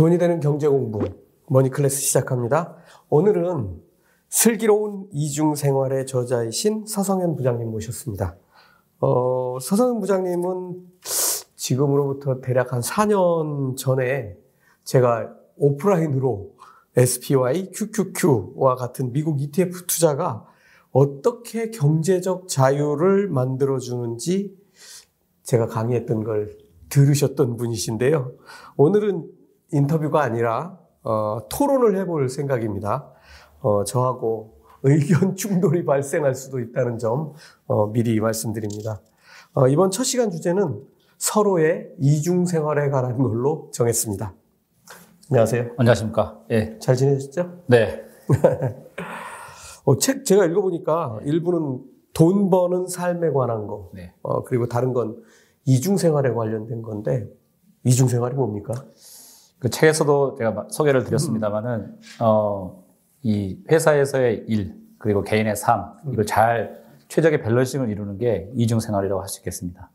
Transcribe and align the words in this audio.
돈이 0.00 0.16
되는 0.16 0.40
경제 0.40 0.66
공부 0.66 1.06
머니 1.46 1.68
클래스 1.68 2.00
시작합니다. 2.00 2.74
오늘은 3.10 3.82
슬기로운 4.30 5.06
이중 5.12 5.54
생활의 5.54 6.06
저자이신 6.06 6.86
서성현 6.86 7.36
부장님 7.36 7.70
모셨습니다. 7.70 8.38
어, 9.00 9.58
서성현 9.60 10.00
부장님은 10.00 10.76
지금으로부터 11.54 12.40
대략 12.40 12.72
한 12.72 12.80
4년 12.80 13.76
전에 13.76 14.38
제가 14.84 15.34
오프라인으로 15.58 16.54
SPY, 16.96 17.70
QQQ와 17.74 18.76
같은 18.76 19.12
미국 19.12 19.38
ETF 19.42 19.84
투자가 19.86 20.46
어떻게 20.92 21.68
경제적 21.68 22.48
자유를 22.48 23.28
만들어주는지 23.28 24.56
제가 25.42 25.66
강의했던 25.66 26.24
걸 26.24 26.56
들으셨던 26.88 27.58
분이신데요. 27.58 28.32
오늘은 28.78 29.39
인터뷰가 29.72 30.22
아니라 30.22 30.78
어, 31.02 31.40
토론을 31.48 31.98
해볼 31.98 32.28
생각입니다. 32.28 33.12
어, 33.60 33.84
저하고 33.84 34.60
의견 34.82 35.34
충돌이 35.36 35.84
발생할 35.84 36.34
수도 36.34 36.60
있다는 36.60 36.98
점 36.98 37.32
어, 37.66 37.86
미리 37.86 38.18
말씀드립니다. 38.20 39.00
어, 39.54 39.68
이번 39.68 39.90
첫 39.90 40.04
시간 40.04 40.30
주제는 40.30 40.82
서로의 41.18 41.90
이중 41.98 42.46
생활에 42.46 42.88
관한 42.88 43.18
걸로 43.18 43.70
정했습니다. 43.72 44.32
안녕하세요. 45.30 45.70
안녕하십니까? 45.76 46.40
예. 46.50 46.78
잘 46.80 46.96
지내셨죠? 46.96 47.62
네. 47.66 48.02
어, 49.84 49.96
책 49.98 50.24
제가 50.24 50.44
읽어보니까 50.46 51.20
일부는 51.24 51.82
돈 52.12 52.50
버는 52.50 52.86
삶에 52.86 53.30
관한 53.30 53.66
거, 53.66 53.90
네. 53.94 54.12
어, 54.22 54.42
그리고 54.42 54.66
다른 54.66 54.92
건 54.92 55.22
이중 55.64 55.96
생활에 55.96 56.32
관련된 56.32 56.82
건데 56.82 57.28
이중 57.84 58.08
생활이 58.08 58.34
뭡니까? 58.34 58.72
그 59.60 59.68
책에서도 59.70 60.36
제가 60.36 60.66
소개를 60.70 61.04
드렸습니다만은 61.04 61.94
어, 62.20 62.82
이 63.22 63.58
회사에서의 63.70 64.44
일 64.48 64.74
그리고 64.98 65.22
개인의 65.22 65.54
삶 65.54 65.92
이걸 66.12 66.26
잘 66.26 66.80
최적의 67.08 67.42
밸런싱을 67.42 67.88
이루는 67.90 68.18
게 68.18 68.50
이중 68.54 68.80
생활이라고 68.80 69.20
할 69.20 69.28
수 69.28 69.40
있겠습니다. 69.40 69.90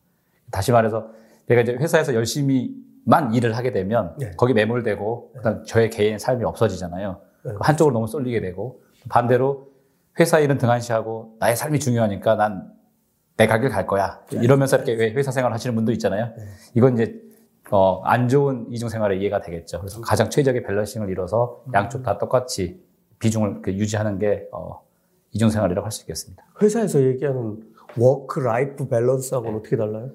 다시 0.52 0.72
말해서 0.72 1.08
내가 1.48 1.62
이제 1.62 1.74
회사에서 1.74 2.14
열심히만 2.14 3.34
일을 3.34 3.58
하게 3.58 3.72
되면 3.72 4.16
네. 4.20 4.32
거기 4.38 4.54
매몰되고 4.54 5.32
그다음 5.38 5.64
저의 5.66 5.90
개인의 5.90 6.20
삶이 6.20 6.44
없어지잖아요. 6.44 7.20
네. 7.44 7.52
한쪽으로 7.60 7.94
너무 7.94 8.08
쏠리게 8.08 8.42
되고 8.42 8.82
반대로 9.10 9.68
회사 10.20 10.40
일은 10.40 10.58
등한시하고 10.58 11.38
나의 11.40 11.56
삶이 11.56 11.80
중요하니까 11.80 12.36
난내갈길갈 13.38 13.88
거야. 13.88 14.22
이러면서 14.32 14.78
이렇게 14.78 14.94
왜 14.94 15.12
회사 15.14 15.32
생활 15.32 15.52
하시는 15.54 15.76
분도 15.76 15.92
있잖아요. 15.94 16.34
네. 16.38 16.44
이건 16.76 16.94
이제 16.94 17.22
어, 17.72 18.02
안 18.04 18.28
좋은 18.28 18.68
이중 18.72 18.90
생활의 18.90 19.20
예가 19.22 19.42
되겠죠. 19.42 19.80
그래서 19.80 20.02
가장 20.02 20.30
최적의 20.30 20.64
balancing을 20.64 21.10
이뤄서 21.10 21.64
양쪽 21.74 22.04
다 22.04 22.18
똑같이 22.18 22.84
비중을 23.20 23.62
유지하는 23.68 24.20
게 24.20 24.48
어, 24.52 24.82
이중 25.32 25.50
생활이라고 25.50 25.84
할 25.86 25.92
수 25.92 26.04
있겠습니다. 26.04 26.44
회사에서 26.62 27.02
얘기하는 27.02 27.64
work 27.98 28.40
life 28.40 28.88
balance하고는 28.88 29.60
어떻게 29.60 29.78
달라요? 29.78 30.12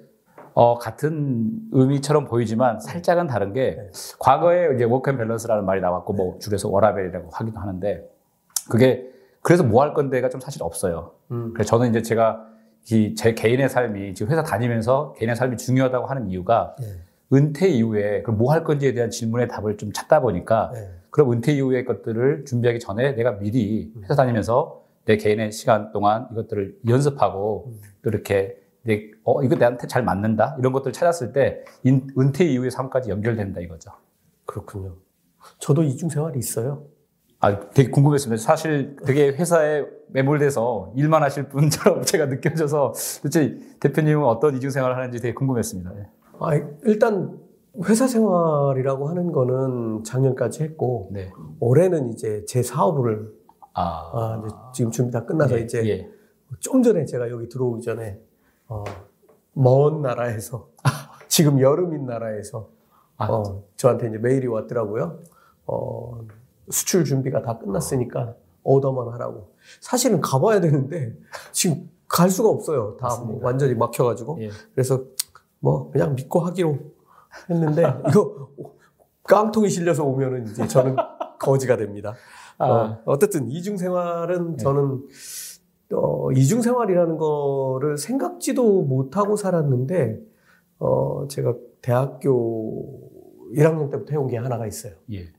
어, 0.55 0.79
같은 0.79 1.51
의미처럼 1.73 2.25
보이지만 2.27 2.79
살짝은 2.81 3.27
다른 3.27 3.53
게 3.53 3.77
네. 3.77 3.91
과거에 4.19 4.75
이제 4.75 4.85
work 4.85 5.11
and 5.11 5.17
balance라는 5.17 5.65
말이 5.65 5.81
나왔고 5.81 6.13
뭐 6.13 6.39
줄여서 6.39 6.69
워라밸이라고 6.69 7.31
하기도 7.33 7.59
하는데 7.59 8.09
그게 8.71 9.09
그래서 9.43 9.63
뭐 9.65 9.83
할 9.83 9.95
건데가 9.95 10.29
좀 10.29 10.41
사실 10.41 10.63
없어요. 10.63 11.13
음. 11.31 11.53
그래서 11.55 11.71
저는 11.71 11.91
이제 11.91 12.03
제가 12.03 12.47
이 12.91 13.15
제 13.15 13.35
개인의 13.35 13.69
삶이 13.69 14.15
지금 14.15 14.33
회사 14.33 14.43
다니면서 14.43 15.13
개인의 15.19 15.37
삶이 15.37 15.57
중요하다고 15.57 16.07
하는 16.07 16.29
이유가 16.29 16.75
네. 16.81 16.87
은퇴 17.33 17.69
이후에 17.69 18.23
그럼 18.23 18.39
뭐 18.39 18.53
할 18.53 18.65
건지에 18.65 18.93
대한 18.93 19.11
질문의 19.11 19.49
답을 19.49 19.77
좀 19.77 19.93
찾다 19.93 20.21
보니까 20.21 20.71
네. 20.75 20.91
그럼 21.11 21.33
은퇴 21.33 21.53
이후의 21.53 21.85
것들을 21.85 22.45
준비하기 22.45 22.81
전에 22.81 23.13
내가 23.13 23.39
미리 23.39 23.93
회사 24.03 24.15
다니면서 24.17 24.83
내 25.05 25.17
개인의 25.17 25.53
시간 25.53 25.93
동안 25.93 26.27
이것들을 26.33 26.79
연습하고 26.89 27.73
또 28.03 28.11
이렇게 28.11 28.57
내, 28.83 29.11
어, 29.25 29.43
이거 29.43 29.57
내한테 29.57 29.87
잘 29.87 30.03
맞는다? 30.03 30.57
이런 30.59 30.73
것들을 30.73 30.93
찾았을 30.93 31.33
때 31.33 31.63
인- 31.85 32.09
은퇴 32.19 32.45
이후의 32.47 32.71
삶까지 32.71 33.11
연결된다 33.11 33.61
이거죠. 33.61 33.91
그렇군요. 34.47 34.97
저도 35.59 35.83
이중 35.83 36.09
생활이 36.09 36.39
있어요. 36.39 36.85
아, 37.41 37.59
되게 37.71 37.91
궁금했습니다. 37.91 38.43
사실 38.43 38.97
되게 39.07 39.29
회사에 39.29 39.85
매몰돼서 40.09 40.93
일만 40.97 41.23
하실 41.23 41.49
분처럼 41.49 42.03
제가 42.05 42.27
느껴져서 42.27 42.93
도대체 43.23 43.59
대표님은 43.81 44.25
어떤 44.25 44.57
이중 44.57 44.71
생활을 44.71 44.97
하는지 44.97 45.19
되게 45.21 45.33
궁금했습니다. 45.35 45.91
예. 46.41 46.45
아, 46.45 46.69
일단 46.85 47.39
회사 47.85 48.07
생활이라고 48.07 49.09
하는 49.09 49.33
거는 49.33 50.05
작년까지 50.05 50.63
했고 50.63 51.09
네. 51.13 51.33
올해는 51.61 52.13
이제 52.13 52.45
제 52.47 52.63
사업을 52.63 53.33
아, 53.73 53.83
아, 53.83 54.43
이제 54.45 54.57
지금 54.73 54.91
준비 54.91 55.13
다 55.13 55.25
끝나서 55.25 55.59
예, 55.59 55.63
이제 55.63 55.89
예. 55.89 56.11
좀 56.59 56.83
전에 56.83 57.05
제가 57.05 57.31
여기 57.31 57.49
들어오기 57.49 57.83
전에 57.83 58.19
어, 58.67 58.85
먼 59.53 60.03
나라에서 60.03 60.69
지금 61.29 61.61
여름인 61.61 62.07
나라에서 62.07 62.69
아, 63.17 63.27
어, 63.27 63.63
저한테 63.77 64.09
이제 64.09 64.19
메일이 64.19 64.47
왔더라고요. 64.47 65.21
어, 65.67 66.27
수출 66.71 67.05
준비가 67.05 67.43
다 67.43 67.59
끝났으니까 67.59 68.35
오더만 68.63 69.09
하라고. 69.13 69.53
사실은 69.81 70.21
가봐야 70.21 70.61
되는데 70.61 71.15
지금 71.53 71.89
갈 72.09 72.31
수가 72.31 72.49
없어요. 72.49 72.97
다 72.99 73.23
뭐. 73.25 73.39
완전히 73.43 73.75
막혀가지고. 73.75 74.43
예. 74.43 74.51
그래서 74.75 75.05
뭐 75.61 75.91
그냥 75.91 76.15
믿고 76.15 76.41
하기로 76.41 76.79
했는데 77.49 77.83
이거 78.09 78.51
깡통이 79.25 79.69
실려서 79.69 80.05
오면은 80.05 80.49
이제 80.49 80.67
저는 80.67 80.97
거지가 81.39 81.77
됩니다. 81.77 82.15
아. 82.59 82.67
어, 82.69 83.03
어쨌든 83.07 83.49
이중 83.49 83.77
생활은 83.77 84.59
저는 84.59 85.07
어, 85.93 86.33
이중 86.33 86.63
생활이라는 86.63 87.17
거를 87.17 87.97
생각지도 87.97 88.83
못하고 88.83 89.37
살았는데 89.37 90.21
어, 90.79 91.27
제가 91.29 91.55
대학교 91.83 93.11
1학년 93.55 93.91
때부터 93.91 94.13
해온 94.13 94.29
게 94.29 94.37
하나가 94.37 94.67
있어요. 94.67 94.95
예. 95.13 95.33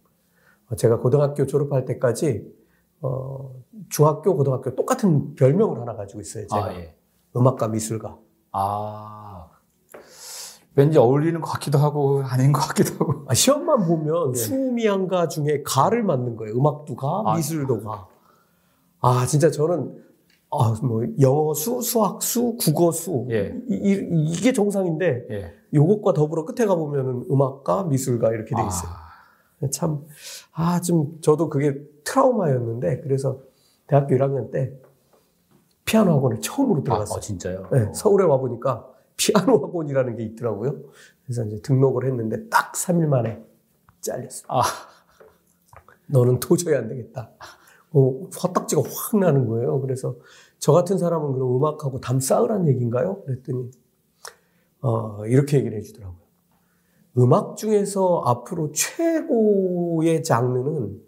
어, 0.70 0.76
제가 0.76 1.00
고등학교 1.00 1.46
졸업할 1.46 1.86
때까지 1.86 2.46
어, 3.02 3.54
중학교, 3.90 4.36
고등학교 4.36 4.76
똑같은 4.76 5.36
별명을 5.36 5.80
하나 5.80 5.96
가지고 5.96 6.22
있어요. 6.22 6.48
제가 6.48 6.66
아, 6.66 6.74
예. 6.76 6.96
음악가, 7.36 7.68
미술가. 7.68 8.18
아, 8.52 9.31
왠지 10.76 10.98
어울리는 10.98 11.40
것 11.42 11.50
같기도 11.52 11.78
하고 11.78 12.24
아닌 12.24 12.52
것 12.52 12.62
같기도 12.62 12.94
하고. 12.94 13.26
아, 13.28 13.34
시험만 13.34 13.86
보면 13.86 14.32
네. 14.32 14.40
수미양가 14.40 15.28
중에 15.28 15.64
가를 15.66 16.04
맞는 16.04 16.38
거예요. 16.38 16.56
음악도 16.56 16.96
가, 16.96 17.24
아. 17.26 17.36
미술도 17.36 17.82
가. 17.82 18.08
아, 19.02 19.26
진짜 19.26 19.52
저는 19.52 20.02
아, 20.52 20.76
뭐 20.84 21.04
영어, 21.20 21.54
수, 21.54 21.82
수학, 21.82 22.22
수, 22.22 22.56
국어, 22.60 22.92
수 22.92 23.26
예. 23.32 23.56
이, 23.70 24.34
게 24.42 24.52
정상인데 24.52 25.28
예. 25.30 25.54
요것과 25.74 26.14
더불어 26.14 26.46
끝에 26.46 26.66
가 26.66 26.76
보면은 26.76 27.26
음악가, 27.32 27.84
미술가 27.84 28.30
이렇게 28.34 28.54
돼 28.56 28.62
있어요. 28.62 28.92
아, 29.62 29.68
참, 29.72 30.06
아, 30.54 30.82
좀, 30.82 31.20
저도 31.22 31.50
그게 31.50 31.82
트라우마였는데, 32.04 33.02
그래서 33.02 33.40
대학교 33.88 34.16
1학년 34.16 34.52
때 34.52 34.74
피아노 35.86 36.12
학원을 36.14 36.42
처음으로 36.42 36.82
아, 36.82 36.84
들어갔어요. 36.84 37.18
어, 37.18 37.20
진짜요? 37.20 37.68
네, 37.72 37.92
서울에 37.94 38.26
와보니까 38.26 38.88
피아노 39.18 39.58
학원이라는 39.58 40.16
게 40.16 40.24
있더라고요. 40.24 40.82
그래서 41.24 41.46
이제 41.46 41.62
등록을 41.62 42.06
했는데 42.06 42.50
딱 42.50 42.74
3일 42.74 43.08
만에 43.08 43.44
잘렸어요. 44.02 44.46
아, 44.48 44.62
너는 46.08 46.40
도저히 46.40 46.76
안 46.76 46.88
되겠다. 46.88 47.32
어, 47.94 48.22
화딱지가 48.36 48.82
확 48.82 49.20
나는 49.20 49.48
거예요. 49.48 49.80
그래서 49.82 50.16
저 50.60 50.72
같은 50.72 50.98
사람은 50.98 51.34
그럼 51.34 51.56
음악하고 51.56 52.00
담 52.00 52.20
쌓으란 52.20 52.68
얘기인가요? 52.68 53.22
그랬더니, 53.24 53.72
어, 54.82 55.26
이렇게 55.26 55.58
얘기를 55.58 55.78
해주더라고요. 55.78 56.22
음악 57.18 57.58
중에서 57.58 58.24
앞으로 58.26 58.72
최고의 58.72 60.24
장르는 60.24 61.02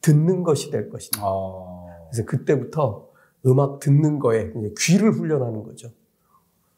듣는 0.00 0.42
것이 0.44 0.70
될 0.70 0.88
것이다. 0.88 1.20
어, 1.24 1.86
그래서 2.10 2.24
그때부터 2.24 3.08
음악 3.46 3.80
듣는 3.80 4.18
거에 4.18 4.52
귀를 4.78 5.12
훈련하는 5.12 5.64
거죠. 5.64 5.90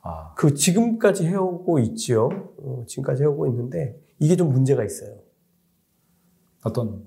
아, 0.03 0.33
그 0.35 0.55
지금까지 0.55 1.27
해오고 1.27 1.79
있지요. 1.81 2.29
어, 2.59 2.85
지금까지 2.87 3.23
해오고 3.23 3.47
있는데 3.49 4.01
이게 4.19 4.37
좀 4.37 4.51
문제가 4.51 4.85
있어요. 4.85 5.17
어떤, 6.65 7.05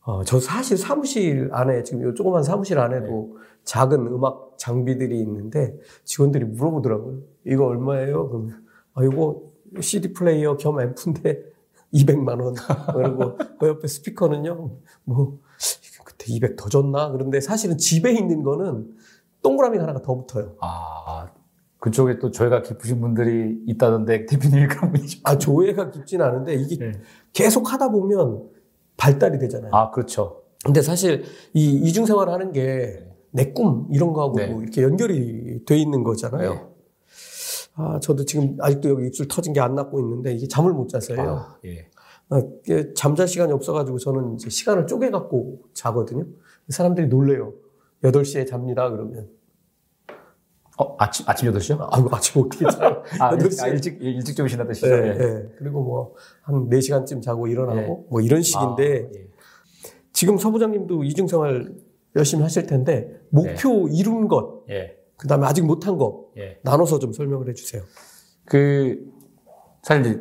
어, 0.00 0.24
저 0.24 0.40
사실 0.40 0.76
사무실 0.76 1.48
안에 1.52 1.82
지금 1.82 2.02
요 2.02 2.14
조그만 2.14 2.42
사무실 2.42 2.78
안에도 2.78 3.38
작은 3.64 4.06
음악 4.06 4.56
장비들이 4.58 5.18
있는데 5.20 5.78
직원들이 6.04 6.44
물어보더라고요. 6.46 7.20
이거 7.46 7.66
얼마예요? 7.66 8.28
그러면 8.28 8.64
아 8.94 9.04
이거 9.04 9.42
CD 9.80 10.12
플레이어 10.12 10.56
겸 10.56 10.80
앰프인데 10.80 11.42
200만 11.92 12.42
원. 12.42 12.54
그리고 12.94 13.36
그 13.58 13.68
옆에 13.68 13.86
스피커는요. 13.86 14.70
뭐 15.04 15.38
그때 16.04 16.26
200 16.32 16.56
더 16.56 16.68
줬나? 16.68 17.10
그런데 17.12 17.40
사실은 17.40 17.76
집에 17.78 18.12
있는 18.12 18.42
거는 18.42 18.94
동그라미 19.42 19.78
하나가 19.78 20.00
더 20.02 20.14
붙어요. 20.16 20.56
아, 20.60 21.30
그쪽에 21.88 22.18
또 22.18 22.30
조예가 22.30 22.62
깊으신 22.62 23.00
분들이 23.00 23.58
있다던데 23.66 24.26
대표님이 24.26 24.66
그런 24.68 24.92
분이죠. 24.92 25.20
아, 25.24 25.38
조회가 25.38 25.90
깊진 25.90 26.20
않은데 26.22 26.54
이게 26.54 26.78
네. 26.78 26.92
계속 27.32 27.72
하다 27.72 27.90
보면 27.90 28.48
발달이 28.96 29.38
되잖아요. 29.38 29.70
아, 29.74 29.90
그렇죠. 29.90 30.42
근데 30.64 30.82
사실 30.82 31.24
이 31.54 31.72
이중 31.82 32.06
생활 32.06 32.28
하는 32.28 32.52
게 32.52 33.08
내 33.30 33.52
꿈 33.52 33.86
이런 33.92 34.12
거하고 34.12 34.36
네. 34.36 34.56
이렇게 34.62 34.82
연결이 34.82 35.64
돼 35.66 35.76
있는 35.76 36.02
거잖아요. 36.02 36.54
네. 36.54 36.66
아, 37.74 38.00
저도 38.00 38.24
지금 38.24 38.56
아직도 38.58 38.88
여기 38.90 39.06
입술 39.06 39.28
터진 39.28 39.52
게 39.52 39.60
안 39.60 39.74
낫고 39.74 40.00
있는데 40.00 40.32
이게 40.34 40.48
잠을 40.48 40.72
못 40.72 40.88
자서요. 40.88 41.20
아, 41.20 41.56
예. 41.66 41.88
아, 42.30 42.42
잠잘 42.96 43.28
시간이 43.28 43.52
없어가지고 43.52 43.98
저는 43.98 44.34
이제 44.34 44.50
시간을 44.50 44.86
쪼개갖고 44.86 45.60
자거든요. 45.74 46.24
사람들이 46.68 47.08
놀래요. 47.08 47.52
8시에 48.02 48.46
잡니다, 48.46 48.90
그러면. 48.90 49.28
어, 50.80 50.94
아침, 50.98 51.24
아침 51.28 51.52
8시요? 51.52 51.80
아, 51.80 52.16
아침 52.16 52.40
어떻게 52.40 52.64
자요? 52.70 53.02
아, 53.18 53.36
8시에. 53.36 53.62
아, 53.64 53.66
일찍, 53.68 54.00
일찍 54.00 54.36
주무신다는 54.36 54.72
뜻이죠. 54.72 54.88
네, 54.88 55.08
예. 55.08 55.12
네. 55.14 55.48
그리고 55.58 55.82
뭐, 55.82 56.14
한 56.42 56.68
4시간쯤 56.68 57.20
자고 57.20 57.48
일어나고, 57.48 57.80
네. 57.80 58.06
뭐 58.08 58.20
이런 58.20 58.42
식인데, 58.42 58.84
아, 58.84 59.18
예. 59.18 59.28
지금 60.12 60.38
서부장님도 60.38 61.02
이중생활 61.02 61.74
열심히 62.14 62.44
하실 62.44 62.66
텐데, 62.66 63.20
목표 63.30 63.88
이룬 63.88 64.28
것, 64.28 64.64
예. 64.70 64.96
그 65.16 65.26
다음에 65.26 65.46
아직 65.46 65.66
못한 65.66 65.98
것, 65.98 66.28
예. 66.36 66.60
나눠서 66.62 67.00
좀 67.00 67.12
설명을 67.12 67.48
해주세요. 67.48 67.82
그, 68.44 69.04
사실 69.82 70.06
이제 70.06 70.20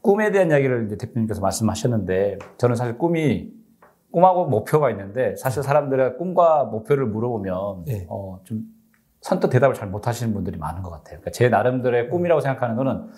꿈에 0.00 0.32
대한 0.32 0.50
이야기를 0.50 0.86
이제 0.86 0.96
대표님께서 0.96 1.40
말씀하셨는데, 1.40 2.38
저는 2.58 2.74
사실 2.74 2.98
꿈이, 2.98 3.52
꿈하고 4.10 4.46
목표가 4.46 4.90
있는데, 4.90 5.36
사실 5.36 5.62
사람들의 5.62 6.18
꿈과 6.18 6.64
목표를 6.64 7.06
물어보면, 7.06 7.84
네. 7.84 8.06
어, 8.10 8.40
좀 8.42 8.64
선뜻 9.22 9.50
대답을 9.50 9.74
잘 9.74 9.88
못하시는 9.88 10.34
분들이 10.34 10.58
많은 10.58 10.82
것 10.82 10.90
같아요. 10.90 11.18
그러니까 11.20 11.30
제 11.30 11.48
나름대로의 11.48 12.10
꿈이라고 12.10 12.40
생각하는 12.40 12.76
거는, 12.76 13.08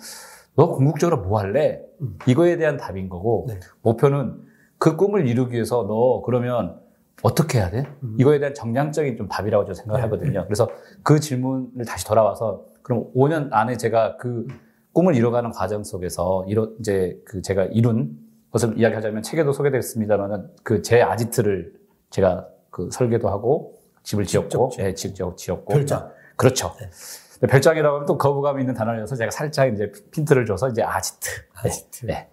너 0.55 0.69
궁극적으로 0.69 1.21
뭐 1.23 1.39
할래? 1.39 1.81
음. 2.01 2.17
이거에 2.27 2.57
대한 2.57 2.77
답인 2.77 3.09
거고, 3.09 3.45
네. 3.49 3.59
목표는 3.81 4.39
그 4.77 4.95
꿈을 4.95 5.27
이루기 5.27 5.53
위해서 5.55 5.85
너 5.87 6.21
그러면 6.23 6.79
어떻게 7.23 7.57
해야 7.57 7.69
돼? 7.71 7.85
음. 8.03 8.15
이거에 8.19 8.39
대한 8.39 8.53
정량적인 8.53 9.17
좀 9.17 9.27
답이라고 9.27 9.65
저는 9.65 9.73
생각을 9.75 9.99
네. 9.99 10.03
하거든요. 10.03 10.43
그래서 10.45 10.69
그 11.03 11.19
질문을 11.19 11.85
다시 11.85 12.05
돌아와서 12.05 12.63
그럼 12.83 13.07
5년 13.15 13.49
안에 13.51 13.77
제가 13.77 14.17
그 14.17 14.47
꿈을 14.93 15.15
이뤄가는 15.15 15.51
과정 15.51 15.83
속에서 15.83 16.45
이뤄 16.47 16.69
이제 16.79 17.19
그 17.25 17.41
제가 17.41 17.65
이룬 17.65 18.17
것을 18.51 18.77
이야기하자면 18.77 19.23
책에도 19.23 19.51
소개됐습니다만은 19.53 20.49
그 20.63 20.81
제 20.81 21.01
아지트를 21.01 21.73
제가 22.11 22.47
그 22.69 22.89
설계도 22.91 23.27
하고 23.27 23.74
집을 24.05 24.25
지었고, 24.25 24.71
예, 24.79 24.93
직접 24.93 25.35
지었고, 25.35 25.73
별장. 25.73 26.11
그렇죠. 26.37 26.73
네. 26.79 27.47
별장이라고 27.47 27.95
하면 27.95 28.05
또 28.05 28.17
거부감이 28.17 28.61
있는 28.61 28.73
단어라서 28.73 29.15
제가 29.15 29.31
살짝 29.31 29.73
이제 29.73 29.91
핀트를 30.11 30.45
줘서 30.45 30.69
이제 30.69 30.81
아지트. 30.81 31.29
네. 31.29 31.69
아지트. 31.69 32.05
네. 32.05 32.29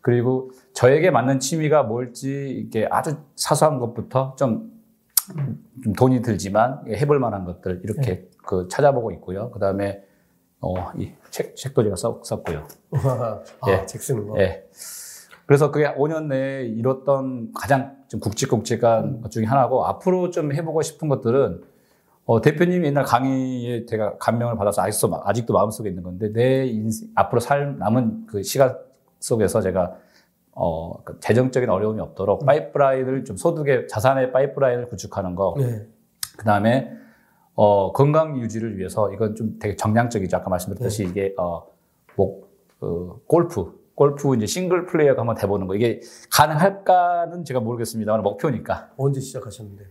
그리고 0.00 0.50
저에게 0.74 1.10
맞는 1.10 1.40
취미가 1.40 1.82
뭘지 1.82 2.50
이게 2.50 2.86
아주 2.90 3.16
사소한 3.36 3.78
것부터 3.78 4.36
좀, 4.36 4.70
좀 5.82 5.92
돈이 5.94 6.22
들지만 6.22 6.84
해볼 6.88 7.18
만한 7.18 7.44
것들 7.44 7.80
이렇게 7.82 8.28
그 8.46 8.68
찾아보고 8.70 9.10
있고요. 9.12 9.50
그 9.50 9.58
다음에 9.58 10.02
어, 10.60 10.92
이 10.96 11.12
책, 11.30 11.56
책도 11.56 11.82
제가 11.82 11.96
썼, 11.96 12.24
썼고요. 12.24 12.66
아, 13.60 13.70
예. 13.70 13.86
책 13.86 14.02
쓰는 14.02 14.26
거. 14.26 14.38
예. 14.38 14.64
그래서 15.46 15.70
그게 15.70 15.86
5년 15.94 16.26
내에 16.26 16.64
이뤘던 16.66 17.52
가장 17.54 17.96
좀 18.08 18.20
굵직굵직한 18.20 19.20
것 19.20 19.30
중에 19.30 19.44
하나고 19.44 19.84
앞으로 19.84 20.30
좀 20.30 20.52
해보고 20.52 20.82
싶은 20.82 21.08
것들은 21.08 21.62
어, 22.26 22.40
대표님이 22.40 22.86
옛날 22.86 23.04
강의에 23.04 23.84
제가 23.84 24.16
감명을 24.18 24.56
받아서 24.56 24.80
아직도, 24.80 25.08
마- 25.08 25.20
아직도 25.24 25.52
마음속에 25.52 25.90
있는 25.90 26.02
건데 26.02 26.32
내 26.32 26.64
인생, 26.66 27.10
앞으로 27.14 27.40
살 27.40 27.76
남은 27.78 28.26
그 28.26 28.42
시간 28.42 28.78
속에서 29.20 29.60
제가 29.60 29.96
어, 30.52 31.02
그 31.04 31.18
재정적인 31.20 31.68
어려움이 31.68 32.00
없도록 32.00 32.46
파이프라인을 32.46 33.24
좀 33.24 33.36
소득의 33.36 33.88
자산의 33.88 34.32
파이프라인을 34.32 34.86
구축하는 34.86 35.34
거. 35.34 35.54
네. 35.58 35.86
그 36.38 36.44
다음에 36.44 36.90
어, 37.56 37.92
건강 37.92 38.38
유지를 38.40 38.78
위해서 38.78 39.12
이건 39.12 39.34
좀 39.34 39.58
되게 39.58 39.76
정량적이죠. 39.76 40.36
아까 40.38 40.48
말씀드렸듯이 40.48 41.04
이게 41.04 41.34
어, 41.36 41.66
뭐, 42.16 42.42
어, 42.80 43.18
골프, 43.26 43.78
골프 43.94 44.34
이제 44.36 44.46
싱글 44.46 44.86
플레이어가 44.86 45.20
한번 45.20 45.36
돼보는 45.36 45.66
거 45.66 45.74
이게 45.76 46.00
가능할까는 46.32 47.44
제가 47.44 47.60
모르겠습니다만 47.60 48.22
목표니까 48.22 48.90
언제 48.96 49.20
시작하셨는데? 49.20 49.84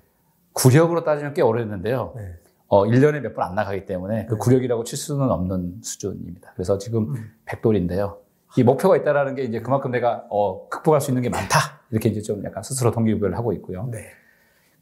구력으로 0.54 1.04
따지면 1.04 1.34
꽤 1.34 1.42
오래됐는데요. 1.42 2.14
네. 2.16 2.34
어, 2.68 2.86
1년에 2.86 3.22
몇 3.22 3.34
번 3.34 3.46
안 3.46 3.56
나가기 3.56 3.86
때문에 3.86 4.26
그 4.26 4.38
구력이라고 4.38 4.84
칠 4.84 4.98
수는 4.98 5.30
없는 5.32 5.82
수준입니다. 5.84 6.52
그래서 6.56 6.78
지금 6.78 7.14
음. 7.14 7.32
백돌인데요. 7.46 8.18
이 8.58 8.64
목표가 8.64 8.98
있다라는 8.98 9.36
게 9.36 9.44
이제 9.44 9.62
그만큼 9.62 9.92
내가 9.92 10.26
어, 10.30 10.68
극복할 10.70 11.02
수 11.02 11.12
있는 11.12 11.22
게 11.24 11.30
많다. 11.30 11.58
이렇게 11.92 12.10
이제 12.10 12.22
좀 12.22 12.44
약간 12.44 12.62
스스로 12.64 12.92
동기부여를 12.92 13.38
하고 13.38 13.54
있고요. 13.54 13.88
네. 13.92 14.00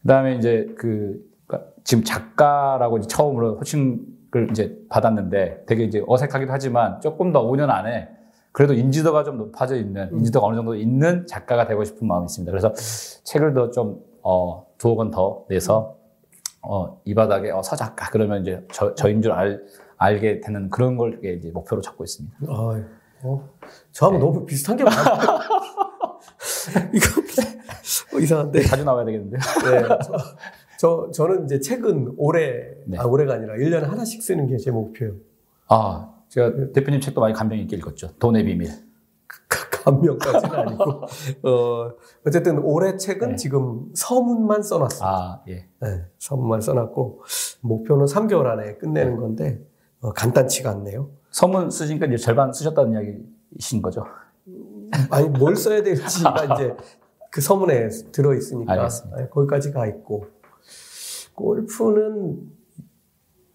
그 0.01 0.07
다음에 0.07 0.35
이제 0.35 0.73
그, 0.77 1.21
그러니까 1.47 1.69
지금 1.83 2.03
작가라고 2.03 2.97
이제 2.97 3.07
처음으로 3.07 3.57
호칭을 3.57 4.47
이제 4.51 4.77
받았는데 4.89 5.65
되게 5.67 5.83
이제 5.83 6.01
어색하기도 6.07 6.51
하지만 6.51 6.99
조금 7.01 7.31
더 7.31 7.45
5년 7.45 7.69
안에 7.69 8.09
그래도 8.51 8.73
인지도가 8.73 9.23
좀 9.23 9.37
높아져 9.37 9.75
있는, 9.75 10.09
음. 10.11 10.17
인지도가 10.19 10.45
어느 10.47 10.55
정도 10.55 10.75
있는 10.75 11.25
작가가 11.27 11.65
되고 11.67 11.83
싶은 11.83 12.07
마음이 12.07 12.25
있습니다. 12.25 12.51
그래서 12.51 12.73
책을 13.23 13.53
더 13.53 13.71
좀, 13.71 14.01
어, 14.23 14.65
두어 14.77 14.95
권더 14.95 15.45
내서, 15.49 15.95
어, 16.61 17.01
이 17.05 17.13
바닥에, 17.15 17.49
어, 17.51 17.61
서작가. 17.61 18.09
그러면 18.11 18.41
이제 18.41 18.65
저, 18.71 18.93
저인 18.95 19.21
줄 19.21 19.31
알, 19.31 19.63
알게 19.97 20.41
되는 20.41 20.69
그런 20.69 20.97
걸 20.97 21.19
이제 21.23 21.49
목표로 21.51 21.81
잡고 21.81 22.03
있습니다. 22.03 22.35
아, 22.49 22.83
어, 23.23 23.49
저하고 23.91 24.17
네. 24.17 24.23
너무 24.23 24.45
비슷한 24.45 24.75
게 24.75 24.83
많아요. 24.83 25.05
이거 26.93 27.21
어, 28.15 28.19
이상한데. 28.19 28.61
자주 28.63 28.83
나와야 28.83 29.05
되겠는데요. 29.05 29.39
네, 29.39 29.87
저, 30.03 30.13
저, 30.77 31.11
저 31.13 31.27
는 31.27 31.45
이제 31.45 31.59
책은 31.59 32.15
올해, 32.17 32.63
네. 32.85 32.97
아, 32.97 33.05
올해가 33.05 33.35
아니라 33.35 33.53
1년에 33.55 33.83
하나씩 33.87 34.21
쓰는 34.21 34.47
게 34.47 34.57
제 34.57 34.71
목표예요. 34.71 35.13
아, 35.69 36.09
제가 36.31 36.71
대표님 36.73 37.01
책도 37.01 37.19
많이 37.19 37.33
감명 37.33 37.59
있게 37.59 37.75
읽었죠. 37.75 38.15
돈의 38.17 38.45
비밀. 38.45 38.69
감명까지는 39.83 40.55
아니고. 40.55 40.83
어, 41.43 41.91
어쨌든 42.25 42.59
올해 42.59 42.95
책은 42.95 43.29
네. 43.31 43.35
지금 43.35 43.89
서문만 43.93 44.63
써놨어요. 44.63 45.09
아, 45.09 45.41
예. 45.49 45.67
네, 45.81 46.05
서문만 46.19 46.61
써놨고, 46.61 47.23
목표는 47.61 48.05
3개월 48.05 48.45
안에 48.45 48.77
끝내는 48.77 49.17
건데, 49.17 49.61
어, 49.99 50.13
간단치가 50.13 50.69
않네요. 50.71 51.09
서문 51.31 51.69
쓰시니까 51.69 52.05
이제 52.05 52.17
절반 52.17 52.53
쓰셨다는 52.53 52.93
이야기이신 52.93 53.81
거죠. 53.81 54.05
아니, 55.09 55.27
뭘 55.27 55.57
써야 55.57 55.83
될지가 55.83 56.55
이제 56.55 56.75
그 57.29 57.41
서문에 57.41 57.89
들어 58.13 58.33
있으니까, 58.33 58.71
알겠습니다. 58.73 59.17
네, 59.17 59.27
거기까지 59.27 59.71
가 59.73 59.85
있고, 59.87 60.27
골프는, 61.35 62.39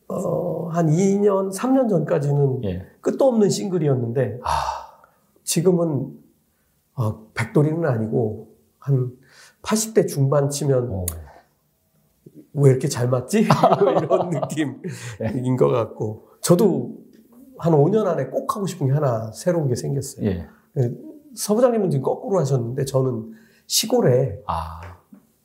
어, 0.09 0.69
한 0.69 0.87
2년, 0.89 1.53
3년 1.53 1.89
전까지는 1.89 2.65
예. 2.65 2.87
끝도 3.01 3.27
없는 3.27 3.51
싱글이었는데, 3.51 4.41
아, 4.43 4.51
지금은, 5.43 6.13
어, 6.95 7.27
백돌이는 7.35 7.85
아니고, 7.85 8.49
한 8.79 9.13
80대 9.63 10.07
중반 10.07 10.49
치면 10.49 10.89
오. 10.91 11.07
왜 12.55 12.71
이렇게 12.71 12.89
잘 12.89 13.09
맞지? 13.09 13.41
이런 14.03 14.31
느낌인 14.31 15.57
것 15.57 15.69
같고. 15.69 16.29
저도 16.41 16.97
한 17.59 17.73
5년 17.73 18.07
안에 18.07 18.27
꼭 18.27 18.55
하고 18.55 18.67
싶은 18.67 18.87
게 18.87 18.93
하나 18.93 19.31
새로운 19.33 19.69
게 19.69 19.75
생겼어요. 19.75 20.27
예. 20.27 20.49
서부장님은 21.35 21.91
지금 21.91 22.03
거꾸로 22.05 22.39
하셨는데 22.41 22.85
저는 22.85 23.33
시골에 23.67 24.41
아, 24.47 24.81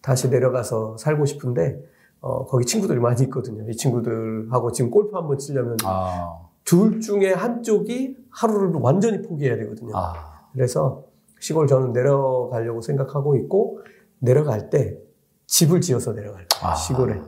다시 0.02 0.30
내려가서 0.30 0.98
살고 0.98 1.26
싶은데 1.26 1.82
어, 2.22 2.46
거기 2.46 2.66
친구들이 2.66 3.00
많이 3.00 3.24
있거든요. 3.24 3.68
이 3.68 3.76
친구들하고 3.76 4.72
지금 4.72 4.92
골프 4.92 5.16
한번 5.16 5.38
치려면 5.40 5.76
아, 5.84 6.40
둘 6.64 7.02
중에 7.02 7.34
한쪽이 7.34 8.16
하루를 8.30 8.80
완전히 8.80 9.22
포기해야 9.24 9.58
되거든요. 9.58 9.92
아, 9.96 10.14
그래서 10.54 11.04
시골 11.40 11.66
저는 11.66 11.94
내려가려고 11.94 12.82
생각하고 12.82 13.36
있고 13.38 13.80
내려갈 14.20 14.70
때 14.70 14.98
집을 15.48 15.82
지어서 15.82 16.14
내려갈 16.14 16.48
거예요. 16.48 16.72
아. 16.72 16.76
시골에. 16.76 17.20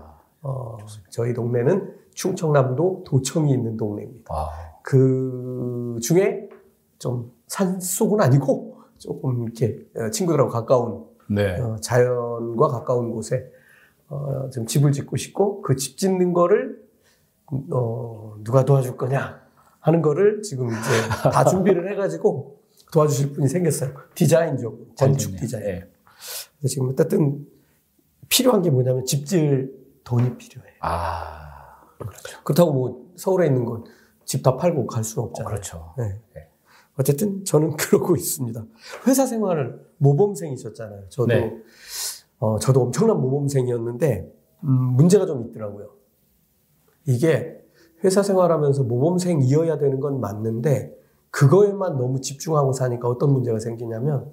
어, 0.43 0.77
저희 1.09 1.33
동네는 1.33 1.95
충청남도 2.13 3.03
도청이 3.07 3.51
있는 3.51 3.75
동네입니다. 3.77 4.31
아, 4.31 4.49
그 4.83 5.97
중에 6.03 6.49
좀 6.99 7.31
산속은 7.47 8.21
아니고 8.21 8.77
조금 8.99 9.43
이렇게 9.43 9.79
어, 9.95 10.11
친구들하고 10.11 10.51
가까운 10.51 11.05
네. 11.29 11.59
어, 11.59 11.77
자연과 11.81 12.67
가까운 12.67 13.11
곳에 13.11 13.49
어, 14.09 14.49
좀 14.51 14.65
집을 14.65 14.91
짓고 14.91 15.17
싶고 15.17 15.61
그 15.61 15.75
집 15.75 15.97
짓는 15.97 16.33
거를 16.33 16.81
어, 17.71 18.35
누가 18.43 18.63
도와줄 18.65 18.97
거냐 18.97 19.41
하는 19.79 20.01
거를 20.01 20.41
지금 20.41 20.67
이제 20.67 21.29
다 21.31 21.43
준비를 21.45 21.91
해가지고 21.91 22.59
도와주실 22.91 23.33
분이 23.33 23.47
생겼어요. 23.47 23.93
디자인적으로 24.15 24.87
건축. 24.97 25.35
디자인. 25.37 25.63
예. 25.65 25.89
그래서 26.59 26.67
지금 26.73 26.89
어쨌든 26.89 27.45
필요한 28.29 28.61
게 28.61 28.69
뭐냐면 28.69 29.05
집질 29.05 29.73
돈이 30.03 30.37
필요해요. 30.37 30.73
아, 30.81 31.81
그렇다고 32.43 32.71
뭐 32.73 33.11
서울에 33.15 33.47
있는 33.47 33.65
건 33.65 33.83
집 34.25 34.41
다 34.41 34.55
팔고 34.55 34.87
갈 34.87 35.03
수는 35.03 35.27
없잖아요. 35.27 35.49
그렇죠. 35.49 35.93
네. 35.97 36.21
어쨌든 36.97 37.43
저는 37.43 37.75
그러고 37.77 38.15
있습니다. 38.15 38.65
회사 39.05 39.25
생활을 39.25 39.85
모범생이셨잖아요. 39.97 41.09
저도 41.09 41.27
네. 41.27 41.53
어, 42.43 42.59
저도 42.59 42.81
엄청난 42.81 43.21
모범생이었는데 43.21 44.29
음, 44.65 44.69
문제가 44.97 45.25
좀 45.25 45.47
있더라고요. 45.47 45.91
이게 47.05 47.63
회사 48.03 48.21
생활하면서 48.21 48.83
모범생이어야 48.83 49.77
되는 49.77 50.01
건 50.01 50.19
맞는데 50.19 50.93
그거에만 51.29 51.97
너무 51.97 52.19
집중하고 52.19 52.73
사니까 52.73 53.07
어떤 53.07 53.31
문제가 53.31 53.59
생기냐면 53.59 54.29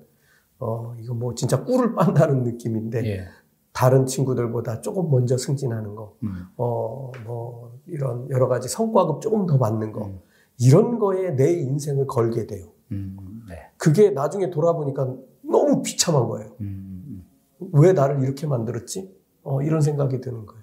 어, 0.58 0.92
이거 0.98 1.14
뭐 1.14 1.36
진짜 1.36 1.62
꿀을 1.62 1.94
빤다는 1.94 2.42
느낌인데 2.42 3.06
예. 3.06 3.24
다른 3.72 4.06
친구들보다 4.06 4.80
조금 4.80 5.08
먼저 5.08 5.38
승진하는 5.38 5.94
거, 5.94 6.16
음. 6.24 6.46
어, 6.56 7.12
뭐 7.24 7.78
이런 7.86 8.28
여러 8.28 8.48
가지 8.48 8.68
성과급 8.68 9.20
조금 9.20 9.46
더 9.46 9.56
받는 9.56 9.92
거 9.92 10.06
음. 10.06 10.18
이런 10.58 10.98
거에 10.98 11.36
내 11.36 11.52
인생을 11.52 12.08
걸게 12.08 12.48
돼요. 12.48 12.66
음. 12.90 13.44
네. 13.48 13.70
그게 13.76 14.10
나중에 14.10 14.50
돌아보니까 14.50 15.14
너무 15.42 15.82
비참한 15.82 16.26
거예요. 16.26 16.50
음. 17.60 17.68
왜 17.72 17.92
나를 17.92 18.22
이렇게 18.22 18.46
만들었지? 18.46 19.14
어, 19.42 19.62
이런 19.62 19.80
생각이 19.80 20.20
드는 20.20 20.46
거예요. 20.46 20.62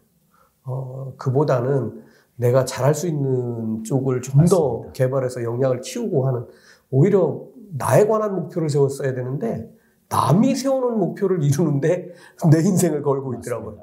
어, 0.64 1.14
그보다는 1.18 2.04
내가 2.36 2.66
잘할 2.66 2.94
수 2.94 3.08
있는 3.08 3.84
쪽을 3.84 4.22
좀 4.22 4.46
더. 4.46 4.92
개발해서 4.94 5.44
역량을 5.44 5.82
키우고 5.82 6.28
하는 6.28 6.46
오히려 6.92 7.44
나에 7.78 8.06
관한 8.06 8.36
목표를 8.36 8.70
세웠어야 8.70 9.14
되는데 9.14 9.72
남이 10.10 10.56
세우는 10.56 11.00
목표를 11.00 11.44
이루는데 11.44 12.14
내 12.52 12.60
인생을 12.60 13.02
걸고 13.02 13.36
있더라고요. 13.36 13.80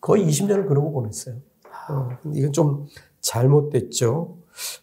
거의 0.00 0.26
20년을 0.26 0.66
그러고 0.68 0.92
보냈어요. 0.92 1.36
어, 1.90 2.08
이건 2.32 2.52
좀 2.52 2.86
잘못됐죠. 3.20 4.38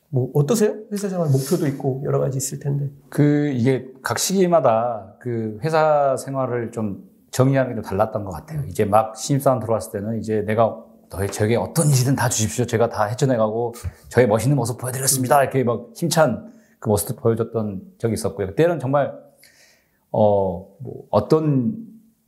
뭐 0.09 0.31
어떠세요? 0.33 0.75
회사 0.91 1.09
생활 1.09 1.29
목표도 1.29 1.67
있고 1.67 2.01
여러 2.05 2.19
가지 2.19 2.37
있을 2.37 2.59
텐데. 2.59 2.89
그 3.09 3.47
이게 3.49 3.91
각 4.01 4.19
시기마다 4.19 5.15
그 5.19 5.59
회사 5.63 6.15
생활을 6.17 6.71
좀 6.71 7.06
정의하는 7.31 7.71
게좀 7.71 7.83
달랐던 7.83 8.23
것 8.23 8.31
같아요. 8.31 8.63
이제 8.67 8.85
막 8.85 9.15
신입사원 9.15 9.59
들어왔을 9.59 9.91
때는 9.99 10.19
이제 10.19 10.41
내가 10.45 10.77
너희 11.09 11.27
저에게 11.29 11.55
어떤 11.55 11.87
일이든 11.87 12.15
다 12.15 12.27
주십시오. 12.29 12.65
제가 12.65 12.89
다 12.89 13.05
헤쳐내가고 13.05 13.73
저의 14.09 14.27
멋있는 14.27 14.55
모습 14.57 14.77
보여드렸습니다. 14.77 15.41
이렇게 15.43 15.63
막 15.63 15.87
힘찬 15.95 16.51
그 16.79 16.89
모습을 16.89 17.15
보여줬던 17.21 17.81
적이 17.97 18.13
있었고요. 18.13 18.47
그때는 18.47 18.79
정말 18.79 19.13
어, 20.11 20.67
뭐 20.79 21.03
어떤 21.09 21.75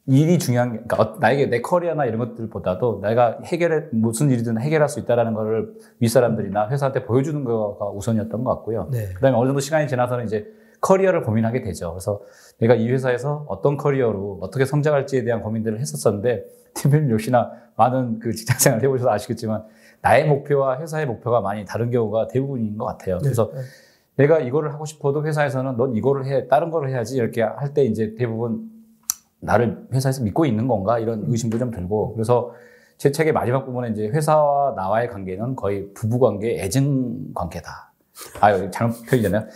일이 0.06 0.40
중요한 0.40 0.72
게, 0.74 0.80
그러니까 0.88 1.02
어- 1.04 1.18
나에게 1.20 1.48
내 1.48 1.62
커리어나 1.62 2.06
이런 2.06 2.18
것들보다도 2.20 3.02
내가 3.02 3.38
해결해, 3.46 3.86
무슨 3.92 4.32
일이든 4.32 4.60
해결할 4.60 4.90
수 4.90 5.00
있다라는 5.00 5.34
거를 5.34 5.74
윗사람들이나 6.00 6.70
회사한테 6.70 7.06
보여주는 7.06 7.44
거가 7.44 7.90
우선이었던 7.92 8.44
것 8.44 8.56
같고요. 8.56 8.90
네. 8.92 9.10
그 9.14 9.22
다음에 9.22 9.38
어느 9.38 9.48
정도 9.48 9.60
시간이 9.60 9.88
지나서는 9.88 10.26
이제 10.26 10.48
커리어를 10.82 11.24
고민하게 11.24 11.62
되죠. 11.62 11.92
그래서 11.92 12.22
내가 12.60 12.76
이 12.76 12.90
회사에서 12.90 13.46
어떤 13.48 13.78
커리어로 13.78 14.40
어떻게 14.42 14.66
성장할지에 14.66 15.24
대한 15.24 15.42
고민들을 15.42 15.80
했었었는데, 15.80 16.46
팀장님 16.74 17.12
역시나 17.12 17.52
많은 17.76 18.20
그 18.20 18.34
직장 18.34 18.58
생활 18.58 18.82
해보셔서 18.84 19.10
아시겠지만, 19.12 19.64
나의 20.02 20.28
목표와 20.28 20.80
회사의 20.80 21.06
목표가 21.06 21.42
많이 21.42 21.66
다른 21.66 21.92
경우가 21.92 22.28
대부분인 22.28 22.78
것 22.78 22.86
같아요. 22.86 23.18
그래서 23.20 23.52
네. 23.54 23.62
내가 24.16 24.40
이거를 24.40 24.74
하고 24.74 24.86
싶어도 24.86 25.26
회사에서는 25.26 25.78
넌 25.78 25.96
이거를 25.96 26.26
해, 26.26 26.48
다른 26.48 26.72
거를 26.72 26.90
해야지 26.90 27.18
이렇게 27.18 27.42
할 27.42 27.74
때 27.74 27.84
이제 27.84 28.16
대부분 28.18 28.70
나를 29.40 29.88
회사에서 29.94 30.24
믿고 30.24 30.46
있는 30.46 30.68
건가 30.68 31.00
이런 31.00 31.24
의심도 31.28 31.58
좀 31.58 31.72
들고 31.72 32.14
그래서 32.14 32.54
제 32.98 33.12
책의 33.12 33.32
마지막 33.32 33.66
부분에 33.66 33.90
이제 33.90 34.10
회사와 34.10 34.74
나와의 34.76 35.08
관계는 35.08 35.56
거의 35.56 35.94
부부 35.94 36.20
관계, 36.20 36.62
애증 36.62 37.34
관계다. 37.34 37.94
아, 38.42 38.52
여기 38.52 38.70
잘못 38.72 38.96
표현이잖아요. 39.06 39.48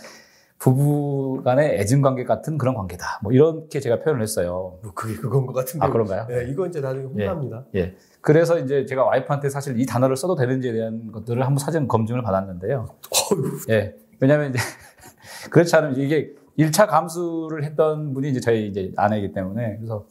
부부 0.64 1.42
간의 1.44 1.78
애증 1.78 2.00
관계 2.00 2.24
같은 2.24 2.56
그런 2.56 2.74
관계다. 2.74 3.20
뭐 3.22 3.32
이렇게 3.32 3.80
제가 3.80 3.98
표현을 4.00 4.22
했어요. 4.22 4.78
뭐 4.82 4.92
그게 4.94 5.14
그건 5.14 5.44
것 5.44 5.52
같은데. 5.52 5.84
아, 5.84 5.90
그런가요? 5.90 6.26
네, 6.26 6.46
이거 6.48 6.66
이제 6.66 6.80
나중에 6.80 7.04
혼납니다. 7.04 7.66
예. 7.74 7.94
그래서 8.22 8.58
이제 8.58 8.86
제가 8.86 9.04
와이프한테 9.04 9.50
사실 9.50 9.78
이 9.78 9.84
단어를 9.84 10.16
써도 10.16 10.34
되는지에 10.34 10.72
대한 10.72 11.12
것들을 11.12 11.42
한번 11.42 11.58
사전 11.58 11.86
검증을 11.86 12.22
받았는데요. 12.22 12.86
어휴, 13.10 13.58
예. 13.68 13.94
왜냐하면 14.20 14.54
이제 14.54 14.58
그렇지 15.52 15.76
않으면 15.76 15.98
이게 15.98 16.32
1차 16.58 16.88
감수를 16.88 17.62
했던 17.62 18.14
분이 18.14 18.30
이제 18.30 18.40
저희 18.40 18.66
이제 18.66 18.90
아내이기 18.96 19.34
때문에 19.34 19.76
그래서 19.76 20.06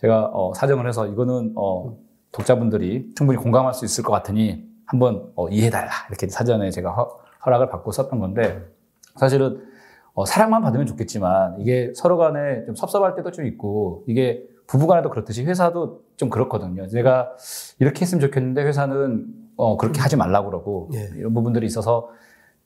제가 0.00 0.30
어, 0.32 0.54
사정을 0.54 0.88
해서 0.88 1.08
이거는 1.08 1.52
어, 1.56 1.98
독자분들이 2.32 3.12
충분히 3.14 3.36
공감할 3.36 3.74
수 3.74 3.84
있을 3.84 4.02
것 4.02 4.12
같으니 4.12 4.66
한번 4.86 5.30
어, 5.34 5.50
이해해달라 5.50 5.90
이렇게 6.08 6.26
사전에 6.26 6.70
제가 6.70 6.90
허, 6.90 7.18
허락을 7.44 7.68
받고 7.68 7.92
썼던 7.92 8.18
건데 8.18 8.64
사실은 9.16 9.68
어, 10.20 10.24
사랑만 10.26 10.60
받으면 10.60 10.84
좋겠지만 10.86 11.60
이게 11.60 11.92
서로 11.94 12.18
간에 12.18 12.64
좀 12.66 12.74
섭섭할 12.74 13.14
때도 13.14 13.30
좀 13.30 13.46
있고 13.46 14.04
이게 14.06 14.44
부부간에도 14.66 15.08
그렇듯이 15.08 15.44
회사도 15.46 16.02
좀 16.16 16.28
그렇거든요. 16.28 16.86
제가 16.88 17.30
이렇게 17.78 18.02
했으면 18.02 18.20
좋겠는데 18.20 18.62
회사는 18.64 19.26
어, 19.56 19.78
그렇게 19.78 20.00
하지 20.00 20.16
말라고 20.16 20.50
그러고 20.50 20.90
예. 20.92 21.08
이런 21.16 21.32
부분들이 21.32 21.64
있어서 21.66 22.10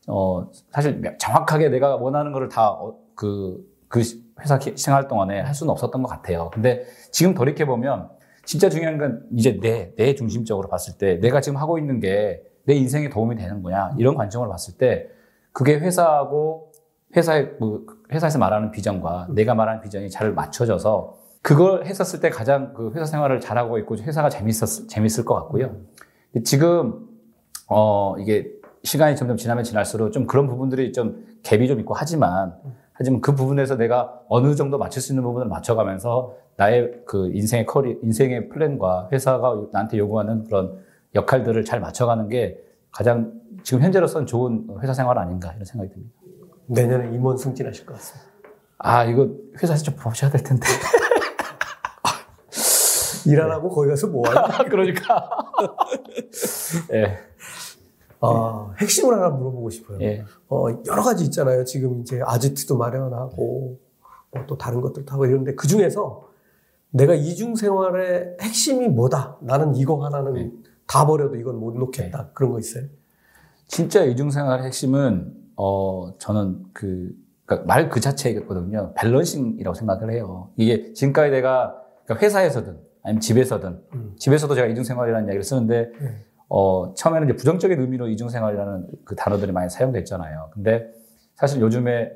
어, 0.08 0.50
사실 0.73 1.00
정확하게 1.18 1.68
내가 1.68 1.94
원하는 1.96 2.32
거를 2.32 2.49
다, 2.49 2.70
어, 2.70 2.96
그, 3.14 3.64
그 3.87 4.00
회사 4.40 4.58
기- 4.58 4.76
생활 4.76 5.06
동안에 5.06 5.40
할 5.40 5.54
수는 5.54 5.70
없었던 5.70 6.02
것 6.02 6.08
같아요. 6.08 6.50
근데 6.52 6.84
지금 7.12 7.34
돌이켜 7.34 7.66
보면 7.66 8.08
진짜 8.44 8.68
중요한 8.68 8.99
건 8.99 9.23
이제 9.32 9.58
내, 9.61 9.94
내 9.94 10.14
중심적으로 10.16 10.68
봤을 10.68 10.99
때 10.99 11.20
내가 11.20 11.40
지금 11.40 11.56
하고 11.58 11.78
있는 11.78 12.00
게 12.00 12.42
내 12.66 12.75
인생에 12.75 13.11
도움이 13.11 13.37
되는 13.37 13.62
거냐 13.62 13.92
이런 13.99 14.14
관점으로 14.14 14.49
봤을 14.50 14.78
때 14.78 15.08
그게 15.52 15.78
회사하고 15.78 16.73
회사의, 17.16 17.54
뭐, 17.59 17.85
회사에서 18.12 18.38
말하는 18.38 18.71
비전과 18.71 19.28
내가 19.30 19.54
말하는 19.54 19.80
비전이 19.80 20.11
잘 20.11 20.33
맞춰져서 20.33 21.18
그걸 21.42 21.85
했었을 21.85 22.21
때 22.21 22.30
가장 22.30 22.73
그 22.73 22.92
회사 22.94 23.04
생활을 23.04 23.40
잘하고 23.40 23.78
있고 23.78 23.97
회사가 23.97 24.30
재밌었, 24.30 24.88
재밌을 24.88 25.25
것 25.25 25.35
같고요. 25.35 25.76
지금 26.42 27.06
어, 27.68 28.16
이게 28.18 28.50
시간이 28.83 29.16
점점 29.16 29.37
지나면 29.37 29.64
지날수록 29.64 30.12
좀 30.12 30.26
그런 30.26 30.47
부분들이 30.47 30.92
좀 30.92 31.25
갭이 31.42 31.68
좀 31.68 31.80
있고 31.80 31.94
하지만, 31.94 32.54
하지만 32.92 33.21
그 33.21 33.35
부분에서 33.35 33.76
내가 33.76 34.21
어느 34.28 34.54
정도 34.54 34.78
맞출 34.78 35.02
수 35.02 35.12
있는 35.12 35.23
부분을 35.23 35.49
맞춰가면서 35.49 36.35
나의 36.56 37.02
그 37.04 37.30
인생의 37.33 37.66
커리, 37.66 37.99
인생의 38.02 38.49
플랜과 38.49 39.09
회사가 39.12 39.66
나한테 39.73 39.99
요구하는 39.99 40.44
그런 40.44 40.78
역할들을 41.14 41.64
잘 41.64 41.80
맞춰가는 41.80 42.28
게 42.28 42.59
가장 42.90 43.33
지금 43.62 43.83
현재로서는 43.83 44.26
좋은 44.26 44.66
회사 44.80 44.92
생활 44.92 45.18
아닌가 45.18 45.52
이런 45.52 45.64
생각이 45.64 45.92
듭니다. 45.92 46.24
내년에 46.66 47.14
임원 47.14 47.37
승진하실 47.37 47.87
것 47.87 47.94
같습니다. 47.94 48.30
아, 48.78 49.04
이거 49.04 49.28
회사에서 49.62 49.85
좀 49.85 49.94
보셔야 49.97 50.30
될 50.30 50.42
텐데. 50.42 50.66
일 53.26 53.40
안 53.40 53.50
하고 53.50 53.71
거기 53.71 53.88
가서 53.88 54.06
뭐 54.09 54.28
하냐? 54.28 54.64
그러니까. 54.68 55.28
예, 56.92 57.16
아, 58.21 58.75
핵심을 58.78 59.14
하나 59.14 59.30
물어보고 59.30 59.71
싶어요. 59.71 59.99
예. 60.02 60.25
어, 60.49 60.66
여러 60.87 61.02
가지 61.02 61.25
있잖아요. 61.25 61.64
지금 61.64 62.00
이제 62.02 62.21
아지트도 62.25 62.76
마련하고, 62.76 63.78
뭐 64.30 64.47
또 64.49 64.59
다른 64.59 64.80
것들도 64.80 65.12
하고 65.12 65.26
이런데 65.26 65.54
그 65.54 65.68
중에서 65.68 66.28
내가 66.90 67.14
이중 67.14 67.54
생활의 67.54 68.37
핵심이 68.42 68.88
뭐다? 68.88 69.38
나는 69.40 69.76
이거 69.76 70.04
하나는 70.04 70.33
네. 70.35 70.50
다 70.88 71.06
버려도 71.06 71.37
이건 71.37 71.61
못 71.61 71.73
놓겠다. 71.76 72.30
그런 72.35 72.50
거 72.50 72.59
있어요? 72.59 72.85
진짜 73.68 74.02
이중 74.04 74.30
생활의 74.30 74.66
핵심은 74.66 75.33
어 75.56 76.12
저는 76.18 76.62
그말그 77.46 78.00
자체거든요. 78.00 78.92
balancing이라고 78.97 79.75
생각을 79.75 80.12
해요. 80.12 80.50
이게 80.56 80.92
지금까지 80.92 81.30
내가 81.30 81.76
그러니까 82.04 82.25
회사에서든 82.25 82.78
아니면 83.02 83.20
집에서든 83.20 83.80
음. 83.94 84.14
집에서도 84.18 84.54
제가 84.54 84.66
이중생활이라는 84.68 85.26
이야기를 85.26 85.42
쓰는데 85.42 85.90
네. 86.00 86.25
어 86.49 86.94
처음에는 86.94 87.28
이제 87.28 87.37
부정적인 87.37 87.80
의미로 87.80 88.08
이중생활이라는 88.08 88.87
그 89.04 89.14
단어들이 89.16 89.52
많이 89.52 89.68
사용됐잖아요. 89.68 90.50
근데 90.52 90.90
사실 91.34 91.61
요즘에 91.61 92.12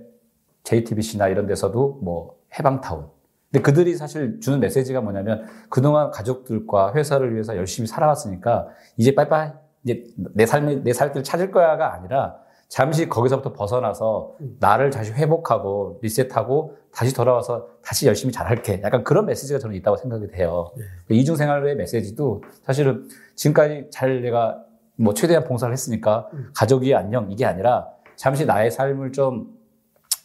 JTBC나 0.65 1.29
이런 1.29 1.47
데서도 1.47 2.01
뭐 2.03 2.37
해방타운. 2.59 3.07
근데 3.51 3.63
그들이 3.63 3.95
사실 3.97 4.41
주는 4.41 4.61
메시지가 4.61 5.01
뭐냐면 5.01 5.47
그동안 5.71 6.11
가족들과 6.11 6.95
회사를 6.95 7.33
위해서 7.33 7.57
열심히 7.57 7.87
살아왔으니까 7.87 8.69
이제 8.97 9.15
빠이빠이 9.15 9.51
이제 9.85 10.05
내 10.35 10.45
삶의 10.45 10.83
내 10.83 10.93
살길 10.93 11.23
찾을 11.23 11.51
거야가 11.51 11.95
아니라 11.95 12.37
잠시 12.69 13.09
거기서부터 13.09 13.55
벗어나서 13.55 14.35
나를 14.61 14.91
다시 14.91 15.11
회복하고 15.13 15.99
리셋하고 16.03 16.77
다시 16.93 17.15
돌아와서 17.15 17.67
다시 17.83 18.07
열심히 18.07 18.31
잘할게. 18.31 18.83
약간 18.85 19.03
그런 19.05 19.25
메시지가 19.25 19.59
저는 19.59 19.75
있다고 19.77 19.97
생각이 19.97 20.29
돼요. 20.29 20.71
이중 21.09 21.35
생활의 21.37 21.77
메시지도 21.77 22.43
사실은 22.63 23.09
지금까지 23.35 23.87
잘 23.91 24.21
내가 24.21 24.63
뭐 24.97 25.15
최대한 25.15 25.45
봉사를 25.45 25.73
했으니까 25.73 26.29
가족이 26.55 26.95
안녕 26.95 27.31
이게 27.31 27.47
아니라 27.47 27.89
잠시 28.17 28.45
나의 28.45 28.71
삶을 28.71 29.13
좀 29.13 29.57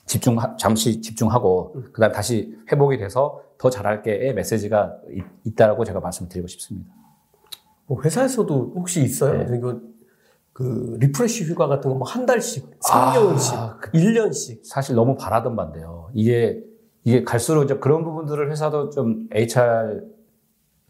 집중 0.05 0.37
잠시 0.59 0.99
집중하고 0.99 1.75
그다음 1.93 2.11
다시 2.11 2.57
회복이 2.71 2.97
돼서 2.97 3.41
더 3.57 3.69
잘할게의 3.69 4.33
메시지가 4.33 4.97
있, 5.11 5.23
있다라고 5.45 5.85
제가 5.85 6.01
말씀드리고 6.01 6.47
싶습니다. 6.47 6.91
뭐 7.85 8.01
회사에서도 8.01 8.73
혹시 8.75 9.01
있어요? 9.01 9.45
네. 9.45 9.57
이거 9.57 9.79
그 10.53 10.97
refresh 10.99 11.45
휴가 11.45 11.67
같은 11.67 11.89
거 11.89 11.95
뭐 11.97 12.03
한 12.05 12.25
달씩, 12.25 12.79
3개월씩, 12.79 13.53
아, 13.55 13.77
그- 13.81 13.91
1년씩. 13.91 14.63
사실 14.63 14.95
너무 14.95 15.15
바라던 15.17 15.55
바인데요. 15.55 16.09
이게 16.13 16.61
이게 17.03 17.23
갈수록 17.23 17.63
이제 17.63 17.75
그런 17.79 18.03
부분들을 18.03 18.49
회사도 18.51 18.89
좀 18.91 19.27
HR 19.33 20.03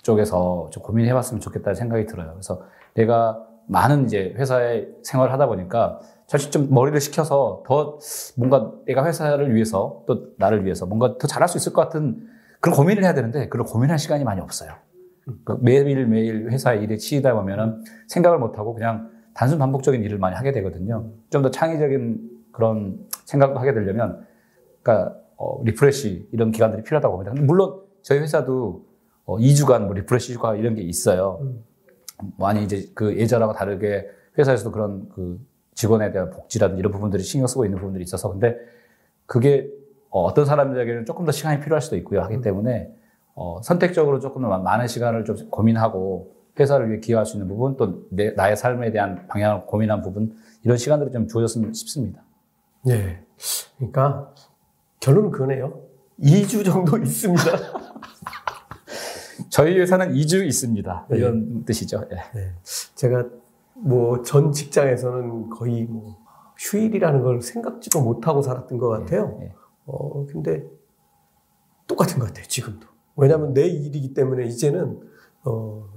쪽에서 0.03 0.69
좀 0.71 0.83
고민해 0.83 1.13
봤으면 1.13 1.39
좋겠다는 1.41 1.75
생각이 1.75 2.05
들어요. 2.05 2.31
그래서 2.33 2.61
내가 2.93 3.41
많은 3.67 4.05
이제 4.05 4.33
회사에 4.37 4.87
생활을 5.03 5.31
하다 5.33 5.47
보니까 5.47 5.99
사실 6.27 6.51
좀 6.51 6.67
머리를 6.69 6.99
식혀서 6.99 7.63
더 7.65 7.97
뭔가 8.35 8.73
내가 8.85 9.05
회사를 9.05 9.55
위해서 9.55 10.03
또 10.05 10.27
나를 10.37 10.65
위해서 10.65 10.85
뭔가 10.85 11.17
더 11.17 11.27
잘할 11.27 11.47
수 11.47 11.57
있을 11.57 11.71
것 11.73 11.81
같은 11.83 12.27
그런 12.59 12.75
고민을 12.75 13.03
해야 13.03 13.13
되는데 13.13 13.47
그런 13.49 13.65
고민할 13.65 13.97
시간이 13.97 14.23
많이 14.25 14.41
없어요. 14.41 14.73
그러니까 15.23 15.57
매일매일 15.61 16.49
회사 16.51 16.73
일에 16.73 16.97
치이다 16.97 17.33
보면은 17.33 17.83
생각을 18.09 18.37
못하고 18.39 18.73
그냥 18.73 19.09
단순 19.33 19.59
반복적인 19.59 20.03
일을 20.03 20.17
많이 20.17 20.35
하게 20.35 20.51
되거든요. 20.51 21.09
좀 21.29 21.41
더 21.41 21.51
창의적인 21.51 22.29
그런 22.51 22.99
생각도 23.25 23.59
하게 23.59 23.73
되려면 23.73 24.25
그러니까 24.81 25.17
어, 25.37 25.61
refresh 25.63 26.29
이런 26.31 26.51
기간들이 26.51 26.83
필요하다고 26.83 27.17
봅니다. 27.17 27.41
물론 27.43 27.81
저희 28.01 28.19
회사도 28.19 28.85
어, 29.25 29.37
2주간 29.37 29.85
뭐 29.85 29.93
refresh 29.93 30.33
휴가 30.33 30.55
이런 30.55 30.75
게 30.75 30.81
있어요. 30.81 31.39
음. 31.41 31.63
많이 32.37 32.63
이제 32.63 32.89
그 32.93 33.17
예전하고 33.17 33.53
다르게 33.53 34.07
회사에서도 34.37 34.71
그런 34.71 35.09
그 35.09 35.39
직원에 35.73 36.11
대한 36.11 36.29
복지라든지 36.29 36.79
이런 36.79 36.91
부분들이 36.91 37.23
신경 37.23 37.47
쓰고 37.47 37.65
있는 37.65 37.79
부분들이 37.79 38.03
있어서 38.03 38.29
근데 38.29 38.55
그게 39.25 39.69
어, 40.09 40.23
어떤 40.23 40.45
사람들에게는 40.45 41.05
조금 41.05 41.25
더 41.25 41.31
시간이 41.31 41.59
필요할 41.59 41.81
수도 41.81 41.97
있고요. 41.97 42.21
하기 42.21 42.41
때문에 42.41 42.93
어, 43.35 43.59
선택적으로 43.63 44.19
조금 44.19 44.43
더 44.43 44.59
많은 44.59 44.87
시간을 44.87 45.25
좀 45.25 45.49
고민하고 45.49 46.35
회사를 46.59 46.89
위해 46.89 46.99
기여할 46.99 47.25
수 47.25 47.37
있는 47.37 47.47
부분 47.47 47.75
또 47.77 48.05
내, 48.09 48.31
나의 48.31 48.55
삶에 48.55 48.91
대한 48.91 49.27
방향을 49.27 49.65
고민한 49.65 50.01
부분 50.01 50.35
이런 50.63 50.77
시간들이 50.77 51.11
좀 51.11 51.27
주어졌으면 51.27 51.73
싶습니다. 51.73 52.23
예. 52.87 53.23
그러니까 53.77 54.33
결론은 54.99 55.31
그거네요. 55.31 55.81
2주 56.19 56.63
정도 56.63 56.97
있습니다. 56.97 57.43
저희 59.49 59.79
회사는 59.79 60.13
2주 60.13 60.45
있습니다. 60.45 61.07
네. 61.09 61.17
이런 61.17 61.65
뜻이죠. 61.65 62.05
예. 62.11 62.53
제가 62.95 63.25
뭐 63.75 64.21
전 64.23 64.51
직장에서는 64.51 65.49
거의 65.49 65.85
뭐 65.85 66.17
휴일이라는 66.57 67.23
걸 67.23 67.41
생각지도 67.41 68.01
못하고 68.01 68.41
살았던 68.41 68.77
것 68.77 68.89
같아요. 68.89 69.39
예. 69.41 69.53
어, 69.85 70.25
근데 70.27 70.63
똑같은 71.87 72.19
것 72.19 72.27
같아요, 72.27 72.45
지금도. 72.45 72.87
왜냐하면 73.15 73.53
내 73.53 73.67
일이기 73.67 74.13
때문에 74.13 74.45
이제는, 74.45 74.99
어, 75.43 75.89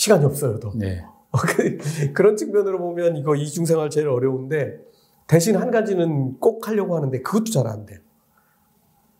시간이 0.00 0.24
없어요, 0.24 0.58
더. 0.58 0.72
네. 0.74 1.04
어, 1.30 1.38
그- 1.38 2.12
그런 2.14 2.34
측면으로 2.36 2.78
보면 2.78 3.16
이거 3.16 3.34
이중생활 3.36 3.90
제일 3.90 4.08
어려운데 4.08 4.78
대신 5.26 5.56
한 5.56 5.70
가지는 5.70 6.38
꼭 6.40 6.66
하려고 6.66 6.96
하는데 6.96 7.20
그것도 7.20 7.44
잘 7.52 7.66
안 7.66 7.84
돼요. 7.84 7.98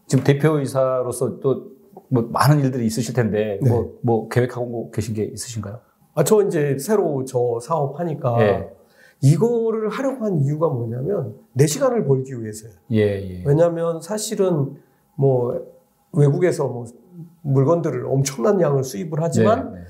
지금 0.07 0.25
대표이사로서 0.25 1.41
또 1.41 1.81
뭐 2.13 2.23
많은 2.33 2.59
일들이 2.61 2.87
있으실 2.87 3.15
텐데 3.15 3.59
네. 3.63 3.69
뭐, 3.71 3.99
뭐 4.03 4.29
계획하고 4.29 4.91
계신 4.91 5.15
게 5.15 5.23
있으신가요? 5.25 5.79
아, 6.15 6.25
저 6.25 6.43
이제 6.45 6.77
새로 6.79 7.25
저 7.25 7.59
사업 7.63 8.01
하니까 8.01 8.37
예. 8.43 8.69
이거를 9.23 9.89
하려고 9.91 10.25
한 10.25 10.41
이유가 10.41 10.69
뭐냐면 10.69 11.37
내 11.53 11.67
시간을 11.69 12.07
벌기 12.07 12.33
위해서예요. 12.41 12.75
예, 12.93 12.99
예. 12.99 13.43
왜냐하면 13.47 14.01
사실은 14.01 14.77
뭐 15.17 15.65
외국에서 16.13 16.67
뭐 16.67 16.85
물건들을 17.43 18.07
엄청난 18.07 18.61
양을 18.61 18.83
수입을 18.83 19.23
하지만 19.23 19.73
네, 19.75 19.81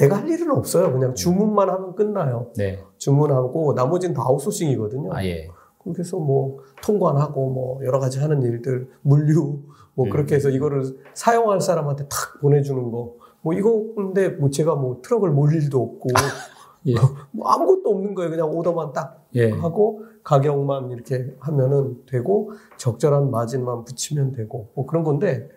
내가 0.00 0.18
할 0.18 0.28
일은 0.28 0.50
없어요. 0.50 0.92
그냥 0.92 1.14
주문만 1.14 1.68
하면 1.68 1.94
끝나요. 1.94 2.50
네. 2.56 2.72
네. 2.72 2.84
주문하고 2.98 3.74
나머지는 3.74 4.14
다 4.14 4.22
아웃소싱이거든요. 4.22 5.12
아, 5.12 5.24
예. 5.24 5.48
그래서 5.92 6.18
뭐 6.18 6.58
통관하고 6.82 7.50
뭐 7.50 7.84
여러 7.84 7.98
가지 7.98 8.18
하는 8.18 8.42
일들 8.42 8.88
물류 9.02 9.60
뭐 9.94 10.06
음. 10.06 10.10
그렇게 10.10 10.34
해서 10.34 10.50
이거를 10.50 10.84
사용할 11.14 11.60
사람한테 11.60 12.04
탁 12.08 12.40
보내주는 12.40 12.90
거 12.90 13.20
뭐 13.42 13.54
이거인데 13.54 14.30
뭐 14.30 14.50
제가 14.50 14.74
뭐 14.74 15.00
트럭을 15.02 15.30
몰 15.30 15.54
일도 15.54 15.80
없고 15.80 16.08
예. 16.86 16.94
뭐 17.30 17.48
아무것도 17.48 17.90
없는 17.90 18.14
거예요. 18.14 18.30
그냥 18.30 18.50
오더만 18.50 18.92
딱 18.92 19.26
예. 19.34 19.50
하고 19.50 20.02
가격만 20.22 20.90
이렇게 20.90 21.34
하면은 21.40 21.98
되고 22.06 22.52
적절한 22.76 23.30
마진만 23.30 23.84
붙이면 23.84 24.32
되고 24.32 24.68
뭐 24.74 24.86
그런 24.86 25.04
건데 25.04 25.48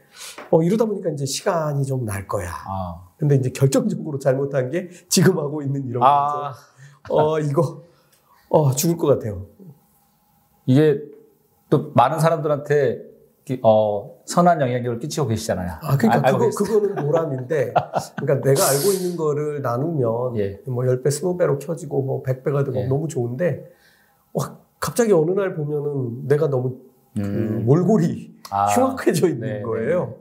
어 0.52 0.62
이러다 0.64 0.86
보니까 0.86 1.10
이제 1.12 1.26
시간이 1.26 1.86
좀 1.86 2.06
날 2.06 2.28
거야. 2.28 2.50
아. 2.68 3.08
근데 3.18 3.36
이제 3.36 3.50
결정적으로 3.50 4.20
잘못한 4.20 4.70
게 4.70 4.90
지금 5.10 5.38
하고 5.38 5.62
있는 5.62 5.86
이런 5.88 6.04
아, 6.04 6.54
거죠. 7.08 7.16
어 7.16 7.40
이거 7.40 7.84
어 8.50 8.72
죽을 8.74 8.98
것 8.98 9.08
같아요. 9.08 9.46
이게 10.66 11.02
또 11.70 11.92
많은 11.96 12.20
사람들한테 12.20 13.12
기- 13.46 13.60
어, 13.64 14.22
선한 14.26 14.62
영향력을 14.62 15.00
끼치고 15.00 15.28
계시잖아요. 15.28 15.72
아 15.82 15.98
그러니까 15.98 16.28
알- 16.28 16.34
그거? 16.34 16.50
그거는 16.50 16.96
보람인데 17.06 17.74
그러니까 18.18 18.48
내가 18.50 18.70
알고 18.70 18.92
있는 18.94 19.18
거를 19.18 19.62
나누면 19.62 20.38
예. 20.38 20.62
뭐 20.68 20.84
10배, 20.86 21.04
20배로 21.08 21.60
켜지고 21.66 22.02
뭐 22.04 22.24
100배가 22.24 22.64
되고 22.66 22.78
예. 22.80 22.86
너무 22.88 23.08
좋은데 23.10 23.70
어, 24.34 24.40
갑자기 24.80 25.12
어느 25.12 25.32
날 25.32 25.56
보면은 25.56 26.28
내가 26.28 26.48
너무 26.50 26.78
그 27.16 27.22
음. 27.22 27.64
몰골이 27.66 28.34
아, 28.54 28.68
흉악해져 28.68 29.30
있는 29.30 29.48
네, 29.48 29.62
거예요. 29.64 30.14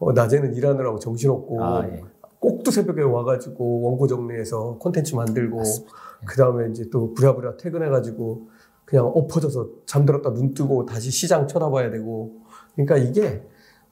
어, 0.00 0.12
낮에는 0.12 0.54
일하느라고 0.54 0.98
정신없고 0.98 1.62
아, 1.62 1.86
예. 1.86 2.02
꼭두 2.40 2.72
새벽에 2.72 3.02
와가지고 3.02 3.82
원고 3.82 4.08
정리해서 4.08 4.76
콘텐츠 4.78 5.14
만들고 5.14 5.58
맞습니다. 5.58 5.94
그 6.26 6.36
다음에 6.36 6.68
이제 6.70 6.84
또 6.90 7.14
부랴부랴 7.14 7.56
퇴근해가지고 7.56 8.48
그냥 8.84 9.06
엎어져서 9.06 9.68
잠들었다 9.86 10.32
눈 10.34 10.52
뜨고 10.52 10.84
다시 10.84 11.10
시장 11.10 11.46
쳐다봐야 11.46 11.90
되고 11.90 12.40
그러니까 12.74 12.96
이게 12.96 13.42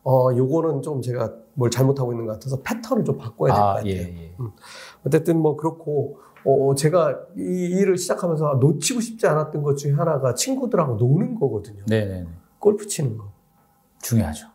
어 0.02 0.28
요거는 0.36 0.82
좀 0.82 1.00
제가 1.00 1.32
뭘 1.54 1.70
잘못하고 1.70 2.12
있는 2.12 2.26
것 2.26 2.32
같아서 2.32 2.60
패턴을 2.62 3.04
좀 3.04 3.16
바꿔야 3.16 3.54
될것 3.54 3.68
아, 3.70 3.74
같아요. 3.74 3.90
예, 3.92 3.98
예. 3.98 4.34
어쨌든 5.06 5.38
뭐 5.38 5.56
그렇고 5.56 6.18
어 6.44 6.74
제가 6.74 7.18
이 7.36 7.40
일을 7.40 7.96
시작하면서 7.96 8.58
놓치고 8.60 9.00
싶지 9.00 9.26
않았던 9.26 9.62
것 9.62 9.76
중에 9.76 9.92
하나가 9.92 10.34
친구들하고 10.34 10.96
노는 10.96 11.36
거거든요. 11.36 11.84
네, 11.86 12.04
네, 12.04 12.20
네. 12.22 12.26
골프 12.58 12.86
치는 12.86 13.16
거. 13.16 13.33
중요하죠. 14.08 14.48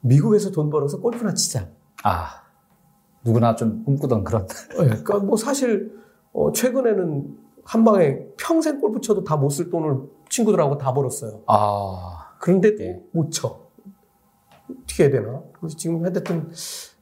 미국에서 0.00 0.50
돈 0.50 0.70
벌어서 0.70 1.00
골프나 1.00 1.34
치자. 1.34 1.68
아, 2.02 2.42
누구나 3.24 3.54
좀 3.54 3.84
꿈꾸던 3.84 4.24
그런. 4.24 4.46
예, 4.72 4.76
그러니까 4.86 5.18
뭐 5.18 5.36
사실 5.36 5.94
어, 6.32 6.50
최근에는 6.52 7.38
한 7.64 7.84
방에 7.84 8.26
평생 8.38 8.80
골프 8.80 9.00
쳐도 9.00 9.24
다 9.24 9.36
못 9.36 9.50
쓸 9.50 9.70
돈을 9.70 10.08
친구들하고 10.28 10.78
다 10.78 10.92
벌었어요. 10.92 11.42
아, 11.46 12.34
그런데도 12.40 12.82
예. 12.82 13.02
못 13.12 13.30
쳐. 13.30 13.60
어떻게 14.82 15.04
해야 15.04 15.12
되나? 15.12 15.42
그래서 15.58 15.76
지금 15.76 16.02
하여튼 16.02 16.50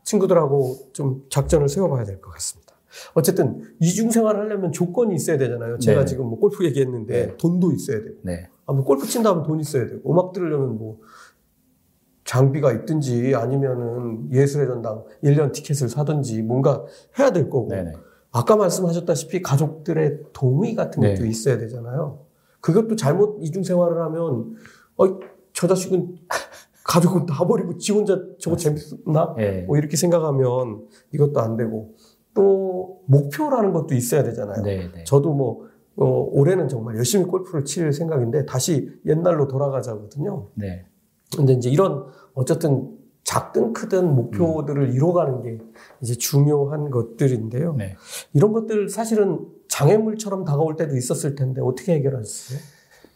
친구들하고 0.03 0.91
좀 0.93 1.25
작전을 1.31 1.69
세워봐야 1.69 2.05
될 2.05 2.21
것 2.21 2.31
같습니다. 2.33 2.73
어쨌든 3.15 3.75
이중 3.81 4.11
생활 4.11 4.37
하려면 4.37 4.71
조건이 4.71 5.15
있어야 5.15 5.39
되잖아요. 5.39 5.79
제가 5.79 6.01
네. 6.01 6.07
지금 6.07 6.27
뭐 6.27 6.39
골프 6.39 6.65
얘기했는데 6.65 7.27
네. 7.29 7.37
돈도 7.39 7.73
있어야 7.73 8.03
되고, 8.03 8.17
네. 8.23 8.49
아, 8.67 8.73
뭐 8.73 8.85
골프 8.85 9.07
친다면 9.07 9.43
돈 9.45 9.61
있어야 9.61 9.87
되고, 9.89 10.13
음악 10.13 10.33
들으려면 10.33 10.77
뭐 10.77 10.99
장비가 12.33 12.73
있든지 12.73 13.35
아니면은 13.35 14.33
예술의 14.33 14.67
전당 14.67 15.05
1년 15.23 15.53
티켓을 15.53 15.91
사든지 15.91 16.41
뭔가 16.41 16.83
해야 17.19 17.31
될 17.31 17.51
거고, 17.51 17.69
네, 17.69 17.83
네. 17.83 17.93
아까 18.31 18.57
말씀하셨다시피 18.57 19.43
가족들의 19.43 20.21
동의 20.33 20.75
같은 20.75 21.03
것도 21.03 21.25
네. 21.25 21.29
있어야 21.29 21.59
되잖아요. 21.59 22.21
그것도 22.61 22.97
잘못 22.97 23.37
이중 23.43 23.63
생활을 23.63 24.01
하면 24.05 24.55
어, 24.97 25.19
저 25.53 25.67
자식은 25.67 26.17
가족은 26.85 27.27
다 27.27 27.47
버리고 27.47 27.77
지 27.77 27.93
혼자 27.93 28.19
저거 28.39 28.57
재밌나? 28.57 29.35
예. 29.39 29.65
뭐 29.67 29.77
이렇게 29.77 29.99
생각하면 29.99 30.87
이것도 31.13 31.39
안 31.39 31.59
되고 31.59 31.95
또 32.33 33.03
목표라는 33.07 33.75
것도 33.75 33.95
있어야 33.95 34.23
되잖아요. 34.23 34.63
네, 34.63 34.91
네. 34.95 35.05
저도 35.05 35.35
뭐 35.35 35.67
어, 35.97 36.07
올해는 36.33 36.69
정말 36.69 36.97
열심히 36.97 37.27
골프를 37.27 37.67
칠 37.67 37.93
생각인데 37.93 38.47
다시 38.47 38.91
옛날로 39.05 39.49
돌아가자거든요. 39.49 40.49
네. 40.55 40.87
근데 41.37 41.53
이제 41.55 41.71
이런 41.71 42.07
어쨌든 42.35 42.97
작든 43.25 43.73
크든 43.73 44.15
목표들을 44.15 44.95
이뤄가는 44.95 45.43
게 45.43 45.59
이제 46.01 46.15
중요한 46.15 46.91
것들인데요. 46.91 47.75
네. 47.75 47.97
이런 48.33 48.53
것들 48.53 48.89
사실은 48.89 49.47
장애물처럼 49.69 50.45
다가올 50.45 50.77
때도 50.77 50.97
있었을 50.97 51.35
텐데 51.35 51.61
어떻게 51.63 51.95
해결하셨어요? 51.95 52.59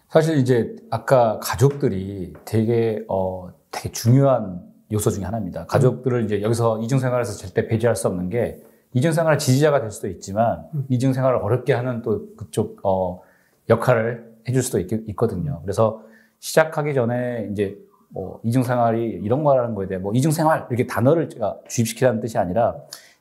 사실 0.08 0.38
이제 0.38 0.76
아까 0.90 1.38
가족들이 1.42 2.34
되게 2.44 3.04
어 3.08 3.50
되게 3.70 3.90
중요한 3.90 4.62
요소 4.92 5.10
중에 5.10 5.24
하나입니다. 5.24 5.66
가족들을 5.66 6.24
이제 6.24 6.42
여기서 6.42 6.80
이중 6.80 6.98
생활에서 7.00 7.36
절대 7.36 7.66
배제할 7.66 7.96
수 7.96 8.06
없는 8.06 8.30
게 8.30 8.62
이중 8.94 9.12
생활 9.12 9.36
지지자가 9.38 9.80
될 9.80 9.90
수도 9.90 10.08
있지만 10.08 10.64
음. 10.74 10.86
이중 10.88 11.12
생활을 11.12 11.38
어렵게 11.38 11.72
하는 11.72 12.02
또 12.02 12.28
그쪽 12.36 12.78
어 12.84 13.20
역할을 13.68 14.32
해줄 14.48 14.62
수도 14.62 14.78
있, 14.78 14.90
있거든요. 14.92 15.60
그래서 15.62 16.02
시작하기 16.38 16.94
전에 16.94 17.48
이제 17.50 17.76
뭐 18.16 18.40
이중 18.44 18.62
생활이 18.62 19.10
이런 19.22 19.44
거라는 19.44 19.74
거에 19.74 19.86
대해 19.86 20.00
뭐 20.00 20.10
이중 20.14 20.30
생활 20.32 20.66
이렇게 20.70 20.86
단어를 20.86 21.28
제가 21.28 21.58
주입시키라는 21.68 22.20
뜻이 22.20 22.38
아니라 22.38 22.74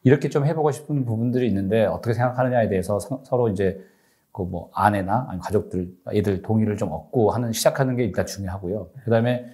이렇게 0.03 0.29
좀 0.29 0.45
해보고 0.45 0.71
싶은 0.71 1.03
부분들이 1.03 1.47
있는데 1.49 1.85
어떻게 1.85 2.13
생각하느냐에 2.13 2.69
대해서 2.69 2.97
서- 2.99 3.19
서로 3.25 3.49
이제 3.49 3.83
그 4.31 4.43
뭐 4.43 4.69
아내나 4.73 5.27
아니 5.29 5.39
가족들 5.41 5.89
애들 6.13 6.41
동의를 6.41 6.77
좀 6.77 6.91
얻고 6.93 7.31
하는 7.31 7.51
시작하는 7.51 7.95
게 7.97 8.03
일단 8.05 8.25
중요하고요. 8.25 8.89
그다음에 9.03 9.45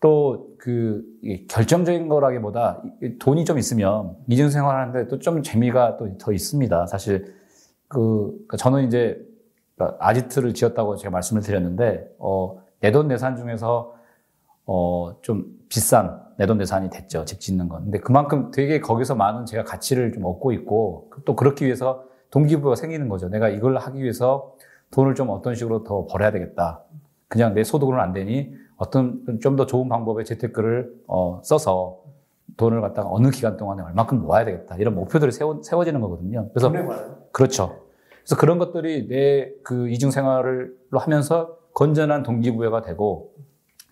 또 0.00 0.48
그 0.58 1.04
결정적인 1.48 2.08
거라기보다 2.08 2.82
돈이 3.20 3.44
좀 3.44 3.58
있으면 3.58 4.16
이중 4.28 4.50
생활 4.50 4.80
하는데 4.80 5.06
또 5.08 5.18
좀 5.20 5.42
재미가 5.44 5.96
또 5.96 6.08
더 6.18 6.32
있습니다. 6.32 6.86
사실 6.86 7.34
그 7.88 8.30
그러니까 8.32 8.56
저는 8.56 8.86
이제 8.88 9.20
아지트를 9.78 10.54
지었다고 10.54 10.96
제가 10.96 11.10
말씀을 11.12 11.42
드렸는데 11.42 12.08
어 12.18 12.58
내돈 12.80 13.06
내산 13.08 13.36
중에서 13.36 13.94
어 14.66 15.14
좀 15.22 15.44
비싼 15.68 16.20
내돈내산이 16.38 16.90
됐죠 16.90 17.24
집 17.24 17.40
짓는 17.40 17.68
건. 17.68 17.84
근데 17.84 17.98
그만큼 18.00 18.50
되게 18.52 18.80
거기서 18.80 19.14
많은 19.14 19.46
제가 19.46 19.64
가치를 19.64 20.12
좀 20.12 20.24
얻고 20.24 20.52
있고 20.52 21.10
또 21.24 21.34
그렇기 21.36 21.64
위해서 21.64 22.04
동기부여가 22.30 22.76
생기는 22.76 23.08
거죠. 23.08 23.28
내가 23.28 23.48
이걸 23.48 23.76
하기 23.78 24.02
위해서 24.02 24.54
돈을 24.90 25.14
좀 25.14 25.30
어떤 25.30 25.54
식으로 25.54 25.84
더 25.84 26.06
벌어야 26.06 26.30
되겠다. 26.32 26.82
그냥 27.28 27.54
내 27.54 27.64
소득으로는 27.64 28.02
안 28.02 28.12
되니 28.12 28.52
어떤 28.76 29.24
좀 29.40 29.56
더 29.56 29.66
좋은 29.66 29.88
방법의 29.88 30.24
재테크를 30.24 30.92
어, 31.06 31.40
써서 31.42 32.00
돈을 32.56 32.80
갖다가 32.80 33.08
어느 33.10 33.30
기간 33.30 33.56
동안에 33.56 33.82
얼마큼 33.82 34.20
모아야 34.22 34.44
되겠다. 34.44 34.76
이런 34.76 34.94
목표들이 34.94 35.32
세워, 35.32 35.60
세워지는 35.62 36.00
거거든요. 36.00 36.48
그래서 36.50 36.70
그렇죠. 37.32 37.80
그래서 38.22 38.36
그런 38.36 38.58
것들이 38.58 39.08
내 39.08 39.52
그 39.62 39.88
이중 39.88 40.10
생활을 40.10 40.74
하면서 40.92 41.56
건전한 41.74 42.22
동기부여가 42.22 42.82
되고 42.82 43.32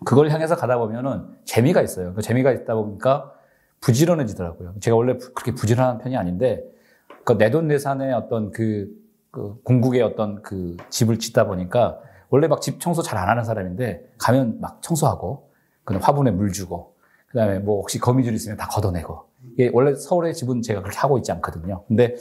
그걸 0.05 0.29
향해서 0.29 0.55
가다 0.55 0.77
보면은 0.77 1.25
재미가 1.45 1.81
있어요. 1.81 2.13
그 2.13 2.21
재미가 2.21 2.51
있다 2.51 2.75
보니까 2.75 3.33
부지런해지더라고요. 3.81 4.75
제가 4.79 4.95
원래 4.95 5.17
그렇게 5.17 5.53
부지런한 5.53 5.97
편이 5.99 6.15
아닌데 6.17 6.63
그 7.23 7.33
내돈내산의 7.33 8.13
어떤 8.13 8.51
그, 8.51 8.87
그 9.31 9.59
공국의 9.63 10.01
어떤 10.01 10.41
그 10.41 10.77
집을 10.89 11.19
짓다 11.19 11.45
보니까 11.47 11.99
원래 12.29 12.47
막 12.47 12.61
집 12.61 12.79
청소 12.79 13.01
잘 13.01 13.17
안 13.19 13.29
하는 13.29 13.43
사람인데 13.43 14.05
가면 14.17 14.59
막 14.61 14.81
청소하고 14.81 15.49
그냥 15.83 16.01
화분에 16.03 16.31
물 16.31 16.51
주고 16.51 16.95
그다음에 17.27 17.59
뭐 17.59 17.77
혹시 17.79 17.99
거미줄 17.99 18.33
있으면 18.33 18.57
다 18.57 18.67
걷어내고 18.67 19.25
이게 19.53 19.69
원래 19.73 19.93
서울의 19.95 20.33
집은 20.33 20.61
제가 20.61 20.81
그렇게 20.81 20.97
하고 20.97 21.17
있지 21.17 21.31
않거든요. 21.31 21.83
근데 21.87 22.15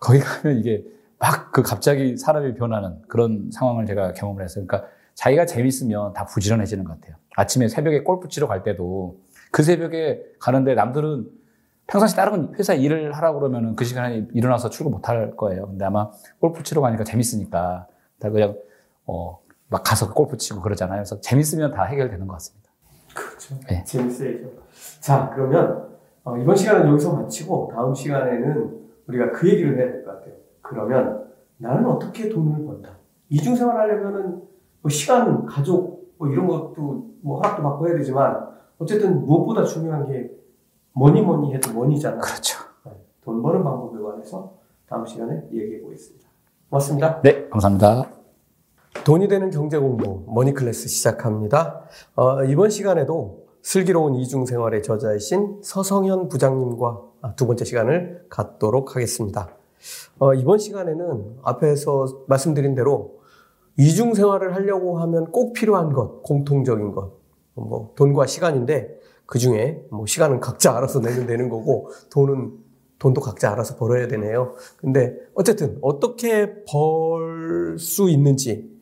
거기 0.00 0.20
가면 0.20 0.58
이게 0.58 0.84
막 1.18 1.52
그 1.52 1.62
갑자기 1.62 2.16
사람이 2.16 2.54
변하는 2.54 3.00
그런 3.08 3.48
상황을 3.52 3.86
제가 3.86 4.12
경험을 4.14 4.42
했어요. 4.42 4.66
그러니까 4.66 4.90
자기가 5.14 5.46
재밌으면 5.46 6.12
다 6.12 6.24
부지런해지는 6.26 6.84
것 6.84 7.00
같아요. 7.00 7.16
아침에 7.36 7.68
새벽에 7.68 8.02
골프 8.02 8.28
치러 8.28 8.46
갈 8.46 8.62
때도 8.62 9.18
그 9.50 9.62
새벽에 9.62 10.22
가는데 10.40 10.74
남들은 10.74 11.28
평상시 11.86 12.16
다른 12.16 12.54
회사 12.58 12.74
일을 12.74 13.12
하라고 13.12 13.40
그러면 13.40 13.76
그 13.76 13.84
시간에 13.84 14.26
일어나서 14.32 14.70
출근 14.70 14.92
못 14.92 15.08
할 15.08 15.36
거예요. 15.36 15.66
근데 15.66 15.84
아마 15.84 16.10
골프 16.40 16.62
치러 16.62 16.80
가니까 16.80 17.04
재밌으니까 17.04 17.86
다 18.18 18.30
그냥 18.30 18.56
어, 19.06 19.38
막 19.68 19.82
가서 19.82 20.12
골프 20.12 20.36
치고 20.36 20.62
그러잖아요. 20.62 20.98
그래서 20.98 21.20
재밌으면 21.20 21.72
다 21.74 21.84
해결되는 21.84 22.26
것 22.26 22.32
같습니다. 22.34 22.70
그렇죠. 23.14 23.54
네. 23.68 23.84
재밌어야죠. 23.84 24.50
자, 25.00 25.30
그러면 25.34 25.88
어, 26.24 26.36
이번 26.38 26.56
시간은 26.56 26.88
여기서 26.88 27.14
마치고 27.14 27.70
다음 27.74 27.94
시간에는 27.94 28.80
우리가 29.06 29.30
그 29.32 29.48
얘기를 29.48 29.76
해야 29.78 29.92
될 29.92 30.04
것 30.04 30.12
같아요. 30.14 30.34
그러면 30.62 31.24
나는 31.58 31.84
어떻게 31.86 32.30
돈을 32.30 32.64
번다? 32.64 32.96
이중생활 33.28 33.76
하려면은 33.76 34.42
뭐 34.84 34.90
시간, 34.90 35.46
가족, 35.46 36.12
뭐 36.18 36.28
이런 36.28 36.46
것도 36.46 37.06
뭐 37.22 37.38
허락도 37.38 37.62
받고 37.62 37.88
해야 37.88 37.96
되지만 37.96 38.50
어쨌든 38.78 39.24
무엇보다 39.24 39.64
중요한 39.64 40.06
게 40.06 40.30
뭐니 40.92 41.22
뭐니 41.22 41.54
해도 41.54 41.72
뭐니잖아. 41.72 42.18
그렇죠. 42.18 42.58
네. 42.84 42.92
돈 43.24 43.42
버는 43.42 43.64
방법에 43.64 43.98
관해서 44.02 44.52
다음 44.86 45.06
시간에 45.06 45.42
얘기해 45.50 45.80
보겠습니다. 45.80 46.28
고맙습니다. 46.68 47.22
네, 47.22 47.48
감사합니다. 47.48 48.10
돈이 49.06 49.26
되는 49.26 49.48
경제 49.50 49.78
공부 49.78 50.22
머니 50.26 50.52
클래스 50.52 50.88
시작합니다. 50.88 51.80
어, 52.14 52.44
이번 52.44 52.68
시간에도 52.68 53.46
슬기로운 53.62 54.14
이중 54.16 54.44
생활의 54.44 54.82
저자이신 54.82 55.62
서성현 55.62 56.28
부장님과 56.28 57.00
두 57.36 57.46
번째 57.46 57.64
시간을 57.64 58.26
갖도록 58.28 58.96
하겠습니다. 58.96 59.48
어, 60.18 60.34
이번 60.34 60.58
시간에는 60.58 61.38
앞에서 61.42 62.24
말씀드린 62.28 62.74
대로 62.74 63.23
이중 63.76 64.14
생활을 64.14 64.54
하려고 64.54 64.98
하면 65.00 65.30
꼭 65.32 65.52
필요한 65.52 65.92
것, 65.92 66.22
공통적인 66.22 66.92
것, 66.92 67.12
뭐 67.54 67.92
돈과 67.96 68.26
시간인데 68.26 68.98
그 69.26 69.38
중에 69.38 69.84
뭐 69.90 70.06
시간은 70.06 70.40
각자 70.40 70.76
알아서 70.76 71.00
내면 71.00 71.26
되는 71.26 71.48
거고 71.48 71.90
돈은 72.10 72.52
돈도 72.98 73.20
각자 73.20 73.52
알아서 73.52 73.76
벌어야 73.76 74.06
되네요. 74.08 74.54
근데 74.78 75.14
어쨌든 75.34 75.78
어떻게 75.82 76.64
벌 76.64 77.34
수 77.78 78.08
있는지 78.10 78.72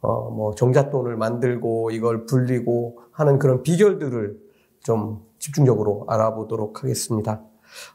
어, 0.00 0.30
뭐, 0.30 0.52
종잣돈을 0.54 1.16
만들고 1.16 1.92
이걸 1.92 2.26
불리고 2.26 2.98
하는 3.12 3.38
그런 3.38 3.62
비결들을 3.62 4.36
좀 4.82 5.24
집중적으로 5.38 6.06
알아보도록 6.08 6.82
하겠습니다. 6.82 7.40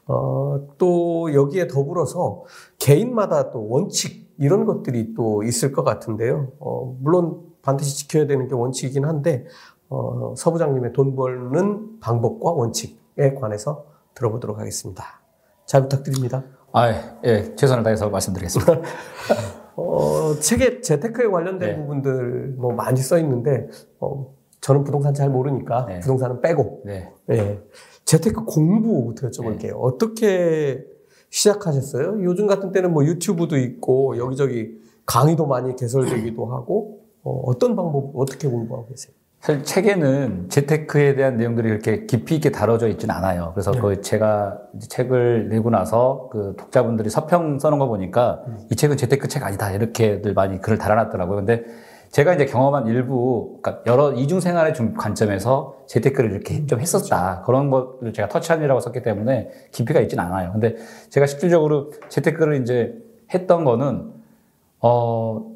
어, 0.06 0.66
또 0.78 1.34
여기에 1.34 1.68
더불어서 1.68 2.44
개인마다 2.78 3.50
또 3.50 3.68
원칙 3.68 4.26
이런 4.38 4.64
것들이 4.64 5.14
또 5.14 5.42
있을 5.42 5.72
것 5.72 5.84
같은데요. 5.84 6.52
어, 6.60 6.96
물론 7.00 7.42
반드시 7.62 7.98
지켜야 7.98 8.26
되는 8.26 8.48
게 8.48 8.54
원칙이긴 8.54 9.04
한데, 9.04 9.44
어, 9.88 10.34
서부장님의 10.36 10.92
돈 10.92 11.16
벌는 11.16 12.00
방법과 12.00 12.52
원칙에 12.52 13.34
관해서 13.40 13.86
들어보도록 14.14 14.58
하겠습니다. 14.58 15.04
잘 15.66 15.82
부탁드립니다. 15.82 16.44
아, 16.72 16.88
예, 17.24 17.54
최선을 17.56 17.82
다해서 17.82 18.08
말씀드리겠습니다. 18.10 18.80
어, 19.76 20.34
책에 20.40 20.80
재테크에 20.80 21.26
관련된 21.26 21.70
네. 21.70 21.76
부분들 21.76 22.54
뭐 22.58 22.72
많이 22.72 23.00
써 23.00 23.18
있는데, 23.18 23.68
어, 24.00 24.34
저는 24.60 24.84
부동산 24.84 25.14
잘 25.14 25.30
모르니까 25.30 25.86
네. 25.86 26.00
부동산은 26.00 26.40
빼고, 26.40 26.82
네. 26.84 27.12
네. 27.26 27.60
재테크 28.04 28.44
공부부터 28.44 29.28
여쭤볼게요. 29.28 29.60
네. 29.60 29.72
어떻게 29.74 30.84
시작하셨어요? 31.30 32.22
요즘 32.22 32.46
같은 32.46 32.72
때는 32.72 32.92
뭐 32.92 33.04
유튜브도 33.04 33.56
있고, 33.56 34.16
여기저기 34.18 34.78
강의도 35.06 35.46
많이 35.46 35.74
개설되기도 35.76 36.46
하고, 36.46 37.00
어, 37.22 37.58
떤 37.58 37.76
방법, 37.76 38.12
어떻게 38.14 38.48
공부하고 38.48 38.88
계세요? 38.88 39.12
사실 39.40 39.62
책에는 39.62 40.48
재테크에 40.48 41.14
대한 41.14 41.36
내용들이 41.36 41.68
이렇게 41.68 42.06
깊이 42.06 42.34
있게 42.36 42.50
다뤄져 42.50 42.88
있지는 42.88 43.14
않아요. 43.14 43.52
그래서 43.54 43.70
네. 43.70 43.80
그 43.80 44.00
제가 44.00 44.58
책을 44.80 45.48
내고 45.48 45.70
나서 45.70 46.28
그 46.32 46.54
독자분들이 46.58 47.08
서평 47.08 47.60
써놓은 47.60 47.78
거 47.78 47.86
보니까 47.86 48.42
음. 48.48 48.58
이 48.70 48.74
책은 48.74 48.96
재테크 48.96 49.28
책 49.28 49.44
아니다. 49.44 49.70
이렇게들 49.70 50.34
많이 50.34 50.60
글을 50.60 50.78
달아놨더라고요. 50.78 51.36
근데 51.36 51.64
제가 52.10 52.34
이제 52.34 52.46
경험한 52.46 52.86
일부, 52.86 53.58
그러니까 53.62 53.82
여러 53.90 54.12
이중 54.12 54.40
생활의 54.40 54.72
관점에서 54.96 55.76
재테크를 55.86 56.32
이렇게 56.32 56.66
좀 56.66 56.80
했었다. 56.80 57.42
그런 57.44 57.70
것을 57.70 58.12
제가 58.12 58.28
터치한이라고 58.28 58.80
썼기 58.80 59.02
때문에 59.02 59.50
깊이가 59.72 60.00
있지는 60.00 60.24
않아요. 60.24 60.52
근데 60.52 60.76
제가 61.10 61.26
실질적으로 61.26 61.92
재테크를 62.08 62.62
이제 62.62 62.94
했던 63.32 63.64
거는, 63.64 64.12
어, 64.80 65.52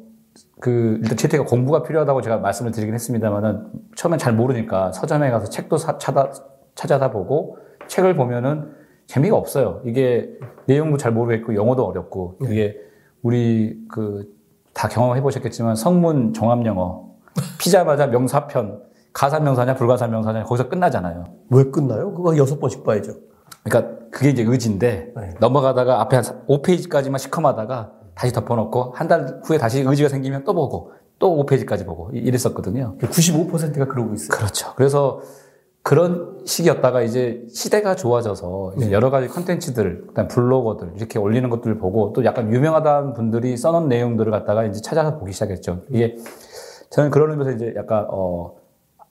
그 0.59 0.99
일단 1.01 1.17
재테크 1.17 1.43
공부가 1.43 1.83
필요하다고 1.83 2.21
제가 2.21 2.37
말씀을 2.37 2.71
드리긴 2.71 2.93
했습니다만은 2.93 3.67
처음엔 3.95 4.17
잘 4.17 4.33
모르니까 4.33 4.91
서점에 4.91 5.29
가서 5.29 5.49
책도 5.49 5.77
사, 5.77 5.97
찾아 5.97 6.31
찾아다 6.75 7.11
보고 7.11 7.57
책을 7.87 8.15
보면은 8.15 8.71
재미가 9.07 9.35
없어요. 9.35 9.81
이게 9.85 10.29
내용도 10.65 10.97
잘 10.97 11.11
모르겠고 11.11 11.55
영어도 11.55 11.85
어렵고 11.85 12.37
네. 12.41 12.47
이게 12.49 12.81
우리 13.21 13.77
그 13.89 14.33
다 14.73 14.87
경험해 14.87 15.21
보셨겠지만 15.21 15.75
성문 15.75 16.33
종합 16.33 16.65
영어 16.65 17.05
피자마자 17.59 18.07
명사편 18.07 18.81
가사 19.13 19.39
명사냐 19.39 19.75
불가사 19.75 20.07
명사냐 20.07 20.43
거기서 20.43 20.69
끝나잖아요. 20.69 21.25
왜 21.51 21.63
끝나요? 21.65 22.13
그거 22.13 22.35
여섯 22.37 22.59
번씩 22.59 22.83
봐야죠. 22.83 23.13
그러니까 23.63 23.95
그게 24.11 24.29
이제 24.29 24.43
의지인데 24.43 25.13
네. 25.15 25.33
넘어가다가 25.39 26.01
앞에 26.01 26.15
한 26.17 26.25
5페이지까지만 26.47 27.17
시커하다가 27.19 27.91
다시 28.15 28.33
덮어놓고 28.33 28.93
한 28.95 29.07
달 29.07 29.41
후에 29.45 29.57
다시 29.57 29.81
의지가 29.81 30.09
생기면 30.09 30.43
또 30.43 30.53
보고 30.53 30.91
또 31.19 31.43
5페이지까지 31.45 31.85
보고 31.85 32.09
이랬었거든요. 32.11 32.95
95%가 32.99 33.85
그러고 33.85 34.13
있어요. 34.13 34.29
그렇죠. 34.29 34.73
그래서 34.75 35.21
그런 35.83 36.39
시기였다가 36.45 37.01
이제 37.01 37.43
시대가 37.53 37.93
좋아져서 37.93 38.73
이제 38.77 38.85
네. 38.87 38.91
여러 38.93 39.09
가지 39.09 39.27
컨텐츠들, 39.27 40.07
그다음 40.07 40.29
블로거들 40.29 40.93
이렇게 40.95 41.19
올리는 41.19 41.47
것들을 41.49 41.77
보고 41.77 42.13
또 42.13 42.23
약간 42.23 42.51
유명하다는 42.53 43.13
분들이 43.13 43.57
써놓은 43.57 43.89
내용들을 43.89 44.31
갖다가 44.31 44.63
이제 44.63 44.79
찾아서 44.81 45.17
보기 45.19 45.33
시작했죠. 45.33 45.81
이게 45.89 46.15
저는 46.89 47.11
그런 47.11 47.31
의미에서 47.31 47.51
이제 47.51 47.73
약간 47.75 48.07
어 48.09 48.55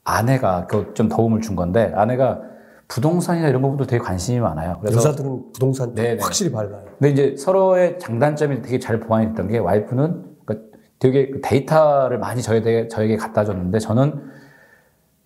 아내가 0.02 0.66
그좀 0.66 1.10
도움을 1.10 1.42
준 1.42 1.56
건데 1.56 1.92
아내가 1.94 2.40
부동산이나 2.88 3.48
이런 3.48 3.60
부분도 3.60 3.86
되게 3.86 4.02
관심이 4.02 4.40
많아요. 4.40 4.78
그래서 4.80 4.96
여자들은 4.96 5.52
부동산 5.52 5.94
네네. 5.94 6.22
확실히 6.22 6.50
밝아요. 6.52 6.84
근데 6.98 7.10
이제 7.10 7.36
서로의 7.36 7.98
장단점이 7.98 8.62
되게 8.62 8.78
잘 8.78 8.98
보완이 8.98 9.28
됐던 9.28 9.48
게 9.48 9.58
와이프는 9.58 10.24
그러니까 10.44 10.66
되게 10.98 11.30
그 11.30 11.40
데이터를 11.42 12.18
많이 12.18 12.40
저에게, 12.40 12.88
저에게 12.88 13.16
갖다 13.16 13.44
줬는데 13.44 13.78
저는 13.78 14.32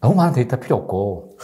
너무 0.01 0.15
많은 0.15 0.33
데이터 0.33 0.59
필요 0.59 0.77
없고 0.77 1.37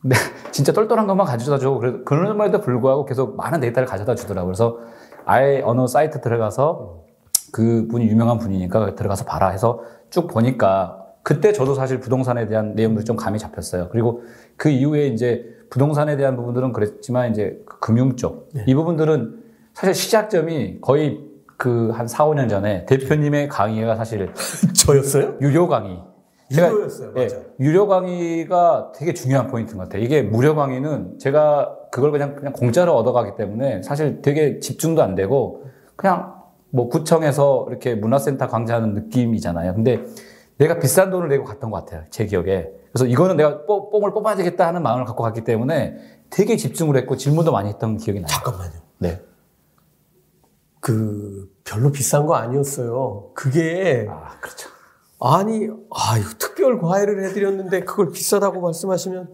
근데 0.00 0.16
진짜 0.50 0.72
똘똘한 0.72 1.06
것만 1.06 1.26
가져다 1.26 1.58
주고 1.58 1.78
그래도 1.78 2.04
그럼에도 2.04 2.60
불구하고 2.60 3.04
계속 3.04 3.36
많은 3.36 3.60
데이터를 3.60 3.86
가져다 3.86 4.14
주더라고요. 4.14 4.48
그래서 4.48 4.78
아예 5.24 5.62
어느 5.64 5.86
사이트 5.86 6.20
들어가서 6.20 7.04
그 7.52 7.86
분이 7.90 8.06
유명한 8.06 8.38
분이니까 8.38 8.94
들어가서 8.94 9.24
봐라 9.24 9.50
해서 9.50 9.82
쭉 10.10 10.26
보니까 10.26 10.98
그때 11.22 11.52
저도 11.52 11.74
사실 11.74 12.00
부동산에 12.00 12.48
대한 12.48 12.74
내용들이 12.74 13.04
좀 13.04 13.16
감이 13.16 13.38
잡혔어요. 13.38 13.88
그리고 13.90 14.22
그 14.56 14.68
이후에 14.68 15.06
이제 15.06 15.44
부동산에 15.70 16.16
대한 16.16 16.36
부분들은 16.36 16.72
그랬지만 16.72 17.30
이제 17.30 17.62
그 17.64 17.78
금융 17.78 18.16
쪽, 18.16 18.48
네. 18.52 18.64
이 18.66 18.74
부분들은 18.74 19.40
사실 19.72 19.94
시작점이 19.94 20.80
거의 20.80 21.20
그 21.56 21.92
한 21.92 22.08
4, 22.08 22.26
5년 22.26 22.48
전에 22.48 22.84
대표님의 22.86 23.48
강의가 23.48 23.94
사실 23.94 24.32
저였어요? 24.74 25.36
유료 25.40 25.68
강의. 25.68 26.02
제가- 26.52 26.70
유료였어요. 26.72 27.12
예, 27.16 27.22
맞아. 27.24 27.36
유료 27.60 27.86
강의가 27.86 28.92
되게 28.94 29.12
중요한 29.14 29.46
포인트인 29.48 29.78
것 29.78 29.84
같아요. 29.84 30.02
이게 30.02 30.22
무료 30.22 30.54
강의는 30.54 31.18
제가 31.18 31.76
그걸 31.90 32.10
그냥, 32.12 32.34
그냥 32.36 32.52
공짜로 32.52 32.94
얻어가기 32.96 33.36
때문에 33.36 33.82
사실 33.82 34.22
되게 34.22 34.58
집중도 34.60 35.02
안 35.02 35.14
되고 35.14 35.64
그냥 35.96 36.34
뭐 36.70 36.88
구청에서 36.88 37.66
이렇게 37.68 37.94
문화센터 37.94 38.46
강좌하는 38.48 38.94
느낌이잖아요. 38.94 39.74
근데 39.74 40.02
내가 40.58 40.78
비싼 40.78 41.10
돈을 41.10 41.28
내고 41.28 41.44
갔던 41.44 41.70
것 41.70 41.84
같아요. 41.84 42.04
제 42.10 42.24
기억에. 42.26 42.70
그래서 42.92 43.06
이거는 43.06 43.36
내가 43.36 43.64
뽕- 43.66 43.90
뽕을 43.90 44.12
뽑아야 44.12 44.36
되겠다 44.36 44.66
하는 44.66 44.82
마음을 44.82 45.04
갖고 45.04 45.22
갔기 45.22 45.44
때문에 45.44 45.96
되게 46.30 46.56
집중을 46.56 46.96
했고 46.96 47.16
질문도 47.16 47.52
많이 47.52 47.68
했던 47.68 47.96
기억이 47.96 48.20
나요. 48.20 48.26
잠깐만요. 48.28 48.72
네. 48.98 49.20
그 50.80 51.48
별로 51.64 51.92
비싼 51.92 52.26
거 52.26 52.34
아니었어요. 52.34 53.30
그게 53.34 54.06
아, 54.10 54.38
그렇죠. 54.40 54.68
아니 55.24 55.68
아유 55.94 56.22
특별 56.38 56.80
과외를 56.80 57.24
해드렸는데 57.24 57.80
그걸 57.80 58.10
비싸다고 58.10 58.60
말씀하시면 58.60 59.28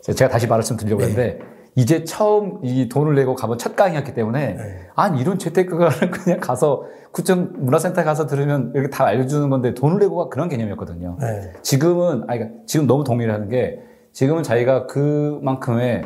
제가 0.00 0.28
다시 0.30 0.46
말씀드리려고 0.46 1.02
네. 1.02 1.08
했는데 1.08 1.38
이제 1.76 2.04
처음 2.04 2.60
이 2.62 2.88
돈을 2.88 3.14
내고 3.14 3.34
가본 3.34 3.58
첫 3.58 3.76
강의였기 3.76 4.14
때문에 4.14 4.54
네. 4.54 4.88
아니 4.94 5.20
이런 5.20 5.38
재테크가는 5.38 6.10
그냥 6.12 6.40
가서 6.40 6.84
구청 7.12 7.52
문화센터 7.56 8.02
가서 8.04 8.26
들으면 8.26 8.72
이렇게 8.74 8.90
다 8.90 9.04
알려주는 9.04 9.50
건데 9.50 9.74
돈을 9.74 9.98
내고 9.98 10.16
가 10.16 10.28
그런 10.28 10.48
개념이었거든요. 10.48 11.18
네. 11.20 11.52
지금은 11.62 12.24
아니 12.28 12.38
그러니까 12.40 12.62
지금 12.66 12.86
너무 12.86 13.04
동의를 13.04 13.32
하는 13.34 13.48
게 13.48 13.82
지금은 14.12 14.42
자기가 14.42 14.86
그만큼의 14.86 16.04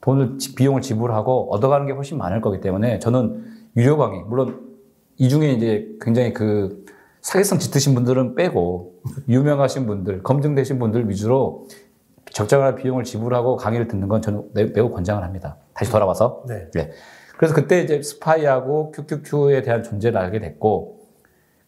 돈을 0.00 0.38
지- 0.38 0.54
비용을 0.54 0.80
지불하고 0.80 1.52
얻어가는 1.54 1.86
게 1.86 1.92
훨씬 1.92 2.18
많을 2.18 2.40
거기 2.40 2.60
때문에 2.60 2.98
저는 2.98 3.44
유료 3.76 3.96
강의 3.98 4.22
물론 4.24 4.60
이 5.18 5.28
중에 5.28 5.52
이제 5.52 5.86
굉장히 6.00 6.32
그 6.32 6.84
사기성 7.22 7.58
짙으신 7.58 7.94
분들은 7.94 8.34
빼고 8.34 8.94
유명하신 9.28 9.86
분들 9.86 10.22
검증되신 10.22 10.78
분들 10.78 11.08
위주로 11.08 11.66
적정한 12.32 12.76
비용을 12.76 13.04
지불하고 13.04 13.56
강의를 13.56 13.88
듣는 13.88 14.08
건 14.08 14.22
저는 14.22 14.50
매- 14.54 14.64
매우 14.66 14.90
권장을 14.90 15.22
합니다. 15.22 15.56
다시 15.74 15.90
돌아와서 15.90 16.42
네. 16.48 16.68
네. 16.72 16.90
그래서 17.36 17.54
그때 17.54 17.80
이제 17.82 18.02
스파이하고 18.02 18.92
QQQ에 18.92 19.62
대한 19.62 19.82
존재를 19.82 20.18
알게 20.18 20.38
됐고, 20.40 21.00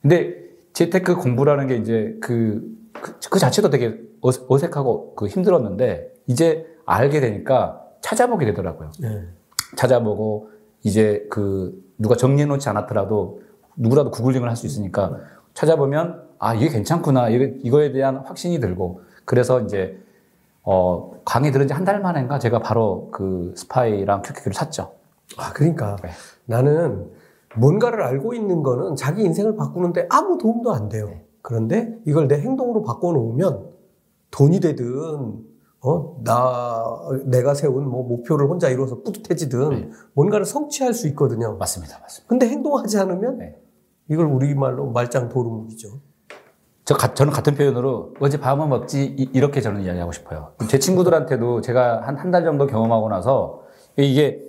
근데 0.02 0.34
재테크 0.72 1.16
공부라는 1.16 1.66
게 1.66 1.76
이제 1.76 2.16
그, 2.22 2.62
그, 2.92 3.18
그 3.30 3.38
자체도 3.40 3.70
되게 3.70 3.98
어색- 4.20 4.46
어색하고 4.48 5.14
그 5.16 5.26
힘들었는데, 5.26 6.12
이제 6.28 6.64
알게 6.86 7.20
되니까 7.20 7.82
찾아보게 8.02 8.46
되더라고요. 8.46 8.92
네. 9.00 9.24
찾아보고, 9.76 10.50
이제 10.84 11.26
그, 11.28 11.72
누가 11.98 12.14
정리해 12.14 12.46
놓지 12.46 12.68
않았더라도, 12.68 13.42
누구라도 13.76 14.12
구글링을 14.12 14.48
할 14.48 14.54
수 14.56 14.66
있으니까, 14.66 15.18
찾아보면, 15.54 16.22
아, 16.38 16.54
이게 16.54 16.68
괜찮구나. 16.68 17.28
이거, 17.30 17.44
이거에 17.62 17.92
대한 17.92 18.16
확신이 18.18 18.60
들고, 18.60 19.00
그래서 19.24 19.60
이제, 19.60 19.98
어, 20.62 21.12
강의 21.24 21.52
들은 21.52 21.66
지 21.68 21.72
한 21.74 21.84
달 21.84 22.00
만인가 22.00 22.38
제가 22.38 22.58
바로 22.60 23.08
그 23.12 23.52
스파이랑 23.56 24.22
QQQ를 24.22 24.54
샀죠. 24.54 24.92
아 25.38 25.52
그러니까 25.52 25.96
네. 26.02 26.10
나는 26.46 27.10
뭔가를 27.56 28.02
알고 28.02 28.34
있는 28.34 28.62
거는 28.62 28.96
자기 28.96 29.22
인생을 29.24 29.56
바꾸는데 29.56 30.06
아무 30.10 30.38
도움도 30.38 30.72
안 30.72 30.88
돼요. 30.88 31.06
네. 31.06 31.24
그런데 31.42 31.98
이걸 32.06 32.28
내 32.28 32.40
행동으로 32.40 32.82
바꿔놓으면 32.82 33.66
돈이 34.30 34.60
되든 34.60 35.44
어, 35.82 36.20
나, 36.24 36.82
내가 37.26 37.52
세운 37.54 37.86
뭐 37.88 38.02
목표를 38.02 38.46
혼자 38.48 38.68
이루어서 38.70 39.02
뿌듯해지든 39.02 39.68
네. 39.70 39.90
뭔가를 40.14 40.46
성취할 40.46 40.94
수 40.94 41.06
있거든요. 41.08 41.56
맞습니다. 41.58 41.98
맞습니다. 42.00 42.28
근데 42.28 42.48
행동하지 42.48 42.98
않으면 42.98 43.38
네. 43.38 43.60
이걸 44.08 44.26
우리말로 44.26 44.90
말짱 44.90 45.28
도루묵이죠. 45.28 45.88
저, 46.84 46.94
가- 46.94 47.14
저는 47.14 47.32
같은 47.32 47.54
표현으로 47.54 48.12
어제 48.20 48.38
밥은 48.38 48.68
먹지 48.68 49.04
이, 49.16 49.40
렇게 49.40 49.60
저는 49.62 49.82
이야기하고 49.82 50.12
싶어요. 50.12 50.52
제 50.68 50.78
친구들한테도 50.78 51.62
제가 51.62 52.02
한 52.06 52.16
한 52.18 52.30
달 52.30 52.44
정도 52.44 52.66
경험하고 52.66 53.08
나서 53.08 53.62
이게 53.96 54.42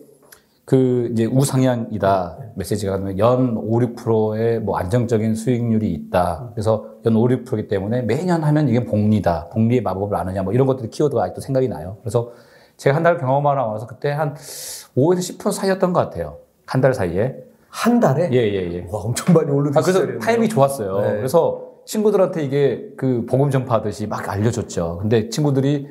그 0.66 1.10
이제 1.14 1.26
우상향이다 1.26 2.38
메시지가 2.56 2.94
가면 2.98 3.20
연 3.20 3.56
5, 3.56 3.80
6%의 3.80 4.60
뭐 4.60 4.78
안정적인 4.78 5.36
수익률이 5.36 5.94
있다. 5.94 6.50
그래서 6.54 6.88
연 7.06 7.16
5, 7.16 7.22
6%이기 7.28 7.68
때문에 7.70 8.02
매년 8.02 8.44
하면 8.44 8.68
이게 8.68 8.84
복리다. 8.84 9.50
복리의 9.50 9.82
마법을 9.82 10.18
아느냐 10.18 10.44
뭐 10.44 10.52
이런 10.52 10.68
것들이 10.68 10.90
키워드가 10.90 11.24
아직도 11.24 11.40
생각이 11.42 11.70
나요. 11.70 11.98
그래서 12.02 12.32
제가 12.78 12.96
한 12.98 13.04
달 13.04 13.18
경험하고 13.18 13.74
나서 13.74 13.88
그때 13.88 14.12
한 14.12 14.34
5에서 14.34 15.38
10% 15.38 15.52
사이였던 15.54 15.94
것 15.94 16.00
같아요. 16.02 16.40
한 16.66 16.82
달 16.82 16.94
사이에. 16.94 17.36
한 17.76 18.00
달에 18.00 18.30
예, 18.32 18.38
예, 18.38 18.72
예. 18.74 18.88
와 18.90 19.02
엄청 19.02 19.36
많이 19.36 19.52
오르는 19.52 19.78
아, 19.78 19.82
그래서 19.82 20.00
시절이네요. 20.00 20.20
타이밍이 20.20 20.48
좋았어요. 20.48 21.02
네. 21.02 21.16
그래서 21.18 21.74
친구들한테 21.86 22.44
이게 22.46 22.94
그 22.96 23.26
복음 23.30 23.50
전파하듯이 23.50 24.08
막 24.08 24.30
알려줬죠. 24.30 25.00
근데 25.02 25.28
친구들이 25.28 25.86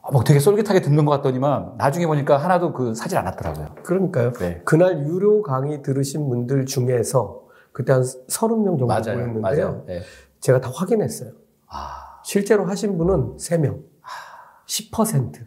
어, 0.00 0.10
뭐 0.10 0.24
되게 0.24 0.40
쏠깃하게 0.40 0.80
듣는 0.80 1.04
것 1.04 1.12
같더니만 1.12 1.74
나중에 1.76 2.06
보니까 2.06 2.38
하나도 2.38 2.72
그 2.72 2.94
사질 2.94 3.18
않았더라고요. 3.18 3.74
그러니까요. 3.82 4.32
네. 4.32 4.62
그날 4.64 5.06
유료 5.06 5.42
강의 5.42 5.82
들으신 5.82 6.30
분들 6.30 6.64
중에서 6.64 7.42
그때 7.72 7.92
한 7.92 8.00
30명 8.02 8.78
정도 8.78 8.86
맞아요. 8.86 9.02
모였는데요. 9.18 9.42
맞아요. 9.42 9.84
네. 9.86 10.00
제가 10.40 10.62
다 10.62 10.70
확인했어요. 10.74 11.32
아, 11.66 12.20
실제로 12.24 12.64
하신 12.64 12.96
분은 12.96 13.36
3명. 13.36 13.82
10%. 14.66 15.44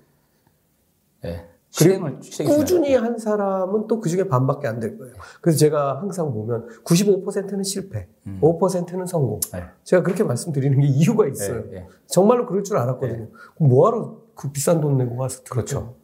네. 1.24 1.48
실행을, 1.72 2.20
꾸준히 2.46 2.96
한 2.96 3.18
사람은 3.18 3.88
또 3.88 4.00
그 4.02 4.10
중에 4.10 4.28
반밖에 4.28 4.68
안 4.68 4.80
될 4.82 4.98
거예요. 4.98 5.14
그래서 5.42 5.58
제가 5.58 6.02
항상 6.02 6.34
보면 6.34 6.68
95%는 6.84 7.64
실패, 7.64 8.08
음. 8.28 8.40
5%는 8.42 9.06
성공. 9.06 9.40
중요해요. 9.40 9.70
제가 9.84 10.04
그렇게 10.04 10.24
말씀드리는 10.24 10.80
게 10.82 10.88
이유가 10.88 11.24
네. 11.26 11.32
있어요. 11.32 11.64
네, 11.64 11.70
네. 11.80 11.88
정말로 12.08 12.46
그럴 12.46 12.64
줄 12.64 12.78
알았거든요. 12.78 13.28
그럼 13.56 13.70
뭐하러 13.70 14.18
그 14.36 14.52
비싼 14.52 14.82
돈 14.82 14.98
내고 14.98 15.16
와서 15.18 15.40
들어요? 15.44 15.52
그렇죠. 15.66 15.96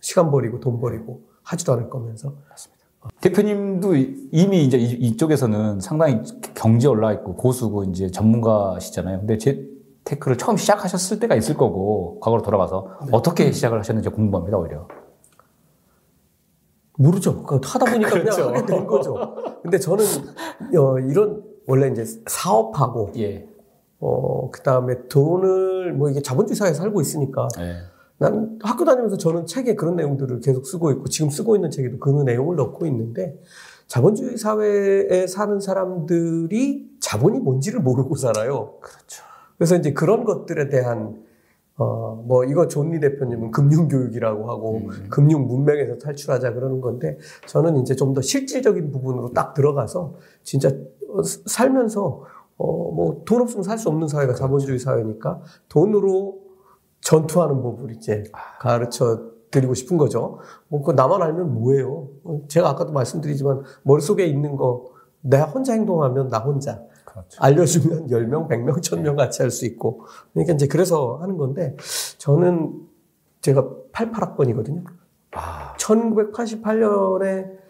시간 0.00 0.30
버리고 0.30 0.58
돈 0.60 0.80
버리고 0.80 1.22
하지도 1.42 1.72
않을 1.74 1.88
거면서. 1.90 2.34
대표님도 3.20 3.96
이- 3.96 4.28
이미 4.32 4.64
이제 4.64 4.78
이- 4.78 4.92
이쪽에서는 4.94 5.80
상당히 5.80 6.20
경지 6.54 6.86
올라 6.86 7.12
있고 7.12 7.34
고수고 7.36 7.84
이제 7.84 8.10
전문가시잖아요. 8.10 9.18
근데 9.20 9.36
재테크를 9.36 10.38
처음 10.38 10.56
시작하셨을 10.56 11.20
때가 11.20 11.34
있을 11.36 11.54
거고 11.54 12.18
과거로 12.20 12.42
돌아가서 12.42 12.88
네. 13.02 13.08
어떻게 13.12 13.52
시작을 13.52 13.78
하셨는지 13.78 14.08
궁금합니다, 14.08 14.56
오히려. 14.56 14.88
모르죠. 16.98 17.42
그거 17.42 17.60
하다 17.62 17.92
보니까 17.92 18.10
그 18.10 18.20
그렇죠. 18.20 18.46
냥 18.46 18.54
하게 18.54 18.66
된 18.66 18.86
거죠. 18.86 19.34
근데 19.62 19.78
저는 19.78 20.04
어, 20.78 20.98
이런 20.98 21.42
원래 21.66 21.88
이제 21.88 22.04
사업하고 22.26 23.12
예. 23.16 23.48
어 24.00 24.50
그다음에 24.50 25.08
돈을 25.08 25.94
뭐 25.94 26.10
이게 26.10 26.20
자본주의 26.20 26.56
사회에 26.56 26.74
살고 26.74 27.00
있으니까 27.00 27.48
예. 27.58 27.76
난 28.18 28.58
학교 28.62 28.84
다니면서 28.84 29.16
저는 29.16 29.46
책에 29.46 29.74
그런 29.74 29.96
내용들을 29.96 30.40
계속 30.40 30.66
쓰고 30.66 30.90
있고 30.92 31.08
지금 31.08 31.30
쓰고 31.30 31.56
있는 31.56 31.70
책에도 31.70 31.98
그 31.98 32.10
내용을 32.10 32.56
넣고 32.56 32.86
있는데 32.86 33.38
자본주의 33.86 34.36
사회에 34.36 35.26
사는 35.26 35.58
사람들이 35.58 36.90
자본이 37.00 37.40
뭔지를 37.40 37.80
모르고 37.80 38.14
살아요. 38.16 38.74
그렇죠. 38.80 39.24
그래서 39.56 39.76
이제 39.76 39.92
그런 39.92 40.24
것들에 40.24 40.68
대한 40.68 41.23
어 41.78 42.14
뭐 42.26 42.44
이거 42.44 42.68
존리 42.68 43.00
대표님은 43.00 43.50
금융 43.50 43.88
교육이라고 43.88 44.48
하고 44.50 44.76
음. 44.78 45.06
금융 45.10 45.46
문명에서 45.46 45.98
탈출하자 45.98 46.54
그러는 46.54 46.80
건데 46.80 47.18
저는 47.46 47.76
이제 47.78 47.94
좀 47.96 48.14
더 48.14 48.20
실질적인 48.22 48.90
부분으로 48.92 49.32
딱 49.32 49.54
들어가서 49.54 50.14
진짜 50.42 50.68
어, 51.10 51.22
살면서 51.46 52.22
어 52.58 52.92
뭐 52.94 53.24
돈 53.24 53.42
없으면 53.42 53.64
살 53.64 53.78
수 53.78 53.88
없는 53.88 54.06
사회가 54.08 54.34
자본주의 54.34 54.78
사회니까 54.78 55.40
돈으로 55.68 56.38
전투하는 57.00 57.60
법을 57.62 57.90
이제 57.92 58.22
가르쳐 58.60 59.20
드리고 59.50 59.74
싶은 59.74 59.96
거죠. 59.98 60.38
뭐 60.68 60.82
그 60.82 60.92
나만 60.92 61.22
알면 61.22 61.54
뭐예요? 61.54 62.08
어, 62.24 62.40
제가 62.48 62.70
아까도 62.70 62.92
말씀드리지만 62.92 63.62
머릿속에 63.82 64.24
있는 64.26 64.56
거 64.56 64.86
내가 65.20 65.44
혼자 65.46 65.72
행동하면 65.74 66.28
나 66.28 66.38
혼자 66.38 66.82
그렇죠. 67.14 67.38
알려주면 67.42 68.08
10명, 68.08 68.48
100명, 68.48 68.80
1000명 68.82 69.16
같이 69.16 69.42
할 69.42 69.50
수 69.50 69.64
있고. 69.66 70.04
그러니까 70.32 70.54
이제 70.54 70.66
그래서 70.66 71.18
하는 71.22 71.36
건데, 71.36 71.76
저는 72.18 72.72
제가 73.40 73.68
88학번이거든요. 73.92 74.84
아, 75.32 75.74
1988년에 75.78 77.64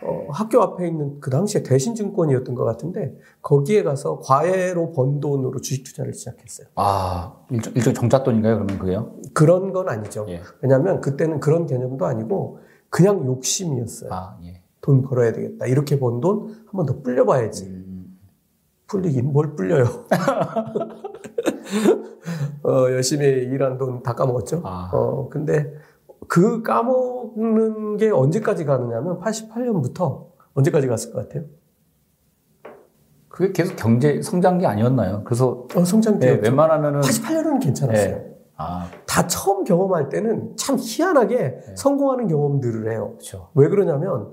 어, 0.00 0.28
학교 0.30 0.62
앞에 0.62 0.86
있는 0.86 1.18
그 1.20 1.28
당시에 1.30 1.62
대신증권이었던 1.64 2.54
것 2.54 2.64
같은데, 2.64 3.16
거기에 3.42 3.82
가서 3.82 4.20
과외로 4.20 4.92
번 4.92 5.18
돈으로 5.20 5.60
주식 5.60 5.82
투자를 5.84 6.14
시작했어요. 6.14 6.68
아 6.76 7.34
일종, 7.50 7.72
일종 7.74 7.94
정잣돈인가요, 7.94 8.54
그러면 8.56 8.78
그게요? 8.78 9.16
그런 9.34 9.72
건 9.72 9.88
아니죠. 9.88 10.24
예. 10.28 10.40
왜냐하면 10.62 11.00
그때는 11.00 11.40
그런 11.40 11.66
개념도 11.66 12.06
아니고, 12.06 12.60
그냥 12.90 13.26
욕심이었어요. 13.26 14.10
아, 14.12 14.38
예. 14.44 14.62
돈 14.80 15.02
벌어야 15.02 15.32
되겠다. 15.32 15.66
이렇게 15.66 15.98
번 15.98 16.20
돈 16.20 16.46
한 16.66 16.72
번 16.72 16.86
더 16.86 17.00
불려봐야지. 17.02 17.64
음. 17.66 17.77
불리긴 18.88 19.32
뭘 19.32 19.54
불려요. 19.54 19.84
어, 22.64 22.90
열심히 22.90 23.26
일한 23.26 23.78
돈 23.78 24.02
다 24.02 24.14
까먹었죠. 24.14 24.62
아. 24.64 24.90
어, 24.92 25.28
근데 25.28 25.72
그 26.26 26.62
까먹는 26.62 27.96
게 27.98 28.10
언제까지 28.10 28.64
가느냐면 28.64 29.20
88년부터 29.20 30.26
언제까지 30.54 30.86
갔을 30.88 31.12
것 31.12 31.28
같아요? 31.28 31.44
그게 33.28 33.52
계속 33.52 33.76
경제 33.76 34.20
성장기 34.20 34.66
아니었나요? 34.66 35.22
그래서 35.24 35.66
어, 35.74 35.84
성장 35.84 36.18
네, 36.18 36.36
기 36.36 36.42
웬만하면은 36.42 37.00
88년은 37.00 37.62
괜찮았어요. 37.62 38.16
네. 38.16 38.24
아, 38.56 38.90
다 39.06 39.26
처음 39.28 39.62
경험할 39.64 40.08
때는 40.08 40.56
참 40.56 40.76
희한하게 40.80 41.60
성공하는 41.76 42.26
경험들을 42.26 42.90
해요. 42.90 43.10
그렇죠. 43.12 43.50
왜 43.54 43.68
그러냐면 43.68 44.32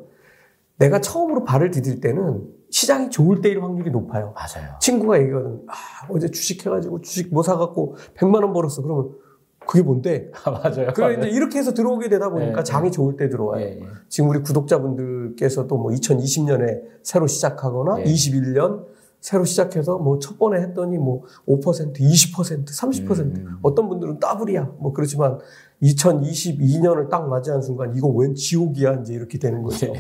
내가 0.78 1.00
처음으로 1.00 1.44
발을 1.44 1.70
디딜 1.70 2.02
때는 2.02 2.44
시장이 2.76 3.10
좋을 3.10 3.40
때일 3.40 3.64
확률이 3.64 3.90
높아요. 3.90 4.34
맞아요. 4.36 4.76
친구가 4.82 5.18
얘기하거든. 5.22 5.62
아, 5.70 5.74
어제 6.10 6.30
주식 6.30 6.66
해가지고 6.66 7.00
주식 7.00 7.34
뭐 7.34 7.42
사갖고 7.42 7.96
100만 8.18 8.44
원 8.44 8.52
벌었어. 8.52 8.82
그러면 8.82 9.12
그게 9.66 9.82
뭔데? 9.82 10.30
아, 10.44 10.52
맞아요. 10.52 10.92
그래 10.94 11.16
이제 11.18 11.30
이렇게 11.30 11.58
해서 11.58 11.74
들어오게 11.74 12.10
되다 12.10 12.30
보니까 12.30 12.58
네, 12.58 12.64
장이 12.66 12.92
좋을 12.92 13.16
때 13.16 13.30
들어와요. 13.30 13.64
예, 13.64 13.80
예. 13.80 13.86
지금 14.10 14.30
우리 14.30 14.42
구독자분들께서도 14.44 15.78
뭐 15.78 15.90
2020년에 15.92 16.82
새로 17.02 17.28
시작하거나 17.28 18.02
예. 18.02 18.04
21년 18.04 18.84
새로 19.22 19.46
시작해서 19.46 19.98
뭐 19.98 20.20
첫 20.20 20.38
번에 20.38 20.60
했더니 20.60 20.98
뭐 20.98 21.24
5%, 21.48 21.98
20%, 21.98 22.66
30% 22.68 23.20
음. 23.22 23.58
어떤 23.62 23.88
분들은 23.88 24.20
더블이야. 24.20 24.74
뭐 24.80 24.92
그렇지만 24.92 25.40
2022년을 25.82 27.10
딱 27.10 27.30
맞이한 27.30 27.62
순간 27.62 27.96
이거 27.96 28.10
웬 28.10 28.36
지옥이야 28.36 28.96
이제 28.96 29.14
이렇게 29.14 29.40
되는 29.40 29.64
거죠. 29.64 29.94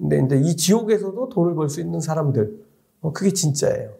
예. 0.00 0.08
근데 0.08 0.36
이제 0.36 0.36
이 0.36 0.56
지옥에서도 0.56 1.28
돈을 1.28 1.54
벌 1.54 1.68
수 1.68 1.80
있는 1.80 2.00
사람들 2.00 2.64
어, 3.00 3.12
그게 3.12 3.30
진짜예요. 3.32 3.90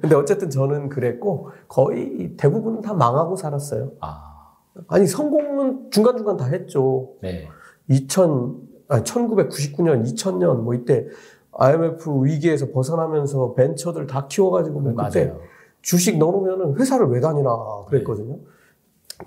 근데 0.00 0.16
어쨌든 0.16 0.50
저는 0.50 0.88
그랬고 0.88 1.50
거의 1.68 2.34
대부분은 2.36 2.82
다 2.82 2.94
망하고 2.94 3.36
살았어요. 3.36 3.92
아, 4.00 4.56
아니 4.88 5.06
성공은 5.06 5.90
중간중간 5.92 6.36
다 6.36 6.46
했죠. 6.46 7.12
네. 7.22 7.48
2000, 7.88 8.56
아니, 8.88 9.04
1999년, 9.04 10.04
2000년, 10.04 10.56
뭐 10.62 10.74
이때 10.74 11.06
IMF 11.52 12.24
위기에서 12.24 12.70
벗어나면서 12.72 13.54
벤처들 13.54 14.06
다 14.08 14.26
키워가지고 14.26 14.80
뭐 14.80 14.94
그때 14.94 15.26
맞아요. 15.26 15.40
주식 15.82 16.18
넣어놓으면 16.18 16.80
회사를 16.80 17.06
왜 17.10 17.20
다니나 17.20 17.56
그랬거든요. 17.86 18.38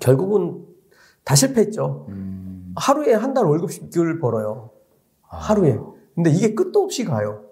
결국은 0.00 0.66
다 1.24 1.34
실패했죠. 1.34 2.06
음, 2.08 2.74
하루에 2.76 3.14
한 3.14 3.32
달 3.32 3.46
월급씩을 3.46 4.18
벌어요. 4.18 4.70
아. 5.28 5.36
하루에. 5.36 5.78
근데 6.14 6.30
이게 6.30 6.54
끝도 6.54 6.82
없이 6.82 7.04
가요. 7.04 7.44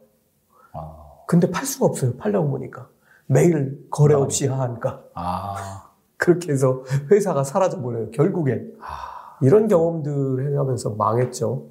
아, 0.72 0.96
근데 1.26 1.50
팔 1.50 1.64
수가 1.64 1.86
없어요. 1.86 2.16
팔려고 2.16 2.50
보니까. 2.50 2.88
매일 3.26 3.86
거래 3.90 4.14
없이 4.14 4.46
하니까. 4.46 5.04
아, 5.14 5.90
그렇게 6.16 6.52
해서 6.52 6.82
회사가 7.10 7.44
사라져 7.44 7.80
버려요. 7.80 8.10
결국엔. 8.10 8.74
아, 8.80 9.38
이런 9.42 9.68
경험들 9.68 10.50
해가면서 10.50 10.90
망했죠. 10.90 11.66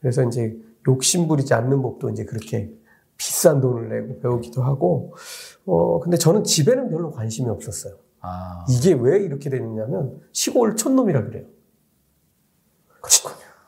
그래서 0.00 0.24
이제 0.24 0.56
욕심 0.88 1.28
부리지 1.28 1.54
않는 1.54 1.80
법도 1.82 2.10
이제 2.10 2.24
그렇게 2.24 2.72
비싼 3.16 3.60
돈을 3.60 3.88
내고 3.88 4.20
배우기도 4.20 4.62
하고, 4.62 5.14
어, 5.64 6.00
근데 6.00 6.16
저는 6.16 6.42
집에는 6.42 6.90
별로 6.90 7.12
관심이 7.12 7.48
없었어요. 7.48 7.94
아, 8.20 8.64
이게 8.68 8.94
왜 8.94 9.18
이렇게 9.18 9.50
되느냐면 9.50 10.20
시골 10.32 10.74
촌놈이라 10.76 11.24
그래요. 11.24 11.44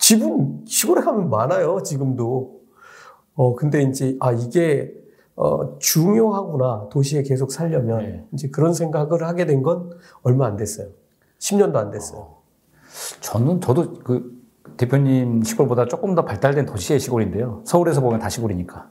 집은 0.08 0.64
시골에 0.66 1.00
가면 1.00 1.30
많아요, 1.30 1.82
지금도. 1.82 2.60
어, 3.36 3.54
근데 3.54 3.80
이제, 3.82 4.16
아, 4.20 4.32
이게, 4.32 4.92
어, 5.34 5.78
중요하구나. 5.78 6.88
도시에 6.90 7.22
계속 7.22 7.50
살려면. 7.50 7.98
네. 8.02 8.26
이제 8.34 8.48
그런 8.50 8.74
생각을 8.74 9.22
하게 9.26 9.46
된 9.46 9.62
건 9.62 9.90
얼마 10.22 10.46
안 10.46 10.56
됐어요. 10.58 10.88
10년도 11.38 11.76
안 11.76 11.90
됐어요. 11.90 12.34
저는 13.20 13.62
저도 13.62 13.94
그 14.04 14.30
대표님 14.76 15.42
시골보다 15.42 15.86
조금 15.86 16.14
더 16.14 16.24
발달된 16.26 16.66
도시의 16.66 17.00
시골인데요. 17.00 17.62
서울에서 17.64 18.02
보면 18.02 18.20
다 18.20 18.28
시골이니까. 18.28 18.90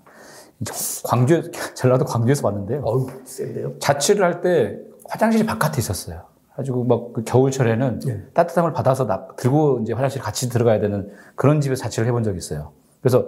광주, 1.04 1.52
전라도 1.76 2.06
광주에서 2.06 2.42
봤는데요. 2.42 2.82
어우, 2.84 3.08
센데요? 3.24 3.78
자취를 3.80 4.24
할 4.26 4.42
때 4.42 4.80
화장실이 5.10 5.46
바깥에 5.46 5.78
있었어요. 5.80 6.24
가지고 6.56 6.84
막그 6.84 7.24
겨울철에는 7.24 8.00
네. 8.00 8.24
따뜻함을 8.34 8.74
받아서 8.74 9.08
나- 9.08 9.28
들고 9.36 9.80
이제 9.82 9.94
화장실 9.94 10.22
같이 10.22 10.50
들어가야 10.50 10.80
되는 10.80 11.10
그런 11.36 11.62
집에서 11.62 11.82
자취를 11.84 12.08
해본 12.08 12.24
적이 12.24 12.38
있어요. 12.38 12.74
그래서 13.02 13.26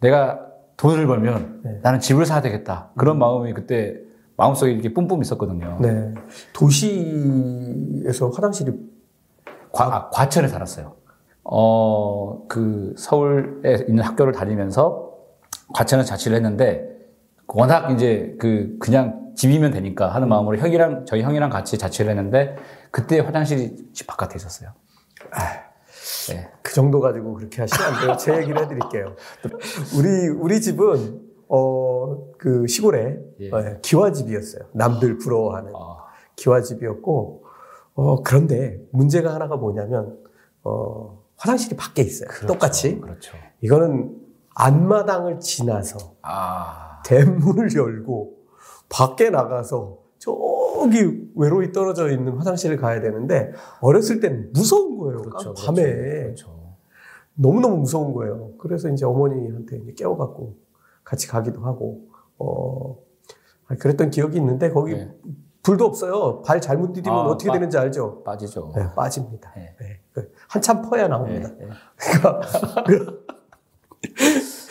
내가 0.00 0.46
돈을 0.76 1.06
벌면 1.06 1.60
네. 1.64 1.80
나는 1.82 1.98
집을 2.00 2.24
사야 2.26 2.40
되겠다. 2.40 2.90
그런 2.96 3.18
마음이 3.18 3.52
그때 3.54 3.98
마음속에 4.36 4.72
이렇게 4.72 4.94
뿜뿜 4.94 5.20
있었거든요. 5.20 5.78
네. 5.80 6.14
도시에서 6.54 8.30
화장실이 8.30 8.72
과, 9.72 9.84
아, 9.94 10.08
과천에 10.10 10.48
살았어요. 10.48 10.94
어, 11.44 12.46
그 12.48 12.94
서울에 12.96 13.84
있는 13.88 14.02
학교를 14.04 14.32
다니면서 14.32 15.10
과천에 15.74 16.04
자취를 16.04 16.36
했는데 16.36 16.88
워낙 17.48 17.90
이제 17.90 18.36
그 18.38 18.76
그냥 18.78 19.29
집이면 19.40 19.70
되니까 19.70 20.14
하는 20.14 20.28
마음으로 20.28 20.58
형이랑 20.58 21.06
저희 21.06 21.22
형이랑 21.22 21.48
같이 21.48 21.78
자취를 21.78 22.10
했는데 22.10 22.56
그때 22.90 23.20
화장실이 23.20 23.90
집 23.94 24.06
바깥에 24.06 24.36
있었어요. 24.36 24.72
네. 26.28 26.50
그 26.60 26.74
정도 26.74 27.00
가지고 27.00 27.32
그렇게 27.32 27.62
하시면 27.62 27.94
안 27.94 28.06
돼요. 28.06 28.16
제 28.18 28.36
얘기를 28.36 28.60
해드릴게요. 28.62 29.14
우리, 29.96 30.28
우리 30.28 30.60
집은, 30.60 31.22
어, 31.48 32.32
그 32.36 32.66
시골에 32.66 33.18
예. 33.40 33.50
어, 33.50 33.78
기와집이었어요. 33.80 34.64
남들 34.74 35.16
부러워하는 35.16 35.72
아, 35.74 36.04
기와집이었고, 36.36 37.44
어, 37.94 38.22
그런데 38.22 38.78
문제가 38.92 39.34
하나가 39.34 39.56
뭐냐면, 39.56 40.18
어, 40.64 41.24
화장실이 41.38 41.76
밖에 41.76 42.02
있어요. 42.02 42.28
그렇죠. 42.28 42.46
똑같이. 42.46 43.00
그렇죠. 43.00 43.34
이거는 43.62 44.14
앞마당을 44.54 45.40
지나서 45.40 46.16
아, 46.20 47.00
대문을 47.06 47.74
열고 47.74 48.39
밖에 48.90 49.30
나가서 49.30 49.98
저기 50.18 51.30
외로이 51.34 51.72
떨어져 51.72 52.10
있는 52.10 52.34
화장실을 52.36 52.76
가야 52.76 53.00
되는데 53.00 53.52
어렸을 53.80 54.20
땐 54.20 54.50
무서운 54.52 54.98
거예요. 54.98 55.22
그렇죠. 55.22 55.54
밤에 55.54 55.82
그렇죠. 55.84 56.60
너무 57.34 57.60
너무 57.60 57.78
무서운 57.78 58.12
거예요. 58.12 58.50
그래서 58.58 58.90
이제 58.90 59.06
어머니한테 59.06 59.78
이제 59.78 59.92
깨워갖고 59.94 60.56
같이 61.04 61.26
가기도 61.28 61.62
하고 61.62 62.08
어 62.38 62.98
아, 63.68 63.76
그랬던 63.76 64.10
기억이 64.10 64.36
있는데 64.36 64.70
거기 64.70 64.94
네. 64.94 65.10
불도 65.62 65.86
없어요. 65.86 66.42
발 66.42 66.60
잘못 66.60 66.92
디디면 66.92 67.16
아, 67.18 67.22
어떻게 67.22 67.48
빠- 67.48 67.54
되는지 67.54 67.78
알죠? 67.78 68.22
빠지죠. 68.24 68.72
네, 68.76 68.82
빠집니다. 68.94 69.52
네. 69.56 69.74
네. 69.80 70.00
그 70.12 70.32
한참 70.48 70.82
퍼야 70.82 71.08
나옵니다. 71.08 71.48
네, 71.58 71.66
네. 71.66 71.70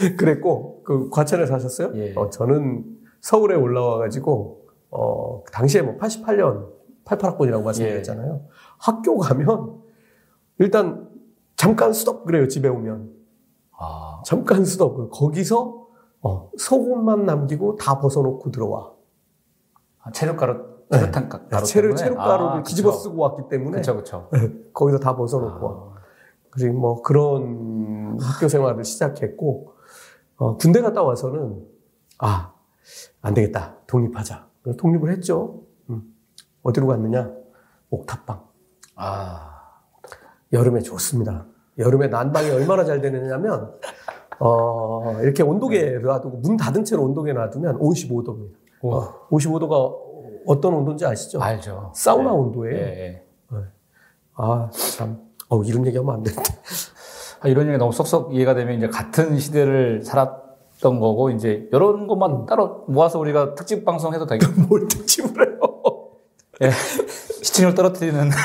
그랬고 0.17 0.83
그 0.83 1.09
과천에 1.09 1.45
사셨어요? 1.45 1.91
예. 1.95 2.13
어, 2.15 2.29
저는 2.29 2.85
서울에 3.21 3.55
올라와 3.55 3.97
가지고 3.99 4.67
어 4.91 5.43
당시에 5.51 5.81
뭐 5.81 5.97
88년 5.97 6.67
88학번이라고 7.05 7.63
말씀드렸잖아요. 7.63 8.41
학교 8.77 9.17
가면 9.17 9.79
일단 10.59 11.09
잠깐 11.55 11.93
수업 11.93 12.25
그래요 12.25 12.47
집에 12.47 12.67
오면 12.69 13.11
아, 13.77 14.21
잠깐 14.25 14.63
수업 14.65 15.09
거기서 15.09 15.87
어, 16.21 16.51
속옷만 16.57 17.25
남기고 17.25 17.75
다 17.77 17.99
벗어놓고 17.99 18.51
들어와 18.51 18.91
아, 20.01 20.11
체류가루, 20.11 20.65
체류탄 20.91 21.29
가- 21.29 21.47
가루 21.47 21.65
체류 21.65 21.87
때문에? 21.89 21.95
체류가루를 22.03 22.51
아, 22.59 22.63
뒤집어 22.63 22.89
그쵸. 22.91 22.99
쓰고 23.03 23.21
왔기 23.21 23.43
때문에 23.49 23.77
그쵸, 23.77 23.95
그쵸. 23.95 24.29
거기서 24.73 24.99
다 24.99 25.15
벗어놓고 25.15 25.65
와. 25.65 25.71
아, 25.95 25.99
그리고 26.49 26.77
뭐 26.77 27.01
그런 27.01 28.17
학교 28.21 28.47
생활을 28.49 28.83
시작했고 28.83 29.73
어, 30.37 30.57
군대 30.57 30.81
갔다 30.81 31.01
와서는 31.03 31.65
아 32.19 32.53
안 33.21 33.33
되겠다 33.33 33.77
독립하자 33.87 34.47
독립을 34.77 35.11
했죠. 35.11 35.63
음. 35.89 36.03
어디로 36.63 36.87
갔느냐 36.87 37.31
옥탑방 37.89 38.49
아, 38.95 39.61
여름에 40.51 40.81
좋습니다. 40.81 41.45
여름에 41.77 42.07
난방이 42.07 42.49
얼마나 42.49 42.83
잘 42.83 42.99
되느냐면 43.01 43.73
어, 44.39 45.19
이렇게 45.21 45.43
온도계에 45.43 45.99
놔두고 45.99 46.37
문 46.39 46.57
닫은 46.57 46.83
채로 46.83 47.03
온도계에 47.03 47.33
놔두면 47.33 47.79
55도입니다. 47.79 48.55
오. 48.81 48.93
어, 48.93 49.27
55도가 49.29 50.09
어떤 50.47 50.73
온도인지 50.73 51.05
아시죠? 51.05 51.41
알죠. 51.41 51.91
사우나 51.95 52.31
네. 52.31 52.37
온도예요. 52.37 52.77
예, 52.77 52.81
예. 53.53 53.57
아 54.35 54.69
참. 54.97 55.29
어, 55.49 55.63
이런 55.63 55.85
얘기하면 55.87 56.15
안 56.15 56.23
되는데. 56.23 56.49
아, 57.41 57.47
이런 57.47 57.67
얘기 57.67 57.77
너무 57.77 57.91
쏙쏙 57.91 58.35
이해가 58.35 58.53
되면 58.53 58.75
이제 58.77 58.87
같은 58.87 59.37
시대를 59.39 60.03
살았 60.03 60.48
던 60.81 60.99
거고 60.99 61.29
이제 61.29 61.67
이런 61.71 62.07
것만 62.07 62.45
따로 62.45 62.85
모아서 62.87 63.19
우리가 63.19 63.55
특집 63.55 63.83
방송 63.85 64.13
해도 64.13 64.25
되겠 64.27 64.47
뭘 64.67 64.87
특집을 64.87 65.49
해요? 65.49 65.59
예. 66.61 66.71
시청률 67.41 67.75
떨어뜨리는 67.75 68.29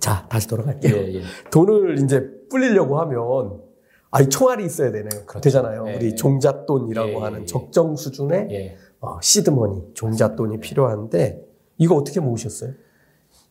자, 0.00 0.26
다시 0.28 0.48
돌아갈게요. 0.48 0.94
예, 0.96 1.14
예. 1.14 1.22
돈을 1.50 1.98
이제 2.00 2.28
불리려고 2.50 2.98
하면 3.00 3.60
아니 4.10 4.28
총알이 4.28 4.64
있어야 4.64 4.90
되네요. 4.92 5.24
그렇죠. 5.26 5.40
되잖아요. 5.40 5.84
예, 5.88 5.96
우리 5.96 6.06
예. 6.06 6.14
종잣돈이라고 6.14 7.08
예, 7.08 7.14
예, 7.14 7.18
하는 7.18 7.42
예. 7.42 7.46
적정 7.46 7.96
수준의 7.96 8.48
예. 8.50 8.76
어, 9.00 9.20
시드머니, 9.20 9.94
종잣돈이 9.94 10.60
필요한데 10.60 11.40
이거 11.78 11.94
어떻게 11.96 12.20
모으셨어요? 12.20 12.72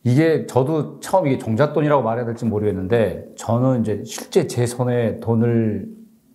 이게 0.04 0.46
저도 0.46 1.00
처음 1.00 1.26
이게 1.26 1.38
종잣돈이라고 1.38 2.02
말해야 2.02 2.26
될지 2.26 2.44
모르겠는데 2.44 3.34
저는 3.36 3.82
이제 3.82 4.02
실제 4.04 4.46
제 4.46 4.66
손에 4.66 5.20
돈을 5.20 5.88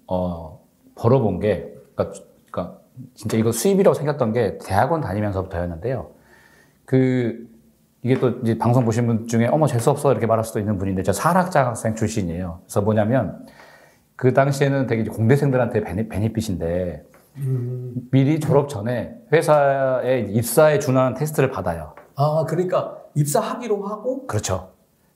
어, 0.08 0.62
벌어본 0.96 1.40
게 1.40 1.74
그러니까, 1.96 2.20
그러니까 2.50 2.80
진짜 3.14 3.38
이거 3.38 3.52
수입이라고 3.52 3.94
생겼던 3.94 4.32
게 4.32 4.58
대학원 4.60 5.02
다니면서부터였는데요. 5.02 6.12
그 6.86 7.48
이게 8.04 8.18
또 8.20 8.30
이제 8.42 8.58
방송 8.58 8.86
보신 8.86 9.06
분 9.06 9.28
중에 9.28 9.48
어머 9.48 9.68
재수 9.68 9.90
없어 9.90 10.12
이렇게 10.12 10.26
말할 10.26 10.46
수도 10.46 10.60
있는 10.60 10.78
분인데 10.78 11.04
저 11.04 11.12
산학장학생 11.12 11.96
출신이에요. 11.96 12.62
그래서 12.64 12.82
뭐냐면 12.82 13.46
그 14.16 14.34
당시에는 14.34 14.88
되게 14.88 15.04
공대생들한테 15.04 15.82
베네, 15.82 16.08
베니핏인데 16.08 17.04
미리 18.12 18.40
졸업 18.40 18.70
전에 18.70 19.16
회사에 19.34 20.22
입사에 20.30 20.80
준하는 20.80 21.16
테스트를 21.16 21.52
받아요. 21.52 21.94
아 22.16 22.46
그러니까 22.48 22.98
입사하기로 23.18 23.84
하고 23.84 24.28
그렇죠. 24.28 24.70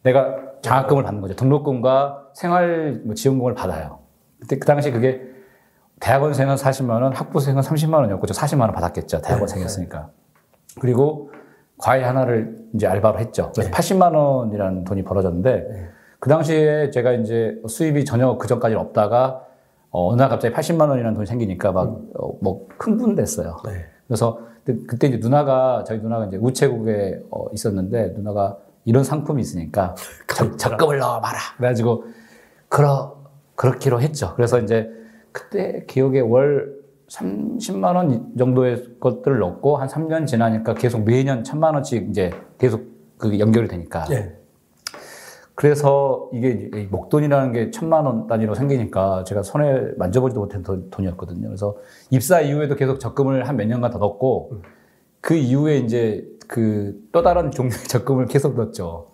내가 0.04 0.36
장학금을 0.62 1.04
받는 1.04 1.22
거죠. 1.22 1.36
등록금과 1.36 2.30
생활 2.34 3.02
뭐 3.06 3.14
지원금을 3.14 3.54
받아요. 3.54 4.00
그때 4.40 4.58
그 4.58 4.66
당시 4.66 4.92
그게 4.92 5.22
대학원생은 6.00 6.56
40만 6.56 7.02
원, 7.02 7.14
학부생은 7.14 7.62
30만 7.62 7.94
원이었고 7.94 8.26
저 8.26 8.34
40만 8.34 8.62
원 8.62 8.72
받았겠죠. 8.72 9.22
대학원생이었으니까. 9.22 10.10
그리고 10.80 11.32
과외 11.78 12.04
하나를 12.04 12.58
이제 12.74 12.88
알바로 12.88 13.20
했죠. 13.20 13.52
그래서 13.54 13.70
80만 13.72 14.16
원이라는 14.16 14.84
돈이 14.84 15.04
벌어졌는데 15.04 15.90
그 16.20 16.30
당시에 16.30 16.90
제가 16.90 17.14
이제 17.14 17.60
수입이 17.68 18.06
전혀 18.06 18.38
그 18.38 18.48
전까지는 18.48 18.82
없다가 18.82 19.46
어, 19.92 20.10
어느 20.10 20.22
날 20.22 20.30
갑자기 20.30 20.56
80만 20.56 20.90
원이라는 20.90 21.14
돈이 21.14 21.28
생기니까 21.28 21.72
막뭐 21.72 22.68
흥분됐어요. 22.80 23.58
네. 23.66 23.86
그래서 24.08 24.40
그때- 24.66 25.08
이제 25.08 25.18
누나가 25.18 25.84
저희 25.86 26.00
누나가 26.00 26.26
이제 26.26 26.38
우체국에 26.38 27.22
어, 27.32 27.46
있었는데 27.54 28.14
누나가 28.16 28.58
이런 28.86 29.04
상품이 29.04 29.42
있으니까 29.42 29.96
적, 30.36 30.58
적금을 30.58 31.00
넣어봐라. 31.00 31.38
그래가지고 31.58 32.06
그러 32.70 33.18
그렇기로 33.56 34.02
했죠. 34.02 34.34
그래서 34.36 34.60
이제 34.60 34.90
그때 35.32 35.86
기억에 35.88 36.20
월 36.20 36.80
30만 37.10 37.96
원 37.96 38.36
정도의 38.38 38.98
것들을 39.00 39.38
넣고 39.40 39.78
한 39.78 39.88
3년 39.88 40.26
지나니까 40.26 40.74
계속 40.76 41.04
매년 41.04 41.44
1000만 41.44 41.74
원씩 41.74 42.10
이제 42.10 42.32
계속 42.58 42.84
그 43.18 43.38
연결이 43.40 43.68
되니까 43.68 44.06
예. 44.12 44.36
그래서 45.56 46.30
이게 46.34 46.70
목돈이라는 46.90 47.52
게 47.52 47.72
천만 47.72 48.06
원 48.06 48.28
단위로 48.28 48.56
생기니까 48.56 49.24
제가 49.26 49.44
손에 49.44 49.92
만져보지도 49.98 50.40
못한 50.42 50.64
돈- 50.64 50.90
돈이었거든요. 50.90 51.48
그래서 51.48 51.76
입사 52.10 52.42
이후에도 52.42 52.76
계속 52.76 53.00
적금을 53.00 53.48
한 53.48 53.58
몇 53.58 53.68
년간 53.68 53.92
더 53.92 53.98
넣었고 54.00 54.54
그 55.20 55.36
이후에 55.36 55.78
이제 55.78 56.26
그 56.48 56.96
또 57.12 57.22
다른 57.22 57.52
종류의 57.52 57.84
적금을 57.88 58.26
계속 58.28 58.56
넣었죠. 58.56 59.08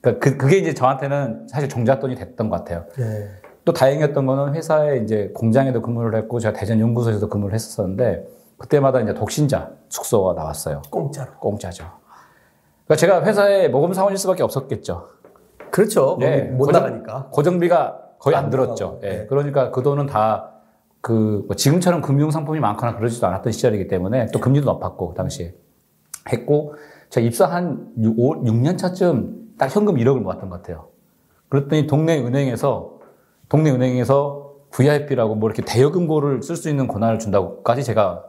그러니까 0.00 0.24
그, 0.30 0.36
그게 0.38 0.56
이제 0.58 0.72
저한테는 0.72 1.48
사실 1.48 1.68
종잣돈이 1.68 2.14
됐던 2.14 2.48
것 2.48 2.56
같아요. 2.56 2.84
예. 2.98 3.28
또 3.64 3.72
다행이었던 3.74 4.24
거는 4.24 4.54
회사에 4.54 4.98
이제 4.98 5.30
공장에도 5.34 5.82
근무를 5.82 6.18
했고 6.18 6.38
제가 6.40 6.58
대전 6.58 6.80
연구소에서도 6.80 7.28
근무를 7.28 7.54
했었는데 7.54 8.26
그때마다 8.56 9.00
이제 9.00 9.12
독신자 9.12 9.70
숙소가 9.90 10.32
나왔어요. 10.32 10.80
공짜로. 10.90 11.32
공짜죠. 11.40 11.84
그러니까 12.86 12.96
제가 12.96 13.24
회사에 13.24 13.68
모금 13.68 13.92
사원일 13.92 14.16
수밖에 14.16 14.42
없었겠죠. 14.42 15.08
그렇죠. 15.70 16.16
네, 16.20 16.40
거기 16.40 16.50
못 16.52 16.66
고정- 16.66 16.82
나가니까. 16.82 17.28
고정비가 17.32 18.00
거의 18.18 18.36
안, 18.36 18.44
안 18.44 18.50
들었죠. 18.50 19.00
예. 19.02 19.08
네. 19.08 19.26
그러니까 19.26 19.70
그 19.70 19.82
돈은 19.82 20.06
다 20.06 20.46
그, 21.02 21.44
뭐 21.46 21.56
지금처럼 21.56 22.02
금융 22.02 22.30
상품이 22.30 22.60
많거나 22.60 22.96
그러지도 22.96 23.26
않았던 23.26 23.52
시절이기 23.52 23.88
때문에 23.88 24.26
또 24.34 24.38
금리도 24.38 24.66
높았고, 24.70 25.08
그 25.10 25.14
당시에. 25.14 25.54
했고, 26.30 26.74
제가 27.08 27.26
입사 27.26 27.46
한 27.46 27.88
6, 27.98 28.16
6년 28.44 28.76
차쯤 28.76 29.54
딱 29.58 29.74
현금 29.74 29.94
1억을 29.94 30.20
모았던 30.20 30.50
것 30.50 30.56
같아요. 30.60 30.88
그랬더니 31.48 31.86
동네 31.86 32.18
은행에서, 32.22 32.98
동네 33.48 33.70
은행에서 33.70 34.52
VIP라고 34.72 35.36
뭐 35.36 35.48
이렇게 35.48 35.62
대여금고를 35.64 36.42
쓸 36.42 36.54
수 36.56 36.68
있는 36.68 36.86
권한을 36.86 37.18
준다고까지 37.18 37.82
제가, 37.82 38.22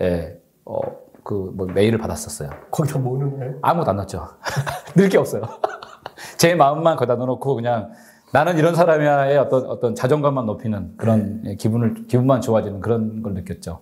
예, 0.00 0.38
어, 0.64 0.78
그, 1.24 1.50
뭐 1.56 1.66
메일을 1.66 1.98
받았었어요. 1.98 2.50
거기다 2.70 3.00
모으는 3.00 3.36
거예요? 3.36 3.54
아무것도 3.62 3.90
안 3.90 3.96
넣었죠. 3.96 4.28
늘 4.94 5.08
게 5.08 5.18
없어요. 5.18 5.42
제 6.36 6.54
마음만 6.54 6.96
거기다 6.96 7.16
넣어놓고 7.16 7.54
그냥 7.54 7.92
나는 8.32 8.56
이런 8.56 8.74
사람이야의 8.74 9.36
어떤 9.38 9.66
어떤 9.66 9.94
자존감만 9.94 10.46
높이는 10.46 10.94
그런 10.96 11.42
예, 11.46 11.54
기분을 11.54 12.06
기분만 12.06 12.40
좋아지는 12.40 12.80
그런 12.80 13.22
걸 13.22 13.34
느꼈죠. 13.34 13.80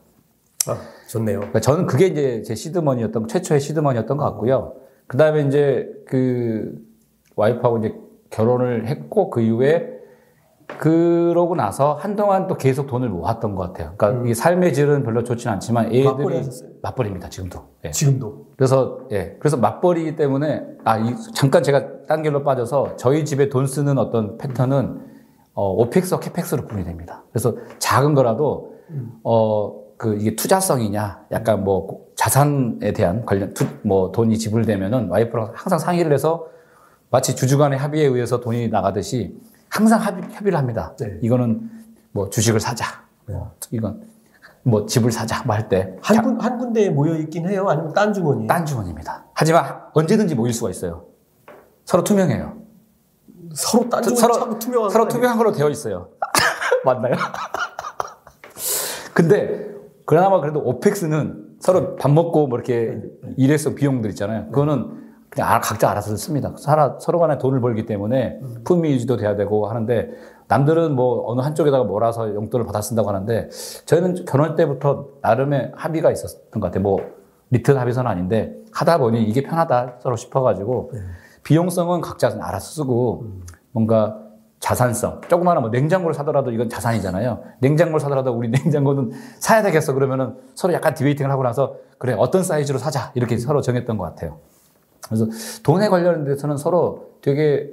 아, 0.66 0.76
좋네요. 1.08 1.38
그러니까 1.38 1.60
저는 1.60 1.86
그게 1.86 2.06
이제 2.06 2.42
제 2.42 2.54
시드머니였던 2.54 3.28
최초의 3.28 3.60
시드머니였던 3.60 4.16
것 4.16 4.24
같고요. 4.24 4.74
그 5.06 5.16
다음에 5.16 5.42
이제 5.42 5.88
그 6.06 6.74
와이프하고 7.36 7.78
이제 7.78 7.94
결혼을 8.30 8.86
했고 8.86 9.30
그 9.30 9.40
이후에 9.40 9.89
그러고 10.78 11.54
나서 11.54 11.94
한동안 11.94 12.46
또 12.46 12.56
계속 12.56 12.86
돈을 12.86 13.08
모았던 13.08 13.54
것 13.54 13.62
같아요. 13.72 13.94
그러니까 13.96 14.28
이 14.28 14.34
삶의 14.34 14.74
질은 14.74 15.02
별로 15.02 15.24
좋지는 15.24 15.54
않지만 15.54 15.86
애들이 15.86 16.04
맞벌이? 16.04 16.42
맞벌이입니다 16.82 17.28
지금도. 17.28 17.60
예. 17.84 17.90
지금도. 17.90 18.46
그래서 18.56 19.00
예 19.12 19.36
그래서 19.38 19.56
맞벌이기 19.56 20.16
때문에 20.16 20.64
아 20.84 20.98
이, 20.98 21.14
잠깐 21.34 21.62
제가 21.62 22.06
딴 22.06 22.22
길로 22.22 22.42
빠져서 22.42 22.96
저희 22.96 23.24
집에 23.24 23.48
돈 23.48 23.66
쓰는 23.66 23.98
어떤 23.98 24.38
패턴은 24.38 25.10
어, 25.54 25.72
OPEX와 25.72 26.20
CAPEX로 26.20 26.66
분리 26.66 26.84
됩니다. 26.84 27.24
그래서 27.32 27.54
작은 27.78 28.14
거라도 28.14 28.74
어그 29.22 30.16
이게 30.20 30.34
투자성이냐 30.34 31.26
약간 31.32 31.64
뭐 31.64 32.06
자산에 32.16 32.92
대한 32.92 33.24
관련 33.24 33.54
투, 33.54 33.64
뭐 33.82 34.12
돈이 34.12 34.38
지불되면은 34.38 35.08
와이프랑 35.08 35.52
항상 35.54 35.78
상의를 35.78 36.12
해서 36.12 36.46
마치 37.10 37.34
주주간의 37.34 37.78
합의에 37.78 38.06
의해서 38.06 38.40
돈이 38.40 38.68
나가듯이 38.68 39.36
항상 39.70 40.00
합의, 40.00 40.24
협의 40.32 40.50
를 40.50 40.58
합니다. 40.58 40.94
네. 40.98 41.18
이거는 41.22 41.70
뭐 42.12 42.28
주식을 42.28 42.60
사자, 42.60 43.04
뭐 43.26 43.52
이건 43.70 44.02
뭐 44.62 44.84
집을 44.84 45.10
사자 45.12 45.42
뭐 45.44 45.54
할 45.56 45.68
때 45.68 45.96
한, 46.02 46.22
군, 46.22 46.40
한 46.40 46.58
군데에 46.58 46.90
모여 46.90 47.16
있긴 47.16 47.48
해요? 47.48 47.66
아니면 47.68 47.92
딴 47.94 48.12
주머니에? 48.12 48.46
딴 48.46 48.66
주머니입니다. 48.66 49.24
하지만 49.32 49.80
언제든지 49.94 50.34
모일 50.34 50.52
수가 50.52 50.70
있어요. 50.70 51.06
서로 51.84 52.04
투명해요. 52.04 52.58
서로 53.54 53.88
딴 53.88 54.02
주머니 54.02 54.20
서로 54.20 54.58
투명한 54.58 54.90
서로? 54.90 55.08
투명한 55.08 55.38
걸로 55.38 55.52
되어 55.52 55.70
있어요. 55.70 56.10
맞나요? 56.84 57.14
근데 59.14 59.70
그나마 60.04 60.40
그래도 60.40 60.60
오펙스는 60.60 61.56
서로 61.60 61.96
밥 61.96 62.10
먹고 62.10 62.48
뭐 62.48 62.58
이렇게 62.58 63.00
일회성 63.36 63.74
비용들 63.74 64.10
있잖아요. 64.10 64.46
그거는 64.46 65.09
그냥 65.30 65.48
알- 65.48 65.60
각자 65.60 65.90
알아서 65.90 66.16
씁니다. 66.16 66.52
서로, 66.58 66.98
서로 66.98 67.18
간에 67.20 67.38
돈을 67.38 67.60
벌기 67.60 67.86
때문에 67.86 68.40
품위 68.64 68.90
유지도 68.92 69.16
돼야 69.16 69.36
되고 69.36 69.68
하는데 69.68 70.10
남들은 70.48 70.96
뭐 70.96 71.30
어느 71.30 71.40
한쪽에다가 71.40 71.84
몰아서 71.84 72.34
용돈을 72.34 72.66
받아 72.66 72.80
쓴다고 72.82 73.08
하는데 73.08 73.48
저희는 73.86 74.24
결혼 74.26 74.56
때부터 74.56 75.06
나름의 75.22 75.72
합의가 75.76 76.10
있었던 76.10 76.60
것 76.60 76.62
같아요. 76.62 76.82
뭐 76.82 76.98
리틀 77.50 77.78
합의서는 77.78 78.10
아닌데 78.10 78.54
하다 78.72 78.98
보니 78.98 79.22
이게 79.24 79.42
편하다 79.42 79.98
서로 80.00 80.16
싶어가지고 80.16 80.92
비용성은 81.44 82.00
각자 82.00 82.36
알아서 82.40 82.72
쓰고 82.72 83.26
뭔가 83.72 84.18
자산성 84.58 85.22
조그마한 85.28 85.62
뭐 85.62 85.70
냉장고를 85.70 86.12
사더라도 86.14 86.50
이건 86.50 86.68
자산이잖아요. 86.68 87.40
냉장고를 87.60 88.00
사더라도 88.00 88.32
우리 88.32 88.48
냉장고는 88.50 89.12
사야 89.38 89.62
되겠어 89.62 89.94
그러면은 89.94 90.34
서로 90.54 90.74
약간 90.74 90.94
디베이팅을 90.94 91.30
하고 91.30 91.42
나서 91.44 91.76
그래 91.98 92.14
어떤 92.18 92.42
사이즈로 92.42 92.78
사자 92.78 93.10
이렇게 93.14 93.38
서로 93.38 93.62
정했던 93.62 93.96
것 93.96 94.04
같아요. 94.04 94.38
그래서 95.10 95.26
돈에 95.64 95.88
관련돼서는 95.88 96.56
서로 96.56 97.10
되게 97.20 97.68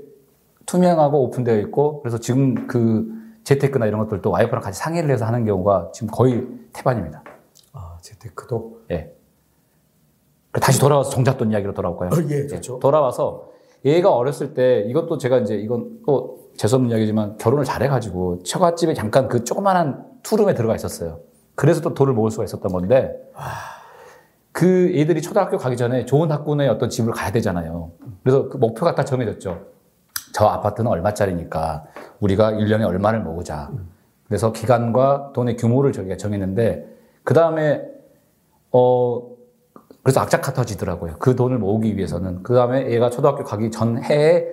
투명하고 0.66 1.24
오픈되어 1.24 1.58
있고 1.60 2.02
그래서 2.02 2.18
지금 2.18 2.68
그 2.68 3.08
재테크나 3.44 3.86
이런 3.86 4.00
것들도 4.02 4.30
와이프랑 4.30 4.62
같이 4.62 4.80
상의를 4.80 5.10
해서 5.10 5.26
하는 5.26 5.46
경우가 5.46 5.92
지금 5.94 6.10
거의 6.12 6.46
태반입니다. 6.74 7.24
아, 7.74 7.98
재테크도. 8.02 8.82
예. 8.92 9.14
그 10.52 10.60
다시 10.60 10.80
돌아와서 10.80 11.12
종잣돈 11.12 11.52
이야기로 11.52 11.74
돌아올까요? 11.74 12.10
어, 12.10 12.30
예, 12.30 12.48
좋죠. 12.48 12.80
돌아와서 12.80 13.52
얘가 13.86 14.12
어렸을 14.12 14.54
때 14.54 14.84
이것도 14.88 15.18
제가 15.18 15.38
이제 15.38 15.56
이건 15.56 16.00
또 16.06 16.50
재수없는 16.58 16.90
이야기지만 16.90 17.38
결혼을 17.38 17.64
잘해가지고 17.64 18.44
처갓집에 18.44 18.96
잠깐 18.96 19.28
그 19.28 19.44
조그만한 19.44 20.04
투룸에 20.24 20.56
들어가 20.56 20.76
있었어요. 20.76 21.20
그래서 21.56 21.82
또 21.82 21.94
돈을 21.94 22.14
모을 22.14 22.32
수가 22.32 22.44
있었던 22.44 22.72
건데 22.72 23.16
그 24.58 24.92
애들이 24.96 25.22
초등학교 25.22 25.60
가기 25.60 25.78
전에 25.78 26.06
좋은 26.06 26.32
학군의 26.32 26.68
어떤 26.68 26.90
집을 26.90 27.14
가야 27.14 27.32
되잖아요. 27.32 27.92
그래서 28.24 28.50
그 28.50 28.58
목표가 28.58 28.96
딱 28.96 29.04
정해졌죠. 29.04 29.68
저 30.34 30.46
아파트는 30.48 30.90
얼마짜리니까 30.90 31.86
우리가 32.22 32.54
1년에 32.54 32.84
얼마를 32.88 33.20
모으자. 33.22 33.70
그래서 34.28 34.52
기간과 34.52 35.30
돈의 35.36 35.58
규모를 35.58 35.92
저희가 35.92 36.18
정했는데 36.18 36.88
그 37.24 37.36
다음에 37.36 37.84
어 38.72 39.22
그래서 40.02 40.22
악착같 40.22 40.56
터지더라고요. 40.56 41.18
그 41.20 41.36
돈을 41.36 41.60
모으기 41.60 41.96
위해서는 41.96 42.42
그 42.42 42.56
다음에 42.56 42.90
얘가 42.90 43.12
초등학교 43.12 43.44
가기 43.44 43.70
전 43.70 44.04
해에 44.04 44.48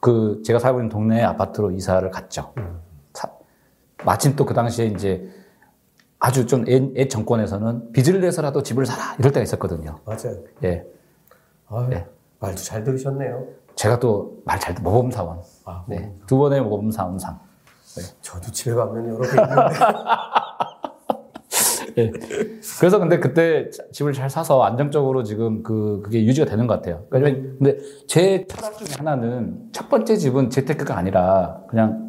그 0.00 0.42
제가 0.44 0.58
살고 0.58 0.80
있는 0.80 0.88
동네 0.88 1.22
아파트로 1.22 1.70
이사를 1.70 2.10
갔죠. 2.10 2.52
사- 3.12 3.30
마침 4.04 4.34
또 4.34 4.44
그 4.44 4.54
당시에 4.54 4.86
이제 4.86 5.28
아주 6.26 6.44
좀옛 6.46 7.08
정권에서는 7.08 7.92
빚을 7.92 8.20
내서라도 8.20 8.64
집을 8.64 8.84
사라 8.84 9.14
이럴 9.20 9.30
때가 9.32 9.44
있었거든요. 9.44 10.00
맞아요. 10.04 10.36
예. 10.64 10.84
아유, 11.68 11.86
네. 11.88 12.04
말도 12.40 12.56
잘 12.62 12.82
들으셨네요. 12.82 13.46
제가 13.76 14.00
또 14.00 14.42
말 14.44 14.58
잘 14.58 14.74
모범 14.82 15.12
사원. 15.12 15.38
아, 15.66 15.84
네. 15.86 16.12
두 16.26 16.36
번의 16.38 16.62
모범 16.62 16.90
사원상. 16.90 17.38
저도 18.22 18.50
집에 18.50 18.74
가면 18.74 19.08
여러 19.08 19.20
개 19.22 19.28
있는데. 19.28 19.62
예. 21.98 22.10
그래서 22.80 22.98
근데 22.98 23.20
그때 23.20 23.70
집을 23.92 24.12
잘 24.12 24.28
사서 24.28 24.62
안정적으로 24.64 25.22
지금 25.22 25.62
그 25.62 26.00
그게 26.04 26.24
유지가 26.24 26.44
되는 26.50 26.66
것 26.66 26.74
같아요. 26.74 27.04
그러니까 27.08 27.40
근데 27.58 27.78
제 28.08 28.44
철학 28.48 28.76
중에 28.78 28.88
하나는 28.98 29.68
첫 29.70 29.88
번째 29.88 30.16
집은 30.16 30.50
재테크가 30.50 30.96
아니라 30.96 31.60
그냥 31.68 32.04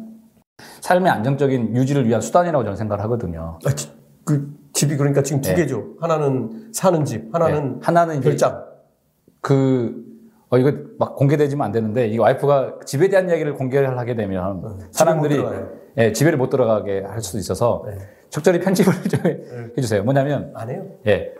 삶의 0.80 1.10
안정적인 1.12 1.76
유지를 1.76 2.06
위한 2.08 2.20
수단이라고 2.20 2.64
저는 2.64 2.76
생각을 2.76 3.02
하거든요. 3.04 3.58
아, 3.64 3.70
지- 3.70 3.96
그 4.28 4.54
집이 4.74 4.98
그러니까 4.98 5.22
지금 5.22 5.40
두 5.40 5.48
네. 5.48 5.56
개죠. 5.56 5.94
하나는 6.00 6.68
사는 6.74 7.02
집, 7.06 7.34
하나는 7.34 7.74
네. 7.76 7.78
하나는 7.80 8.20
별장. 8.20 8.62
그, 9.40 10.04
어, 10.50 10.58
이거 10.58 10.70
막 10.98 11.16
공개되지면 11.16 11.64
안 11.64 11.72
되는데, 11.72 12.08
이 12.08 12.18
와이프가 12.18 12.80
집에 12.84 13.08
대한 13.08 13.30
이야기를 13.30 13.54
공개를 13.54 13.98
하게 13.98 14.14
되면 14.14 14.64
어, 14.64 14.78
사람들이. 14.90 15.42
예, 15.96 16.12
집에를 16.12 16.36
못 16.36 16.50
들어가게 16.50 17.00
할 17.00 17.22
수도 17.22 17.38
있어서 17.38 17.84
네. 17.86 17.96
적절히 18.28 18.60
편집을 18.60 18.92
좀 19.08 19.20
해주세요. 19.78 20.04
뭐냐면, 20.04 20.52
안 20.54 20.68
해요? 20.68 20.84
예, 21.06 21.32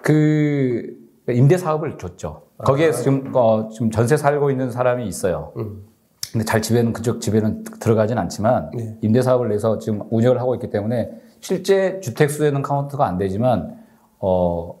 그 0.00 0.96
임대 1.28 1.58
사업을 1.58 1.98
줬죠. 1.98 2.44
거기에 2.56 2.92
지금, 2.92 3.30
어, 3.34 3.68
지금 3.70 3.90
전세 3.90 4.16
살고 4.16 4.50
있는 4.50 4.70
사람이 4.70 5.06
있어요. 5.06 5.52
음. 5.58 5.84
근데 6.32 6.44
잘 6.46 6.62
집에는 6.62 6.94
그쪽 6.94 7.20
집에는 7.20 7.64
들어가진 7.78 8.16
않지만 8.18 8.70
네. 8.74 8.96
임대 9.02 9.22
사업을 9.22 9.50
내서 9.50 9.78
지금 9.78 10.02
운영을 10.10 10.40
하고 10.40 10.54
있기 10.54 10.70
때문에 10.70 11.10
실제 11.44 12.00
주택 12.00 12.30
수에는 12.30 12.62
카운트가 12.62 13.06
안 13.06 13.18
되지만 13.18 13.78
어 14.18 14.74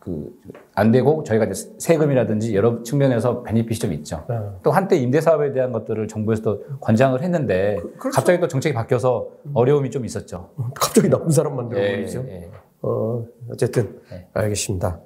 그 0.00 0.34
안 0.76 0.90
되고 0.90 1.22
저희가 1.22 1.44
이제 1.46 1.70
세금이라든지 1.78 2.54
여러 2.56 2.82
측면에서 2.82 3.42
베니핏이 3.42 3.78
좀 3.78 3.92
있죠. 3.94 4.24
네. 4.28 4.36
또 4.64 4.72
한때 4.72 4.96
임대 4.96 5.20
사업에 5.20 5.52
대한 5.52 5.70
것들을 5.72 6.08
정부에서도 6.08 6.80
권장을 6.80 7.22
했는데 7.22 7.76
그렇죠. 7.96 8.16
갑자기 8.16 8.40
또 8.40 8.48
정책이 8.48 8.74
바뀌어서 8.74 9.28
어려움이 9.54 9.90
좀 9.90 10.04
있었죠. 10.04 10.50
갑자기 10.74 11.08
나쁜 11.08 11.30
사람 11.30 11.54
만들어 11.56 11.80
예, 11.80 11.92
버리죠. 11.92 12.24
예. 12.28 12.50
어, 12.82 13.24
어쨌든 13.50 14.00
네. 14.10 14.28
알겠습니다. 14.34 15.00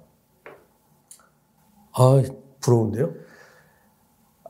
아, 1.92 2.22
부러운데요? 2.60 3.10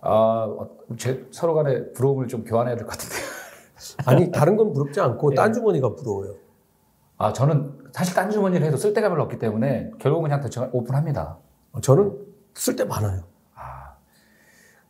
아, 0.01 0.47
어, 0.49 0.71
제 0.97 1.27
서로 1.33 1.55
간에 1.55 1.93
부러움을 1.95 2.29
좀 2.29 2.45
교환해야 2.45 2.77
될 2.77 2.87
것 2.87 2.93
같은데. 2.93 3.17
아니 4.07 4.31
다른 4.31 4.57
건 4.57 4.73
부럽지 4.73 5.01
네. 5.01 5.07
않고 5.07 5.35
딴 5.35 5.53
주머니가 5.53 5.95
부러워요. 5.95 6.35
아, 7.17 7.33
저는 7.33 7.73
사실 7.93 8.15
딴 8.15 8.31
주머니를 8.31 8.67
해도 8.67 8.77
쓸 8.77 8.93
데가 8.93 9.09
별로 9.09 9.23
없기 9.25 9.39
때문에 9.39 9.91
결국은 9.99 10.29
그냥 10.29 10.41
대충 10.41 10.69
오픈합니다. 10.73 11.39
어, 11.73 11.81
저는 11.81 12.17
쓸때 12.55 12.85
많아요. 12.85 13.23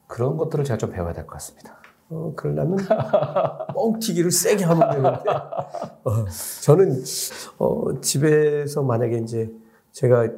그런 0.06 0.36
것들을 0.38 0.64
제가 0.64 0.78
좀 0.78 0.90
배워야 0.90 1.12
될 1.12 1.26
것 1.26 1.32
같습니다. 1.34 1.76
어, 2.10 2.32
그러려면 2.34 2.78
뻥튀기를 3.74 4.30
세게 4.30 4.64
하면 4.64 4.90
되는데 4.90 5.30
어, 6.04 6.24
저는 6.62 7.02
어, 7.58 8.00
집에서 8.00 8.82
만약에 8.82 9.18
이제 9.18 9.50
제가 9.92 10.28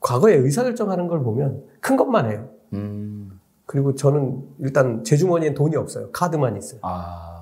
과거에 0.00 0.34
의사결정하는 0.34 1.08
걸 1.08 1.22
보면 1.22 1.64
큰 1.80 1.96
것만 1.96 2.30
해요. 2.30 2.50
음, 2.74 3.40
그리고 3.64 3.94
저는 3.94 4.46
일단 4.58 5.02
제 5.02 5.16
주머니엔 5.16 5.54
돈이 5.54 5.74
없어요. 5.76 6.10
카드만 6.12 6.56
있어요. 6.58 6.80
아, 6.82 7.37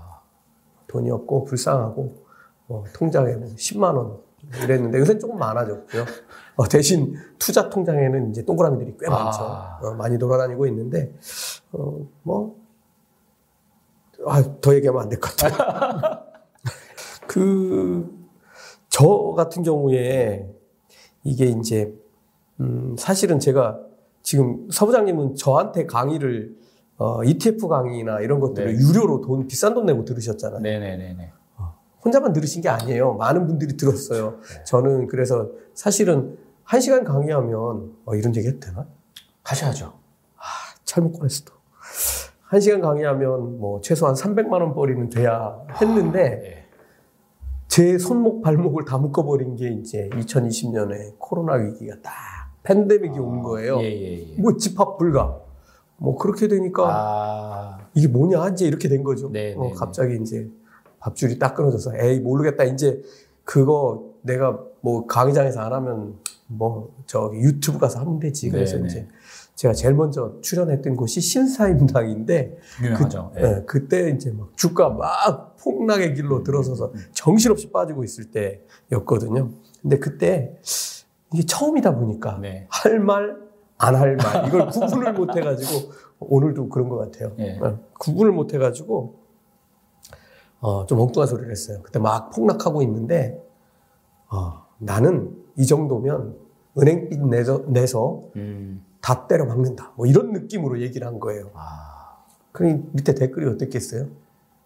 돈이 0.97 1.11
없고 1.11 1.45
불쌍하고 1.45 2.25
뭐 2.67 2.85
통장에 2.95 3.35
뭐 3.35 3.49
10만 3.55 3.95
원 3.97 4.19
이랬는데 4.63 4.99
요새는 4.99 5.21
조금 5.21 5.39
많아졌고요. 5.39 6.05
어, 6.57 6.69
대신 6.69 7.15
투자 7.39 7.69
통장에는 7.69 8.31
이제 8.31 8.45
동그라미들이 8.45 8.97
꽤 8.99 9.07
아. 9.09 9.11
많죠. 9.11 9.43
어, 9.87 9.95
많이 9.95 10.19
돌아다니고 10.19 10.67
있는데 10.69 11.13
어, 11.73 11.99
뭐 12.23 12.57
아, 14.27 14.43
더 14.61 14.75
얘기하면 14.75 15.03
안 15.03 15.09
될 15.11 15.21
것 15.21 15.37
같아요. 15.37 16.23
그, 17.29 18.09
저 18.89 19.35
같은 19.37 19.63
경우에 19.63 20.49
이게 21.23 21.47
이제, 21.47 21.93
음, 22.61 22.97
사실은 22.99 23.39
제가 23.39 23.79
지금 24.23 24.69
서부장님은 24.71 25.35
저한테 25.35 25.85
강의를, 25.87 26.57
어, 26.99 27.23
ETF 27.23 27.69
강의나 27.69 28.21
이런 28.21 28.41
것들을 28.41 28.75
네. 28.75 28.81
유료로 28.81 29.21
돈, 29.21 29.47
비싼 29.47 29.75
돈 29.75 29.87
내고 29.87 30.05
들으셨잖아요. 30.05 30.61
네네네네. 30.61 31.33
혼자만 32.05 32.33
들으신 32.33 32.63
게 32.63 32.69
아니에요. 32.69 33.15
많은 33.15 33.47
분들이 33.47 33.77
들었어요. 33.77 34.39
네. 34.41 34.65
저는 34.65 35.09
그래서 35.09 35.51
사실은 35.75 36.39
한 36.63 36.81
시간 36.81 37.05
강의하면, 37.05 37.93
어, 38.05 38.15
이런 38.15 38.35
얘기 38.37 38.49
해도 38.49 38.61
되나? 38.61 38.87
하셔야죠. 39.43 39.93
잘못 40.85 41.13
꺼냈어. 41.13 41.45
또. 41.45 41.53
한 42.43 42.61
시간 42.61 42.81
강의하면 42.81 43.59
뭐 43.59 43.81
최소한 43.81 44.15
300만 44.15 44.53
원 44.53 44.73
벌이는 44.73 45.11
돼야 45.11 45.59
했는데 45.81 46.41
예. 46.45 46.67
제 47.67 47.99
손목 47.99 48.41
발목을 48.43 48.85
다 48.85 48.97
묶어버린 48.99 49.57
게 49.57 49.69
이제 49.69 50.09
2020년에 50.13 51.19
코로나 51.19 51.55
위기가 51.55 51.97
딱 52.03 52.13
팬데믹이 52.63 53.19
온 53.19 53.43
거예요. 53.43 53.81
예, 53.81 53.85
예, 53.85 54.33
예. 54.33 54.41
뭐 54.41 54.57
집합 54.57 54.97
불가. 54.97 55.41
뭐 55.99 56.17
그렇게 56.17 56.49
되니까 56.49 56.85
아, 56.87 57.89
이게 57.95 58.09
뭐냐 58.09 58.49
이제 58.49 58.67
이렇게 58.67 58.89
된 58.89 59.03
거죠. 59.03 59.31
네, 59.31 59.55
어, 59.57 59.65
네, 59.65 59.73
갑자기 59.75 60.19
이제 60.21 60.49
밥줄이 60.99 61.39
딱 61.39 61.55
끊어져서 61.55 61.93
에이 61.99 62.21
모르겠다 62.21 62.65
이제 62.65 63.03
그거 63.45 64.05
내가 64.23 64.59
뭐 64.81 65.07
강의장에서 65.07 65.61
안 65.61 65.73
하면 65.73 66.17
뭐 66.47 66.95
저기 67.07 67.39
유튜브 67.39 67.79
가서 67.79 68.01
하면 68.01 68.19
되지. 68.19 68.51
그래서 68.51 68.77
네, 68.77 68.83
네. 68.83 68.89
이제 68.89 69.09
제가 69.55 69.73
제일 69.73 69.95
먼저 69.95 70.35
출연했던 70.43 70.97
곳이 70.97 71.21
신사임당인데 71.21 72.59
유명하죠. 72.83 73.33
그, 73.35 73.41
예. 73.41 73.45
예, 73.45 73.63
그때 73.67 74.11
이제 74.11 74.31
막 74.31 74.51
주가 74.57 74.91
막 74.91 75.57
폭락의 75.57 76.15
길로 76.15 76.43
들어서서 76.43 76.93
정신없이 77.13 77.71
빠지고 77.71 78.05
있을 78.05 78.31
때였거든요. 78.31 79.51
근데 79.81 79.99
그때 79.99 80.59
이게 81.33 81.45
처음이다 81.45 81.97
보니까 81.97 82.39
네. 82.41 82.67
할 82.69 83.01
말, 83.01 83.37
안 83.79 83.95
할 83.95 84.17
말, 84.17 84.49
이걸 84.49 84.69
구분을 84.69 85.13
못 85.13 85.37
해가지고, 85.37 85.93
오늘도 86.21 86.69
그런 86.71 86.89
것 86.89 86.97
같아요. 86.99 87.33
예. 87.39 87.59
어, 87.59 87.79
구분을 87.99 88.33
못 88.33 88.55
해가지고, 88.55 89.17
어, 90.61 90.87
좀 90.87 90.99
엉뚱한 91.01 91.27
소리를 91.29 91.51
했어요. 91.51 91.81
그때 91.83 91.99
막 91.99 92.31
폭락하고 92.31 92.83
있는데, 92.83 93.43
어, 94.31 94.65
나는 94.79 95.37
이 95.57 95.67
정도면 95.67 96.37
은행빚 96.79 97.21
내서, 97.27 97.65
내서 97.69 98.23
음, 98.37 98.85
다 99.01 99.27
때려 99.27 99.47
박는다. 99.47 99.93
뭐 99.97 100.07
이런 100.07 100.33
느낌으로 100.33 100.81
얘기를 100.81 101.07
한 101.07 101.21
거예요. 101.21 101.51
아, 101.55 102.17
그러니 102.53 102.83
밑에 102.93 103.15
댓글이 103.15 103.47
어땠겠어요? 103.47 104.07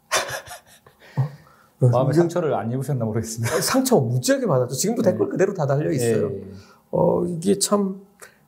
어, 1.83 1.89
마음의 1.89 2.15
상처를 2.15 2.55
안 2.55 2.71
입으셨나 2.73 3.05
모르겠습니다. 3.05 3.61
상처 3.61 3.99
무지하게 4.01 4.47
받았죠. 4.47 4.75
지금도 4.75 5.03
댓글 5.03 5.29
그대로 5.29 5.53
다 5.55 5.67
달려 5.67 5.91
있어요. 5.91 6.31
예, 6.31 6.37
예. 6.37 6.45
어, 6.93 7.25
이게 7.27 7.59
참, 7.59 8.01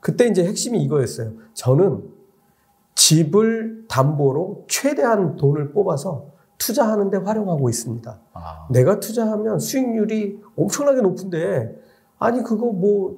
그때 0.03 0.27
이제 0.27 0.45
핵심이 0.45 0.83
이거였어요. 0.83 1.31
저는 1.55 2.03
집을 2.97 3.85
담보로 3.89 4.65
최대한 4.69 5.37
돈을 5.37 5.73
뽑아서 5.73 6.27
투자하는데 6.59 7.17
활용하고 7.19 7.69
있습니다. 7.71 8.19
아, 8.35 8.67
내가 8.71 8.99
투자하면 8.99 9.61
수익률이 9.61 10.41
엄청나게 10.57 11.01
높은데, 11.03 11.81
아니, 12.19 12.43
그거 12.43 12.67
뭐, 12.67 13.17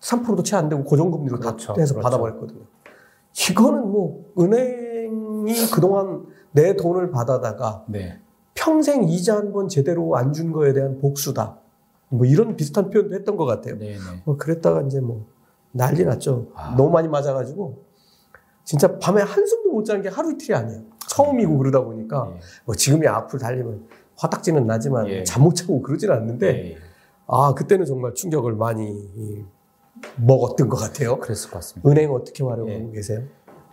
3%도 0.00 0.42
채 0.42 0.56
안 0.56 0.68
되고 0.68 0.82
고정금리로 0.84 1.38
그렇죠, 1.38 1.74
다 1.74 1.80
해서 1.80 1.94
그렇죠. 1.94 2.04
받아버렸거든요. 2.04 2.60
이거는 3.50 3.88
뭐, 3.90 4.24
은행이 4.38 5.54
그동안 5.72 6.26
내 6.50 6.74
돈을 6.76 7.10
받아다가 7.12 7.84
네. 7.88 8.18
평생 8.54 9.04
이자 9.04 9.36
한 9.36 9.52
번 9.52 9.68
제대로 9.68 10.16
안 10.16 10.32
준 10.32 10.50
거에 10.52 10.72
대한 10.72 10.98
복수다. 11.00 11.58
뭐 12.10 12.26
이런 12.26 12.56
비슷한 12.56 12.90
표현도 12.90 13.14
했던 13.14 13.36
것 13.36 13.44
같아요. 13.44 13.76
네, 13.78 13.90
네. 13.92 13.98
뭐 14.24 14.36
그랬다가 14.36 14.82
이제 14.82 15.00
뭐 15.00 15.26
난리 15.78 16.04
났죠. 16.04 16.48
아. 16.54 16.74
너무 16.76 16.90
많이 16.90 17.08
맞아가지고 17.08 17.84
진짜 18.64 18.98
밤에 18.98 19.22
한숨도 19.22 19.70
못 19.70 19.84
자는 19.84 20.02
게 20.02 20.08
하루 20.08 20.32
이틀이 20.32 20.54
아니에요. 20.56 20.82
처음이고 21.08 21.56
그러다 21.56 21.82
보니까 21.84 22.30
예. 22.34 22.40
뭐 22.66 22.74
지금이 22.74 23.06
앞을 23.06 23.38
달리면 23.38 23.86
화딱지는 24.16 24.66
나지만 24.66 25.08
예. 25.08 25.22
잠못 25.24 25.54
자고 25.54 25.80
그러진 25.80 26.10
않는데 26.10 26.46
예, 26.48 26.70
예. 26.72 26.76
아 27.28 27.54
그때는 27.54 27.86
정말 27.86 28.12
충격을 28.14 28.54
많이 28.54 29.08
먹었던 30.16 30.68
것 30.68 30.76
같아요. 30.76 31.18
그랬을 31.18 31.50
것 31.50 31.56
같습니다. 31.58 31.88
은행 31.88 32.12
어떻게 32.12 32.44
활용하고 32.44 32.88
예. 32.90 32.92
계세요? 32.92 33.22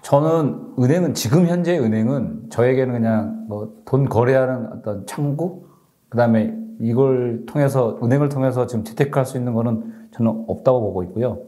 저는 0.04 0.76
은행은 0.80 1.16
지금 1.16 1.48
현재 1.48 1.78
은행은 1.78 2.52
저에게는 2.52 2.94
그냥 2.94 3.46
뭐 3.50 3.74
돈 3.86 4.08
거래하는 4.08 4.72
어떤 4.74 5.06
창구 5.08 5.64
그다음에 6.10 6.54
이걸 6.80 7.46
통해서 7.48 7.98
은행을 8.04 8.30
통해서 8.30 8.68
지금 8.68 8.84
재테크할 8.84 9.26
수 9.26 9.38
있는 9.38 9.54
거는 9.54 10.10
저는 10.14 10.46
없다고 10.48 10.82
보고 10.82 11.04
있고요. 11.04 11.40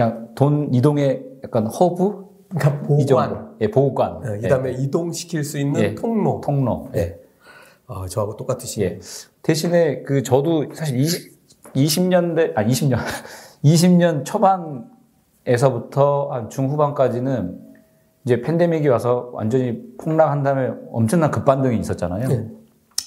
그냥 0.00 0.28
돈 0.34 0.72
이동의 0.72 1.22
약간 1.44 1.66
허브 1.66 2.24
그러니까 2.48 2.94
이 2.98 3.04
보관. 3.04 3.54
예, 3.60 3.70
보관. 3.70 4.42
이 4.42 4.48
다음에 4.48 4.72
이동시킬 4.72 5.44
수 5.44 5.58
있는 5.58 5.80
예. 5.82 5.94
통로. 5.94 6.40
통로. 6.42 6.88
예. 6.96 7.00
예. 7.00 7.20
아, 7.86 8.06
저하고 8.08 8.34
똑같으시네. 8.36 8.86
예. 8.86 8.98
대신에 9.42 10.02
그 10.02 10.22
저도 10.22 10.72
사실 10.72 10.98
20, 10.98 11.74
20년대 11.74 12.56
아 12.56 12.64
20년 12.64 12.96
20년 13.62 14.24
초반에서부터 15.44 16.28
한 16.32 16.48
중후반까지는 16.48 17.60
이제 18.24 18.40
팬데믹이 18.40 18.88
와서 18.88 19.28
완전히 19.34 19.82
폭락한 19.98 20.42
다음에 20.42 20.72
엄청난 20.92 21.30
급반등이 21.30 21.78
있었잖아요. 21.78 22.26
네. 22.26 22.48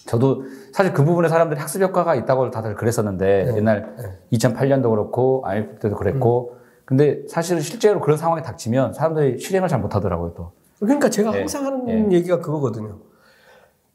저도 0.06 0.44
사실 0.72 0.94
그 0.94 1.04
부분에 1.04 1.28
사람들이 1.28 1.60
학습 1.60 1.82
효과가 1.82 2.14
있다고 2.14 2.52
다들 2.52 2.76
그랬었는데 2.76 3.46
네. 3.46 3.58
옛날 3.58 3.96
네. 3.98 4.38
2008년도 4.38 4.92
그렇고 4.92 5.42
IMF 5.46 5.80
때도 5.80 5.96
그랬고 5.96 6.63
근데 6.86 7.24
사실은 7.28 7.62
실제로 7.62 8.00
그런 8.02 8.18
상황이 8.18 8.42
닥치면 8.44 8.94
사람들이 8.94 9.40
실행을 9.40 9.70
잘 9.70 9.80
못하더라고요 9.80 10.34
또. 10.34 10.52
그러니까 10.80 11.10
제가 11.10 11.32
네. 11.32 11.40
항상 11.40 11.66
하는 11.66 11.86
네. 11.86 12.18
얘기가 12.18 12.40
그거거든요. 12.40 13.00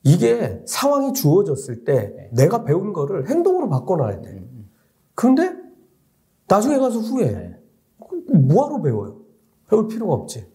이게 0.03 0.63
상황이 0.67 1.13
주어졌을 1.13 1.85
때 1.85 2.13
네. 2.17 2.31
내가 2.33 2.65
배운 2.65 2.93
거를 2.93 3.29
행동으로 3.29 3.69
바꿔놔야 3.69 4.23
돼. 4.23 4.43
그런데 5.15 5.55
나중에 6.47 6.79
가서 6.79 6.99
후회해. 7.01 7.35
네. 7.35 8.39
뭐하러 8.39 8.81
배워요? 8.81 9.19
배울 9.69 9.87
필요가 9.89 10.15
없지. 10.15 10.47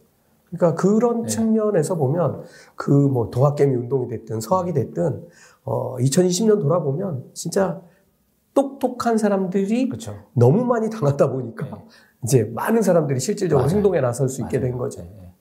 그러니까 0.50 0.76
그런 0.76 1.24
네. 1.24 1.28
측면에서 1.28 1.96
보면 1.96 2.44
그 2.76 2.92
뭐 2.92 3.30
동학개미 3.30 3.76
운동이 3.76 4.08
됐든 4.08 4.40
서학이 4.40 4.74
됐든 4.74 5.28
어 5.66 5.98
2020년 5.98 6.62
돌아보면 6.62 7.26
진짜 7.34 7.82
똑똑한 8.54 9.18
사람들이 9.18 9.90
그렇죠. 9.90 10.16
너무 10.34 10.64
많이 10.66 10.90
당하다 10.90 11.32
보니까 11.32 11.66
네. 11.66 11.72
이제 12.24 12.52
많은 12.54 12.82
사람들이 12.82 13.20
실질적으로 13.20 13.66
맞아요. 13.66 13.76
행동에 13.76 14.00
나설 14.02 14.30
수 14.30 14.42
있게 14.42 14.58
맞아요. 14.60 14.70
된 14.72 14.78
거죠. 14.78 15.02
네. 15.02 15.34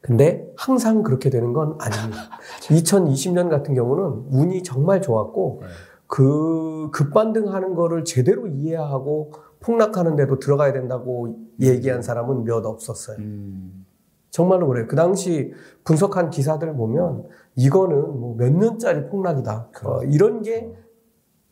근데 0.00 0.46
항상 0.56 1.02
그렇게 1.02 1.30
되는 1.30 1.52
건 1.54 1.76
아닙니다. 1.80 2.18
2020년 2.68 3.48
같은 3.48 3.74
경우는 3.74 4.26
운이 4.30 4.62
정말 4.62 5.00
좋았고 5.00 5.60
네. 5.62 5.68
그 6.06 6.90
급반등하는 6.92 7.74
거를 7.74 8.04
제대로 8.04 8.46
이해하고 8.46 9.32
폭락하는 9.60 10.14
데도 10.14 10.38
들어가야 10.38 10.74
된다고 10.74 11.34
얘기한 11.58 12.02
사람은 12.02 12.44
몇 12.44 12.66
없었어요. 12.66 13.16
음, 13.18 13.86
정말로 14.30 14.68
그래요. 14.68 14.86
그 14.86 14.94
당시 14.94 15.54
분석한 15.84 16.28
기사들 16.28 16.76
보면 16.76 17.24
이거는 17.56 18.20
뭐 18.20 18.36
몇 18.36 18.52
년짜리 18.52 19.06
폭락이다. 19.08 19.70
어, 19.84 20.02
이런 20.04 20.42
게 20.42 20.70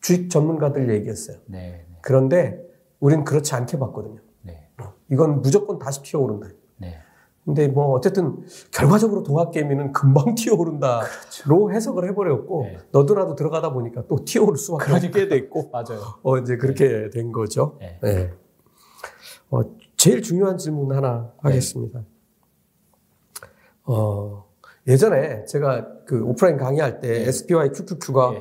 주식 0.03 0.29
전문가들 0.29 0.93
얘기였어요. 0.93 1.37
네, 1.45 1.85
네, 1.89 1.97
그런데 2.01 2.61
우리는 2.99 3.23
그렇지 3.23 3.55
않게 3.55 3.79
봤거든요. 3.79 4.19
네, 4.41 4.69
이건 5.09 5.41
무조건 5.41 5.79
다시 5.79 6.03
튀어오른다. 6.03 6.49
네. 6.77 6.97
근데 7.45 7.67
뭐 7.67 7.93
어쨌든 7.93 8.45
결과적으로 8.71 9.23
동학개미는 9.23 9.93
금방 9.93 10.35
튀어오른다로 10.35 11.71
해석을 11.71 12.07
해버렸고 12.09 12.63
네. 12.63 12.77
너도나도 12.91 13.35
들어가다 13.35 13.73
보니까 13.73 14.03
또 14.07 14.23
튀어오를 14.23 14.57
수밖에 14.57 14.91
없게 14.93 15.27
됐고 15.27 15.69
맞아요. 15.73 16.01
어 16.21 16.37
이제 16.37 16.57
그렇게 16.57 17.09
된 17.09 17.31
거죠. 17.31 17.77
네. 17.79 17.99
네. 18.01 18.33
어, 19.51 19.61
제일 19.95 20.21
중요한 20.21 20.57
질문 20.57 20.93
하나 20.93 21.31
하겠습니다. 21.39 22.03
어, 23.85 24.49
예전에 24.87 25.45
제가 25.45 26.03
그 26.05 26.23
오프라인 26.23 26.57
강의할 26.57 26.99
때 26.99 27.27
SPY 27.27 27.71
QQQ가. 27.71 28.33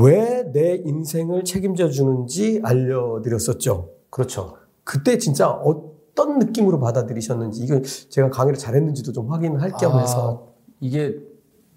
왜 0.00 0.50
내 0.52 0.76
인생을 0.76 1.44
책임져 1.44 1.88
주는지 1.90 2.60
알려드렸었죠. 2.64 3.90
그렇죠. 4.10 4.56
그때 4.84 5.18
진짜 5.18 5.50
어떤 5.50 6.38
느낌으로 6.38 6.78
받아들이셨는지 6.80 7.62
이건 7.64 7.82
제가 7.82 8.30
강의를 8.30 8.58
잘했는지도 8.58 9.12
좀 9.12 9.30
확인할 9.30 9.72
겸해서 9.72 10.46
아, 10.48 10.52
이게 10.80 11.16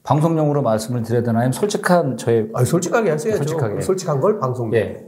방송용으로 0.03 0.61
말씀을 0.61 1.03
드려야 1.03 1.21
되나요? 1.23 1.51
솔직한 1.51 2.17
저의 2.17 2.49
아, 2.53 2.63
솔직하게 2.63 3.11
하셔야죠. 3.11 3.37
솔직하게. 3.43 3.81
솔직한 3.81 4.19
걸 4.21 4.39
방송. 4.39 4.73
예. 4.73 5.05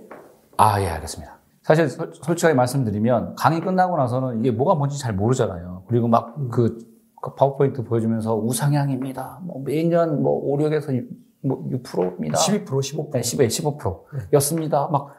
아, 0.58 0.82
예, 0.82 0.88
알겠습니다. 0.88 1.40
사실 1.64 1.88
솔- 1.90 2.12
솔직하게 2.14 2.54
말씀드리면 2.56 3.36
강의 3.36 3.62
끝나고 3.62 3.96
나서는 3.98 4.40
이게 4.42 4.52
뭐가 4.52 4.76
뭔지 4.76 5.00
잘 5.00 5.14
모르잖아요. 5.14 5.84
그리고 5.88 6.08
막그 6.10 6.78
파워포인트 7.38 7.84
보여주면서 7.86 8.36
우상향입니다. 8.36 9.40
뭐 9.44 9.62
매년 9.64 10.22
뭐 10.22 10.34
5, 10.34 10.58
6에서 10.58 11.08
뭐 11.44 11.68
6%입니다. 11.70 12.38
12% 12.38 12.66
15%. 12.66 13.12
네, 13.12 13.22
10에 13.22 13.48
15%였습니다. 13.48 14.88
막 14.88 15.16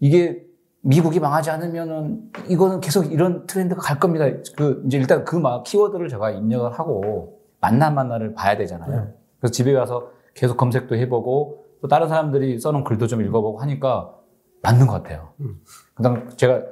이게 0.00 0.44
미국이 0.82 1.18
망하지 1.18 1.50
않으면은 1.50 2.30
이거는 2.48 2.80
계속 2.80 3.10
이런 3.12 3.46
트렌드가 3.46 3.80
갈 3.80 3.98
겁니다. 3.98 4.26
그 4.56 4.82
이제 4.86 4.98
일단 4.98 5.24
그 5.24 5.36
막 5.36 5.64
키워드를 5.64 6.08
제가 6.08 6.30
입력을 6.30 6.70
하고 6.78 7.40
만나 7.60 7.90
만나를 7.90 8.34
봐야 8.34 8.56
되잖아요. 8.56 8.90
네. 9.04 9.14
그래서 9.40 9.52
집에 9.52 9.72
가서 9.72 10.10
계속 10.34 10.56
검색도 10.56 10.94
해보고 10.96 11.64
또 11.80 11.88
다른 11.88 12.08
사람들이 12.08 12.60
써놓은 12.60 12.84
글도 12.84 13.06
좀 13.06 13.22
읽어보고 13.22 13.58
하니까 13.58 14.14
맞는 14.62 14.86
것 14.86 14.92
같아요. 15.02 15.30
음. 15.40 15.60
그다음 15.94 16.30
제가 16.36 16.62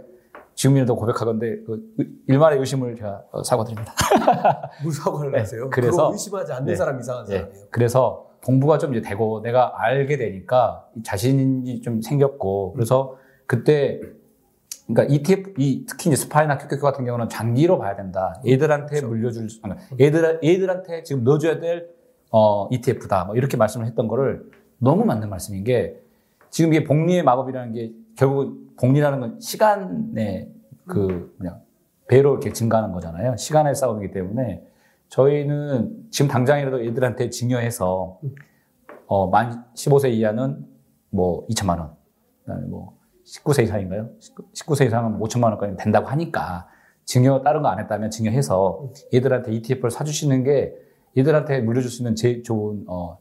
지금이라도 0.55 0.95
고백하건데 0.95 1.57
그 1.67 1.83
일말의 2.29 2.59
의심을 2.61 2.95
제가 2.97 3.23
어, 3.33 3.43
사과드립니다. 3.43 3.93
무사과를 4.85 5.33
네, 5.33 5.39
하세요. 5.41 5.69
그래서- 5.71 6.13
의심하지 6.13 6.53
않는 6.53 6.67
네. 6.67 6.77
사람 6.77 7.01
이상한 7.01 7.27
예. 7.31 7.39
사람이에요. 7.39 7.67
그래서 7.71 8.27
공부가 8.45 8.79
좀 8.79 8.95
이제 8.95 9.07
되고 9.09 9.41
내가 9.43 9.73
알게 9.83 10.17
되니까 10.17 10.87
자신이 11.03 11.81
좀 11.81 12.03
생겼고 12.03 12.73
그래서 12.75 13.17
그때 13.47 14.01
그러니까 14.87 15.15
ETF 15.15 15.55
이 15.59 15.87
특히 15.89 16.11
이제 16.11 16.17
스파이나 16.17 16.59
QQQ 16.59 16.83
같은 16.83 17.05
경우는 17.07 17.29
장기로 17.31 17.79
봐야 17.79 17.97
된다. 17.97 18.35
애들한테 18.47 19.01
물려줄 19.01 19.49
수- 19.49 19.61
아니, 19.63 19.75
애들 19.99 20.41
애들한테 20.45 21.03
지금 21.05 21.25
넣어줘야 21.25 21.59
될 21.59 21.89
어, 22.31 22.69
ETF다. 22.71 23.25
뭐 23.25 23.37
이렇게 23.37 23.57
말씀을 23.57 23.87
했던 23.87 24.09
거를 24.09 24.45
너무 24.79 25.05
맞는 25.07 25.31
말씀인 25.31 25.65
게 25.65 25.99
지금 26.51 26.75
이게 26.75 26.85
복리의 26.85 27.23
마법이라는 27.23 27.73
게 27.73 27.93
결국 28.19 28.77
복리라는 28.79 29.21
건 29.21 29.41
시간의 29.41 30.51
그 30.87 31.35
그냥 31.39 31.61
배로 32.07 32.33
이렇게 32.33 32.53
증가하는 32.53 32.93
거잖아요. 32.93 33.37
시간의 33.37 33.75
싸움이기 33.75 34.13
때문에 34.13 34.63
저희는 35.15 36.09
지금 36.11 36.29
당장이라도 36.29 36.83
애들한테 36.83 37.31
증여해서 37.31 38.19
어, 39.07 39.29
만 39.29 39.65
15세 39.75 40.13
이하는 40.13 40.67
뭐 41.11 41.47
2천만 41.47 41.79
원, 41.79 41.93
그다음에 42.45 42.67
뭐 42.67 42.99
19세 43.25 43.63
이상인가요? 43.63 44.11
19, 44.53 44.75
세 44.75 44.87
이상은 44.87 45.21
5천만 45.21 45.45
원까지 45.51 45.77
된다고 45.77 46.09
하니까 46.09 46.67
증여 47.05 47.43
다른 47.43 47.63
거 47.63 47.69
안 47.69 47.79
했다면 47.79 48.11
증여해서 48.11 48.91
얘들한테 49.13 49.53
ETF를 49.53 49.93
사주시는 49.93 50.43
게 50.43 50.75
얘들한테 51.17 51.61
물려줄 51.61 51.91
수 51.93 52.03
있는 52.03 52.17
제일 52.17 52.43
좋은 52.43 52.85
어, 52.89 53.19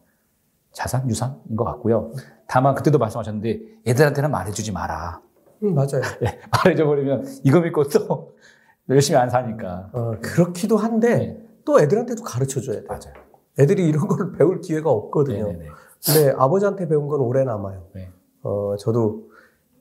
자산, 0.71 1.07
유산인 1.07 1.55
것 1.55 1.63
같고요. 1.63 2.11
다만 2.47 2.73
그때도 2.73 2.97
말씀하셨는데 2.97 3.59
얘들한테는 3.87 4.31
말해주지 4.31 4.71
마라. 4.71 5.21
음, 5.61 5.75
맞아요. 5.75 6.01
예, 6.25 6.39
말해줘 6.49 6.85
버리면 6.87 7.27
이거 7.43 7.59
믿고 7.61 7.83
또 7.89 8.33
열심히 8.89 9.19
안 9.19 9.29
사니까. 9.29 9.91
어, 9.93 10.15
그렇기도 10.21 10.77
한데 10.77 11.17
네. 11.17 11.52
또 11.65 11.79
애들한테도 11.79 12.23
가르쳐 12.23 12.61
줘야 12.61 12.81
돼. 12.81 12.87
맞아요. 12.87 13.13
애들이 13.59 13.87
이런 13.87 14.07
걸 14.07 14.31
배울 14.33 14.61
기회가 14.61 14.89
없거든요. 14.89 15.47
네네네. 15.47 15.67
근데 16.05 16.33
아버지한테 16.37 16.87
배운 16.87 17.07
건 17.07 17.21
오래 17.21 17.43
남아요. 17.43 17.87
네. 17.93 18.11
어, 18.41 18.75
저도 18.77 19.29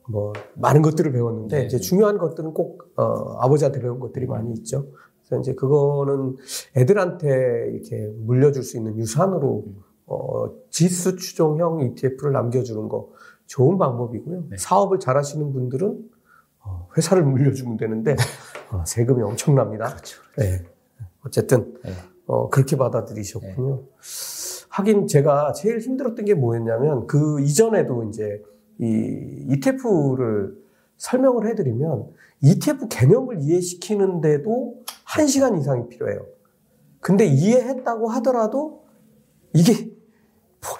뭐 0.09 0.33
많은 0.55 0.81
것들을 0.81 1.11
배웠는데 1.11 1.59
네. 1.59 1.65
이제 1.65 1.77
중요한 1.77 2.17
것들은 2.17 2.53
꼭 2.53 2.93
어, 2.95 3.37
아버지한테 3.39 3.81
배운 3.81 3.99
것들이 3.99 4.25
많이 4.25 4.53
있죠. 4.53 4.87
그래서 5.19 5.41
이제 5.41 5.53
그거는 5.53 6.37
애들한테 6.75 7.71
이렇게 7.73 8.07
물려줄 8.19 8.63
수 8.63 8.77
있는 8.77 8.97
유산으로 8.97 9.63
음. 9.65 9.81
어, 10.05 10.49
지수 10.69 11.15
추종형 11.15 11.81
ETF를 11.81 12.31
남겨주는 12.33 12.87
거 12.89 13.11
좋은 13.47 13.77
방법이고요. 13.77 14.45
네. 14.49 14.57
사업을 14.57 14.99
잘하시는 14.99 15.51
분들은 15.51 15.99
어, 16.65 16.87
회사를 16.97 17.23
물려주면 17.23 17.77
되는데 17.77 18.15
어, 18.71 18.83
세금이 18.85 19.21
엄청납니다. 19.21 19.89
그렇죠. 19.89 20.21
네. 20.37 20.63
어쨌든 21.25 21.73
네. 21.83 21.91
어, 22.25 22.49
그렇게 22.49 22.77
받아들이셨군요. 22.77 23.83
하긴 24.69 25.07
제가 25.07 25.53
제일 25.53 25.79
힘들었던 25.79 26.25
게 26.25 26.33
뭐였냐면 26.33 27.05
그 27.07 27.41
이전에도 27.41 28.03
이제 28.05 28.41
이 28.79 29.45
ETF를 29.49 30.57
설명을 30.97 31.47
해드리면 31.49 32.09
ETF 32.41 32.87
개념을 32.87 33.41
이해시키는데도 33.41 34.75
한 35.03 35.27
시간 35.27 35.57
이상이 35.57 35.89
필요해요. 35.89 36.25
근데 36.99 37.25
이해했다고 37.25 38.07
하더라도 38.09 38.83
이게 39.53 39.91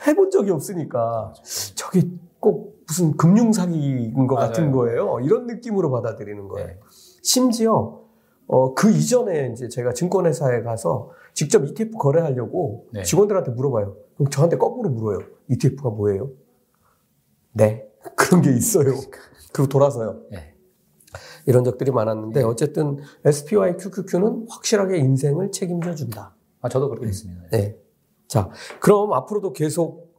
해본 0.08 0.32
적이 0.32 0.52
없으니까 0.52 1.34
저게 1.76 2.04
꼭 2.40 2.84
무슨 2.88 3.16
금융사기인 3.16 4.28
것 4.28 4.36
맞아요. 4.36 4.48
같은 4.48 4.72
거예요. 4.72 5.20
이런 5.22 5.46
느낌으로 5.48 5.92
받아들이는 5.92 6.48
거예요. 6.48 6.68
네. 6.68 6.80
심지어 7.22 8.03
어, 8.48 8.74
그 8.74 8.92
이전에 8.92 9.52
이제 9.54 9.68
제가 9.68 9.94
증권회사에 9.94 10.62
가서 10.62 11.12
직접 11.34 11.66
ETF 11.66 11.98
거래하려고 11.98 12.88
네. 12.92 13.04
직원들한테 13.04 13.52
물어봐요. 13.52 13.96
그럼 14.16 14.30
저한테 14.30 14.58
거꾸로 14.58 14.90
물어요. 14.90 15.20
ETF가 15.50 15.90
뭐예요? 15.90 16.32
네. 17.54 17.88
그런 18.16 18.42
게 18.42 18.52
있어요. 18.52 18.94
그리고 19.52 19.70
돌아서요. 19.70 20.22
네. 20.32 20.54
이런 21.46 21.64
적들이 21.64 21.92
많았는데 21.92 22.44
어쨌든 22.44 23.00
SPY 23.26 23.78
QQQ는 23.78 24.48
확실하게 24.50 24.98
인생을 24.98 25.52
책임져 25.52 25.96
준다. 25.96 26.36
아, 26.62 26.70
저도 26.70 26.90
그렇게 26.90 27.08
됐습니다. 27.08 27.44
네. 27.52 27.78
자, 28.28 28.50
그럼 28.80 29.14
앞으로도 29.14 29.54
계속 29.54 30.14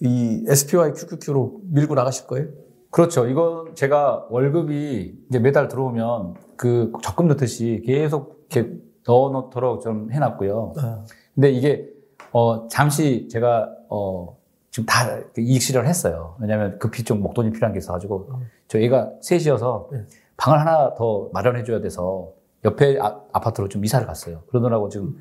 이 0.00 0.44
SPY 0.46 0.92
QQQ로 0.94 1.60
밀고 1.64 1.94
나가실 1.94 2.26
거예요? 2.26 2.48
그렇죠. 2.90 3.26
이건 3.26 3.74
제가 3.74 4.26
월급이 4.30 5.24
이제 5.28 5.38
매달 5.38 5.68
들어오면 5.68 6.34
그 6.56 6.92
적금 7.02 7.28
넣듯이 7.28 7.82
계속 7.84 8.46
이렇게 8.50 8.72
넣어 9.06 9.30
놓도록 9.30 9.82
좀 9.82 10.10
해놨고요. 10.12 10.74
아, 10.78 11.04
근데 11.34 11.50
이게 11.50 11.88
어 12.32 12.68
잠시 12.68 13.28
제가 13.28 13.68
어 13.88 14.36
지금 14.70 14.86
다 14.86 15.20
이익 15.38 15.60
실현을 15.60 15.88
했어요. 15.88 16.36
왜냐하면 16.40 16.78
급히 16.78 17.04
좀 17.04 17.20
목돈이 17.20 17.52
필요한 17.52 17.72
게 17.72 17.78
있어가지고 17.78 18.30
저 18.68 18.78
애가 18.78 19.12
셋이어서 19.20 19.88
네. 19.92 20.06
방을 20.36 20.60
하나 20.60 20.94
더 20.94 21.28
마련해줘야 21.32 21.80
돼서 21.80 22.32
옆에 22.64 22.98
아, 23.00 23.20
아파트로 23.32 23.68
좀 23.68 23.84
이사를 23.84 24.06
갔어요. 24.06 24.42
그러느라고 24.48 24.88
지금 24.88 25.18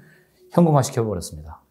현금화 0.52 0.82
시켜버렸습니다. 0.84 1.62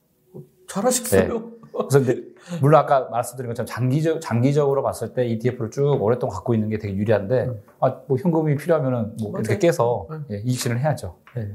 잘하셨어요. 0.69 1.51
그래서 1.73 1.99
이제 2.01 2.30
물론 2.61 2.80
아까 2.80 3.09
말씀드린 3.11 3.49
것처럼 3.51 3.66
장기적 3.66 4.20
장기적으로 4.20 4.82
봤을 4.82 5.12
때 5.12 5.26
ETF를 5.26 5.70
쭉 5.70 5.99
오랫동안 6.01 6.34
갖고 6.34 6.55
있는 6.55 6.68
게 6.68 6.78
되게 6.78 6.95
유리한데 6.97 7.45
음. 7.47 7.61
아, 7.80 8.01
뭐 8.09 8.16
현금이 8.18 8.57
필요하면은 8.57 9.16
뭐. 9.22 9.32
이렇게 9.38 9.59
깨서 9.59 10.07
음. 10.11 10.24
예, 10.30 10.38
이익 10.45 10.59
실현을 10.59 10.82
해야죠. 10.82 11.16
네. 11.36 11.49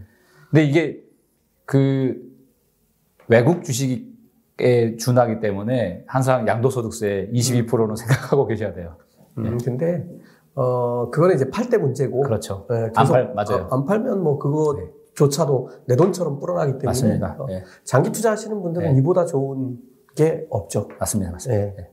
근데 0.50 0.64
이게 0.66 1.04
그 1.66 2.22
외국 3.28 3.64
주식에 3.64 4.96
준하기 4.98 5.40
때문에 5.40 6.04
항상 6.08 6.48
양도소득세 6.48 7.30
22%는 7.34 7.96
생각하고 7.96 8.46
계셔야 8.46 8.74
돼요. 8.74 8.98
음, 9.38 9.58
근데 9.64 10.06
어 10.54 11.10
그거는 11.10 11.36
이제 11.36 11.50
팔 11.50 11.70
때 11.70 11.78
문제고. 11.78 12.22
그렇죠. 12.22 12.66
네, 12.70 12.90
안 12.96 13.08
팔- 13.08 13.34
맞아요. 13.34 13.68
아, 13.70 13.76
안 13.76 13.86
팔면 13.86 14.22
뭐 14.24 14.38
그거조차도 14.40 15.70
내 15.88 15.96
돈처럼 15.98 16.40
불어나기 16.40 16.74
때문에 16.74 16.86
맞습니다. 16.86 17.36
어, 17.40 17.48
예, 17.50 17.64
장기 17.84 18.12
투자하시는 18.12 18.62
분들은 18.62 18.94
네. 18.94 19.00
이보다 19.00 19.26
좋은 19.26 19.78
게 20.16 20.46
없죠. 20.50 20.88
맞습니다. 21.00 21.32
맞습니다. 21.34 21.76
네. 21.76 21.90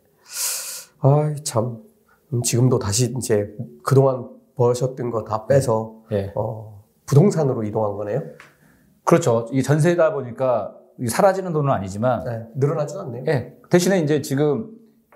아, 1.00 1.34
참 1.44 1.78
음, 2.32 2.42
지금도 2.42 2.78
다시 2.78 3.12
이제 3.18 3.54
그동안 3.82 4.28
버셨던 4.56 5.10
거 5.10 5.24
다 5.24 5.46
빼서 5.46 6.02
예. 6.12 6.32
어, 6.36 6.84
부동산으로 7.06 7.64
이동한 7.64 7.96
거네요. 7.96 8.22
그렇죠. 9.04 9.46
이게 9.50 9.62
전세다 9.62 10.12
보니까 10.14 10.76
사라지는 11.08 11.52
돈은 11.52 11.70
아니지만 11.72 12.24
네, 12.24 12.46
늘어나진 12.54 12.98
않네요. 13.00 13.24
예. 13.26 13.56
대신에 13.70 13.98
이제 14.00 14.22
지금 14.22 14.70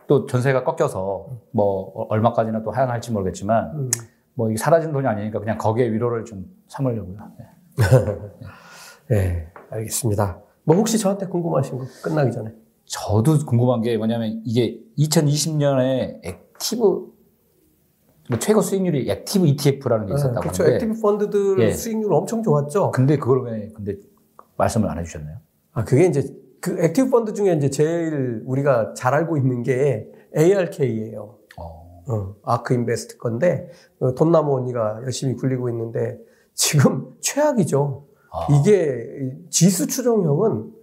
또 0.09 0.26
전세가 0.26 0.64
꺾여서 0.64 1.28
뭐 1.52 2.07
얼마까지나 2.09 2.62
또 2.62 2.70
하향할지 2.70 3.12
모르겠지만 3.12 3.70
음, 3.76 3.90
뭐 4.34 4.50
이게 4.50 4.57
사라진 4.59 4.92
돈이 4.92 5.07
아니니까 5.07 5.38
그냥 5.38 5.59
거기에 5.59 5.90
위로를 5.92 6.24
좀 6.24 6.44
삼으려고요. 6.68 7.16
예. 9.12 9.14
네, 9.14 9.52
알겠습니다. 9.70 10.40
뭐 10.64 10.76
혹시 10.76 10.98
저한테 10.98 11.26
궁금하신 11.26 11.78
거 11.78 11.84
끝나기 12.02 12.32
전에 12.32 12.52
저도 12.97 13.38
궁금한 13.44 13.82
게 13.82 13.97
뭐냐면 13.99 14.40
이게 14.44 14.80
2020년에 14.99 16.20
active 16.24 16.82
뭐 18.28 18.38
최고 18.40 18.62
수익률이 18.62 19.09
active 19.11 19.46
ETF라는 19.47 20.07
게 20.07 20.14
있었다고 20.14 20.34
네, 20.34 20.40
그렇죠. 20.40 20.62
하는데 20.64 20.84
active 20.84 21.00
펀드들 21.01 21.61
예. 21.61 21.72
수익률 21.72 22.12
엄청 22.12 22.42
좋았죠. 22.42 22.90
근데 22.92 23.18
그걸 23.18 23.44
왜 23.44 23.70
근데 23.74 23.97
말씀을 24.57 24.88
안 24.88 24.99
해주셨나요? 24.99 25.36
아, 25.72 25.84
그게 25.84 26.07
이제 26.07 26.26
그 26.61 26.82
active 26.82 27.11
펀드 27.11 27.34
중에 27.34 27.53
이제 27.53 27.68
제일 27.68 28.42
우리가 28.47 28.94
잘 28.94 29.14
알고 29.14 29.36
있는 29.36 29.62
게 29.62 30.09
ARK예요. 30.36 31.38
어, 31.59 32.03
어, 32.09 32.34
ARK 32.42 32.74
인베스트 32.74 33.18
건데 33.18 33.68
어, 34.01 34.14
돈나무 34.14 34.57
언니가 34.57 35.01
열심히 35.05 35.34
굴리고 35.34 35.68
있는데 35.68 36.18
지금 36.55 37.12
최악이죠. 37.20 38.07
아, 38.32 38.47
이게 38.51 39.36
지수 39.51 39.86
추종형은 39.86 40.75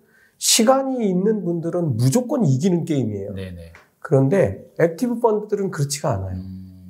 시간이 0.44 1.08
있는 1.10 1.46
분들은 1.46 1.96
무조건 1.96 2.44
이기는 2.44 2.84
게임이에요. 2.84 3.34
네네. 3.34 3.72
그런데 4.00 4.66
active 4.78 5.20
펀드들은 5.22 5.72
그렇지가 5.72 6.12
않아요. 6.16 6.36
음, 6.36 6.90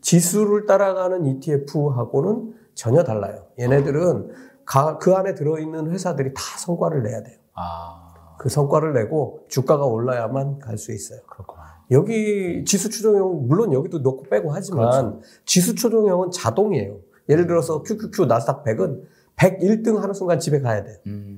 지수를 0.00 0.64
따라가는 0.64 1.26
ETF하고는 1.26 2.54
전혀 2.74 3.04
달라요. 3.04 3.44
얘네들은 3.58 4.30
가- 4.64 4.96
그 4.96 5.12
안에 5.14 5.34
들어있는 5.34 5.90
회사들이 5.90 6.32
다 6.32 6.40
성과를 6.58 7.02
내야 7.02 7.22
돼요. 7.22 7.36
아, 7.52 8.14
그 8.38 8.48
성과를 8.48 8.94
내고 8.94 9.40
주가가 9.48 9.84
올라야만 9.84 10.58
갈 10.58 10.78
수 10.78 10.90
있어요. 10.90 11.20
그렇구나. 11.26 11.82
여기 11.90 12.64
지수 12.64 12.88
추종형 12.88 13.46
물론 13.46 13.74
여기도 13.74 13.98
넣고 13.98 14.22
빼고 14.22 14.52
하지만 14.54 15.20
지수 15.44 15.74
추종형은 15.74 16.30
자동이에요. 16.30 16.98
예를 17.28 17.46
들어서 17.46 17.82
QQQ 17.82 18.24
나스닥 18.24 18.64
100은 18.64 19.02
101등 19.36 19.96
하는 19.96 20.14
순간 20.14 20.38
집에 20.38 20.60
가야 20.60 20.82
돼요. 20.84 20.96
음, 21.06 21.31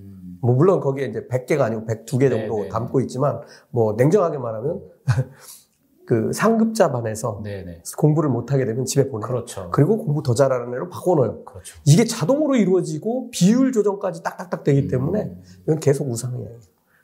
뭐 0.45 0.55
물론 0.55 0.80
거기에 0.80 1.07
이제 1.07 1.26
100개가 1.26 1.62
아니고 1.62 1.86
102개 1.86 2.28
정도 2.28 2.57
네네. 2.57 2.68
담고 2.68 3.01
있지만 3.01 3.40
뭐 3.70 3.95
냉정하게 3.95 4.36
말하면 4.36 4.82
그 6.07 6.32
상급자 6.34 6.92
반에서 6.92 7.40
네네. 7.42 7.82
공부를 7.97 8.28
못 8.28 8.53
하게 8.53 8.66
되면 8.66 8.84
집에 8.84 9.09
보내요. 9.09 9.26
그렇죠. 9.26 9.70
그리고 9.70 9.97
공부 9.97 10.22
더 10.22 10.34
잘하는 10.34 10.74
애로 10.74 10.90
바꿔놓어요. 10.90 11.45
그렇죠. 11.45 11.78
이게 11.86 12.05
자동으로 12.05 12.57
이루어지고 12.57 13.30
비율 13.30 13.72
조정까지 13.72 14.22
딱딱딱 14.22 14.64
되기 14.64 14.86
때문에 14.86 15.22
음, 15.22 15.42
이건 15.62 15.80
계속 15.80 16.11
우상이에요. 16.11 16.59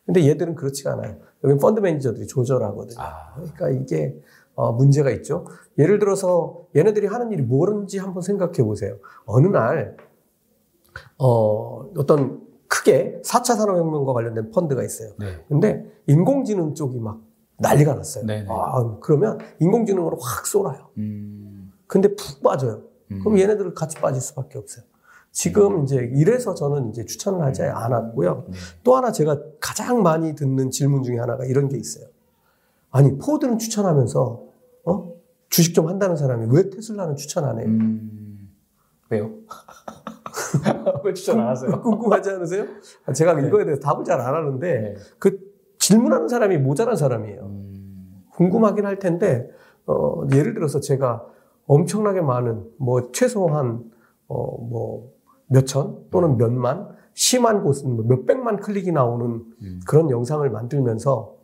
근데 0.05 0.29
얘들은 0.29 0.55
그렇지가 0.55 0.93
않아요. 0.93 1.17
여기 1.45 1.59
펀드 1.59 1.81
매니저들이 1.81 2.27
조절하거든요. 2.27 3.01
아, 3.01 3.33
그러니까 3.37 3.71
이게 3.71 4.21
어, 4.55 4.73
문제가 4.73 5.11
있죠. 5.13 5.47
예를 5.79 5.99
들어서 5.99 6.67
얘네들이 6.77 7.07
하는 7.07 7.33
일이 7.33 7.43
뭐는지 7.43 7.99
한번 7.99 8.23
생각해 8.23 8.63
보세요. 8.65 8.99
어느 9.25 9.47
날 9.47 9.97
어, 11.19 11.89
어떤 11.97 12.40
크게 12.81 13.21
4차 13.25 13.57
산업혁명과 13.57 14.13
관련된 14.13 14.51
펀드가 14.51 14.83
있어요. 14.83 15.11
네. 15.19 15.45
근데 15.49 15.85
인공지능 16.07 16.75
쪽이 16.75 16.99
막 16.99 17.21
난리가 17.59 17.95
났어요. 17.95 18.25
네 18.25 18.43
네. 18.43 18.49
아, 18.49 18.97
그러면 19.01 19.39
인공지능으로 19.61 20.19
확 20.21 20.47
쏠아요. 20.47 20.89
음, 20.97 21.73
근데 21.87 22.15
푹 22.15 22.43
빠져요. 22.43 22.83
음. 23.11 23.21
그럼 23.21 23.39
얘네들은 23.39 23.75
같이 23.75 23.99
빠질 23.99 24.21
수밖에 24.23 24.59
없어요. 24.59 24.85
지금 25.33 25.85
이제 25.85 26.11
이래서 26.15 26.55
저는 26.55 26.89
이제 26.91 27.05
추천을 27.05 27.43
하지 27.43 27.63
않았고요. 27.63 28.47
네. 28.49 28.59
또 28.83 28.97
하나 28.97 29.13
제가 29.13 29.39
가장 29.61 30.03
많이 30.03 30.35
듣는 30.35 30.71
질문 30.71 31.03
중에 31.03 31.19
하나가 31.19 31.45
이런 31.45 31.69
게 31.69 31.77
있어요. 31.77 32.07
아니, 32.91 33.17
포드는 33.17 33.59
추천하면서, 33.59 34.43
어? 34.87 35.13
주식 35.49 35.75
좀 35.75 35.87
한다는 35.89 36.17
사람이 36.17 36.47
왜 36.51 36.69
테슬라는 36.71 37.15
추천 37.15 37.45
안 37.45 37.59
해요? 37.59 37.67
음, 37.69 38.51
왜요? 39.11 39.31
왜 41.05 41.15
추천 41.15 41.41
안 41.41 41.49
하세요? 41.49 41.81
궁금하지 41.81 42.31
않으세요? 42.31 42.67
아, 43.07 43.13
제가 43.13 43.35
네. 43.35 43.47
이거에 43.47 43.65
대해서 43.65 43.81
답을 43.81 44.05
잘 44.05 44.21
안 44.21 44.35
하는데, 44.35 44.81
네. 44.81 44.95
그 45.19 45.39
질문하는 45.79 46.29
사람이 46.29 46.59
모자란 46.59 46.97
사람이에요. 46.97 47.43
음, 47.43 48.25
궁금하긴 48.33 48.85
할 48.87 48.99
텐데, 48.99 49.49
어, 49.87 50.23
예를 50.33 50.55
들어서 50.55 50.81
제가 50.81 51.25
엄청나게 51.67 52.21
많은, 52.21 52.65
뭐, 52.79 53.13
최소한, 53.13 53.85
어, 54.29 54.59
뭐, 54.59 55.13
몇천 55.47 56.11
또는 56.11 56.37
몇만, 56.37 56.89
심한 57.13 57.63
곳은 57.63 57.97
뭐 57.97 58.05
몇백만 58.07 58.61
클릭이 58.61 58.93
나오는 58.93 59.45
음. 59.63 59.81
그런 59.87 60.11
영상을 60.11 60.49
만들면서 60.49 61.35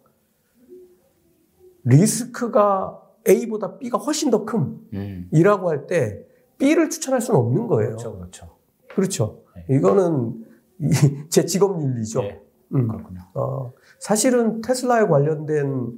리스크가 1.85 3.03
A보다 3.29 3.79
B가 3.79 3.99
훨씬 3.99 4.31
더 4.31 4.45
음. 4.93 5.29
큼이라고 5.31 5.69
할때 5.69 6.25
B를 6.59 6.89
추천할 6.89 7.21
수는 7.21 7.39
없는 7.41 7.67
거예요. 7.67 7.91
그렇죠, 7.91 8.17
그렇죠. 8.17 8.56
그렇죠. 8.97 9.43
네. 9.55 9.77
이거는 9.77 10.35
이- 10.81 10.89
제 11.29 11.45
직업 11.45 11.81
윤리죠. 11.81 12.21
네, 12.23 12.43
음. 12.75 12.89
그렇군요. 12.89 13.21
어, 13.35 13.73
사실은 13.99 14.61
테슬라에 14.63 15.07
관련된 15.07 15.93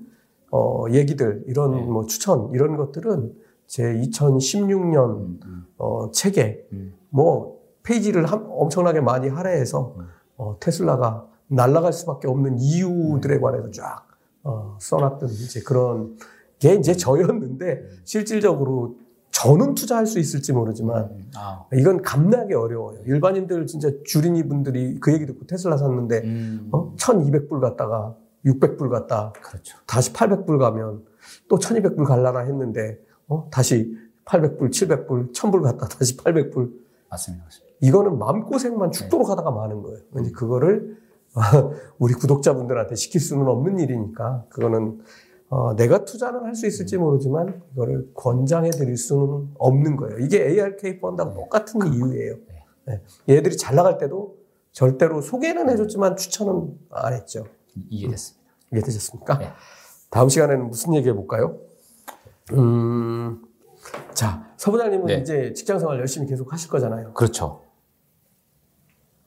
어, 0.51 0.85
얘기들 0.91 1.45
이런 1.47 1.71
네. 1.73 1.83
뭐 1.83 2.05
추천 2.07 2.51
이런 2.55 2.77
것들은 2.77 3.33
제 3.67 3.83
2016년 3.85 4.97
음, 5.21 5.41
음, 5.45 5.67
어, 5.79 6.11
책에 6.11 6.67
음. 6.73 6.95
뭐 7.11 7.59
페이지를 7.83 8.27
함- 8.27 8.47
엄청나게 8.51 9.01
많이 9.01 9.29
할애해서 9.29 9.95
음. 9.99 10.07
어, 10.37 10.57
테슬라가 10.59 11.27
날아갈 11.49 11.93
수밖에 11.93 12.29
없는 12.29 12.59
이유들에 12.59 13.39
관해서 13.41 13.71
쫙 13.71 14.07
어, 14.43 14.77
써놨던 14.81 15.29
이제 15.31 15.61
그런 15.61 16.17
게 16.59 16.75
이제 16.75 16.95
저였는데 16.95 17.83
실질적으로 18.05 18.97
저는 19.39 19.75
투자할 19.75 20.07
수 20.07 20.19
있을지 20.19 20.53
모르지만 20.53 21.05
음, 21.05 21.31
아, 21.37 21.65
이건 21.73 22.03
감내하기 22.03 22.55
어려워요. 22.55 23.01
일반인들 23.07 23.67
진짜 23.69 23.89
주린이 24.05 24.43
분들이 24.49 24.99
그 24.99 25.13
얘기 25.13 25.27
듣고 25.27 25.47
테슬라 25.47 25.77
샀는데 25.77 26.23
음, 26.25 26.69
어? 26.73 26.93
1200불 26.97 27.61
갔다가 27.61 28.17
600불 28.45 28.91
갔다 28.91 29.33
그렇죠. 29.41 29.79
다시 29.87 30.13
800불 30.13 30.59
가면 30.59 31.05
또 31.49 31.57
1200불 31.57 32.05
갈라나 32.05 32.41
했는데 32.41 32.99
어? 33.29 33.49
다시 33.53 33.97
800불, 34.25 34.71
700불, 34.71 35.33
1000불 35.33 35.63
갔다 35.63 35.87
다시 35.87 36.17
800불 36.17 36.73
맞습니다. 37.09 37.45
맞습니다. 37.45 37.77
이거는 37.81 38.19
마음고생만 38.19 38.91
죽도록 38.91 39.31
하다가 39.31 39.53
마는 39.53 39.83
거예요. 39.83 39.99
근데 40.13 40.33
그거를 40.33 40.99
우리 41.99 42.15
구독자분들한테 42.15 42.97
시킬 42.97 43.21
수는 43.21 43.47
없는 43.47 43.79
일이니까 43.79 44.47
그거는 44.49 44.99
어, 45.51 45.75
내가 45.77 46.05
투자는 46.05 46.45
할 46.45 46.55
수 46.55 46.67
있을지 46.67 46.99
모르지만 46.99 47.63
이거를 47.73 48.11
권장해 48.15 48.71
드릴 48.71 48.97
수는 48.97 49.49
없는 49.59 49.97
거예요. 49.97 50.19
이게 50.19 50.43
ARK 50.47 51.01
펀드하고 51.01 51.35
똑같은 51.35 51.87
이유예요. 51.93 52.37
네. 52.87 53.03
얘들이 53.29 53.57
잘 53.57 53.77
나갈 53.77 53.97
때도 53.99 54.37
절대로 54.73 55.21
소개는 55.21 55.69
해줬지만 55.71 56.17
추천은 56.17 56.79
안 56.91 57.13
했죠. 57.15 57.47
이해됐습니다. 57.89 58.49
이해되셨습니까? 58.73 59.39
네. 59.39 59.49
다음 60.11 60.29
시간에는 60.29 60.69
무슨 60.69 60.95
얘기 60.95 61.09
해볼까요? 61.09 61.59
음, 62.53 63.43
자, 64.15 64.51
서부장님은 64.57 65.07
네. 65.07 65.15
이제 65.19 65.53
직장 65.55 65.79
생활 65.79 65.99
열심히 65.99 66.27
계속 66.27 66.53
하실 66.53 66.71
거잖아요. 66.71 67.13
그렇죠. 67.13 67.63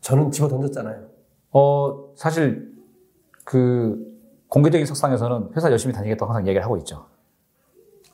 저는 0.02 0.32
집어 0.32 0.48
던졌잖아요. 0.48 1.08
어, 1.52 2.14
사실 2.16 2.74
그 3.46 4.11
공개적인 4.52 4.86
석상에서는 4.86 5.52
회사 5.56 5.72
열심히 5.72 5.94
다니겠다고 5.96 6.30
항상 6.30 6.46
얘기를 6.46 6.62
하고 6.64 6.76
있죠. 6.78 7.06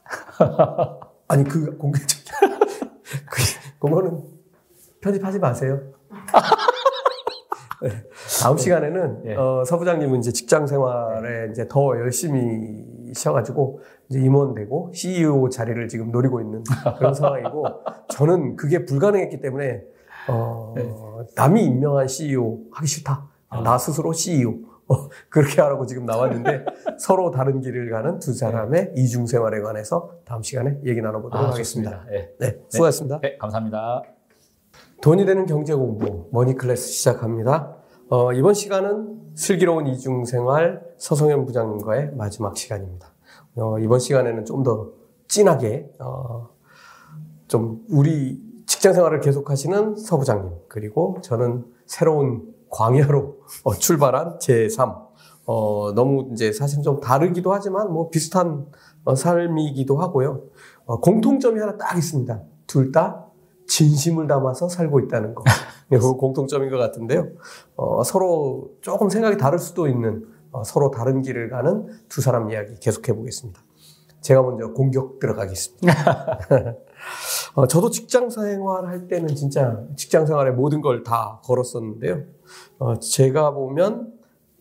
아니, 1.28 1.44
그 1.44 1.76
공개적, 1.78 2.20
그, 3.26 3.42
그거는 3.80 4.22
편집하지 5.02 5.40
마세요. 5.40 5.82
네. 7.82 7.90
다음 8.42 8.56
시간에는 8.58 9.24
예. 9.26 9.36
어, 9.36 9.64
서부장님은 9.66 10.20
이제 10.20 10.32
직장 10.32 10.68
생활에 10.68 11.50
이제 11.52 11.68
더 11.68 11.98
열심히 11.98 13.14
쉬어가지고 13.14 13.82
이제 14.10 14.20
임원 14.20 14.54
되고 14.54 14.92
CEO 14.94 15.50
자리를 15.50 15.88
지금 15.88 16.12
노리고 16.12 16.42
있는 16.42 16.64
그런 16.98 17.14
상황이고 17.14 17.66
저는 18.10 18.56
그게 18.56 18.86
불가능했기 18.86 19.42
때문에 19.42 19.84
어, 20.28 20.76
남이 21.36 21.64
임명한 21.66 22.08
CEO 22.08 22.60
하기 22.72 22.88
싫다. 22.88 23.28
나 23.64 23.78
스스로 23.78 24.12
CEO 24.12 24.50
어, 24.50 24.77
그렇게 25.30 25.62
하라고 25.62 25.86
지금 25.86 26.06
나왔는데 26.06 26.66
서로 27.00 27.32
다른 27.32 27.62
길을 27.62 27.90
가는 27.92 28.20
두 28.20 28.34
사람의 28.34 28.94
이중 28.96 29.26
생활에 29.26 29.62
관해서 29.62 30.12
다음 30.26 30.42
시간에 30.44 30.80
얘기 30.86 31.02
나눠보도록 31.02 31.48
하겠습니다. 31.54 31.92
좋습니다. 31.92 32.16
예. 32.16 32.34
네, 32.40 32.60
수고하셨습니다. 32.70 33.20
네, 33.22 33.38
감사합니다. 33.38 34.04
돈이 35.02 35.26
되는 35.26 35.46
경제 35.46 35.74
공부 35.74 36.28
머니 36.32 36.56
클래스 36.56 36.88
시작합니다. 36.90 37.76
어, 38.10 38.32
이번 38.34 38.54
시간은 38.54 39.34
슬기로운 39.36 39.88
이중 39.88 40.26
생활 40.26 40.82
서성현 40.98 41.46
부장님과의 41.46 42.12
마지막 42.16 42.56
시간입니다. 42.58 43.14
어, 43.58 43.78
이번 43.80 44.00
시간에는 44.00 44.46
좀 44.46 44.64
더 44.64 44.92
진하게 45.28 45.90
어, 46.00 46.50
좀 47.48 47.84
우리 47.90 48.42
직장 48.66 48.94
생활을 48.94 49.20
계속하시는 49.20 49.96
서 49.98 50.18
부장님 50.18 50.52
그리고 50.68 51.18
저는 51.22 51.66
새로운 51.86 52.54
광야로 52.70 53.38
어, 53.64 53.74
출발한 53.76 54.38
제3 54.40 55.08
어, 55.46 55.94
너무 55.94 56.30
이제 56.34 56.52
사실 56.52 56.82
좀 56.84 57.00
다르기도 57.00 57.54
하지만 57.54 57.92
뭐 57.92 58.10
비슷한 58.10 58.66
어, 59.06 59.16
삶이기도 59.16 59.98
하고요. 59.98 60.44
어, 60.86 61.00
공통점이 61.00 61.60
하나 61.60 61.78
딱 61.78 61.98
있습니다. 61.98 62.42
둘 62.68 62.92
다 62.92 63.24
진심을 63.68 64.28
담아서 64.28 64.70
살고 64.70 65.02
있다는 65.02 65.36
거. 65.36 65.44
이거 65.92 66.16
공통점인 66.18 66.70
것 66.70 66.78
같은데요. 66.78 67.28
어, 67.76 68.04
서로 68.04 68.72
조금 68.82 69.10
생각이 69.10 69.38
다를 69.38 69.60
수도 69.60 69.88
있는 69.88 70.26
어, 70.52 70.64
서로 70.64 70.90
다른 70.90 71.22
길을 71.22 71.50
가는 71.50 71.88
두 72.10 72.22
사람 72.22 72.50
이야기 72.50 72.76
계속해 72.80 73.14
보겠습니다. 73.14 73.62
제가 74.22 74.42
먼저 74.42 74.74
공격 74.74 75.20
들어가겠습니다. 75.20 75.94
어, 77.58 77.66
저도 77.66 77.90
직장 77.90 78.30
생활 78.30 78.86
할 78.86 79.08
때는 79.08 79.30
진짜 79.36 79.82
직장 79.96 80.28
생활의 80.28 80.54
모든 80.54 80.80
걸 80.80 81.04
다 81.04 81.40
걸었었는데요. 81.44 82.22
어, 82.78 83.00
제가 83.00 83.50
보면 83.52 84.14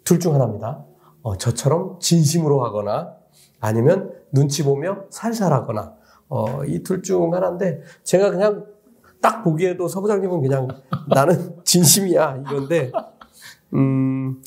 둘 0.02 0.18
중 0.18 0.34
하나입니다. 0.34 0.82
어, 1.20 1.36
저처럼 1.36 1.98
진심으로 2.00 2.64
하거나 2.64 3.12
아니면 3.60 4.12
눈치 4.32 4.64
보며 4.64 5.02
살살 5.10 5.52
하거나 5.52 5.94
어, 6.30 6.64
이둘 6.64 7.02
중 7.02 7.34
하나인데 7.34 7.82
제가 8.02 8.30
그냥 8.30 8.64
딱 9.20 9.42
보기에도 9.44 9.88
서부장님은 9.88 10.40
그냥 10.40 10.66
나는 11.14 11.54
진심이야 11.64 12.44
이건데 12.46 12.92
음, 13.74 14.40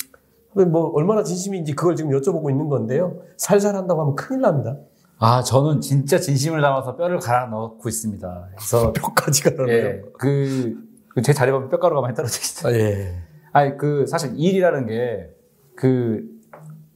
뭐 0.54 0.90
얼마나 0.94 1.22
진심인지 1.22 1.76
그걸 1.76 1.94
지금 1.94 2.10
여쭤보고 2.10 2.50
있는 2.50 2.68
건데요. 2.68 3.16
살살 3.36 3.76
한다고 3.76 4.00
하면 4.00 4.16
큰일 4.16 4.40
납니다. 4.40 4.76
아, 5.22 5.42
저는 5.42 5.80
진짜 5.82 6.18
진심을 6.18 6.62
담아서 6.62 6.96
뼈를 6.96 7.18
갈아 7.18 7.46
넣고 7.46 7.88
있습니다. 7.88 8.48
그래서 8.56 8.92
뼈까지 8.94 9.42
가라네요. 9.44 9.76
예, 9.76 10.02
그, 10.18 10.76
그제 11.08 11.32
자리 11.34 11.52
보면 11.52 11.68
뼈가루가 11.68 12.00
많이 12.00 12.14
떨어져 12.14 12.38
있어요. 12.40 12.74
아, 12.74 12.78
예. 12.78 13.18
아니, 13.52 13.76
그, 13.76 14.06
사실 14.06 14.32
일이라는 14.34 14.86
게, 14.86 15.30
그, 15.76 16.24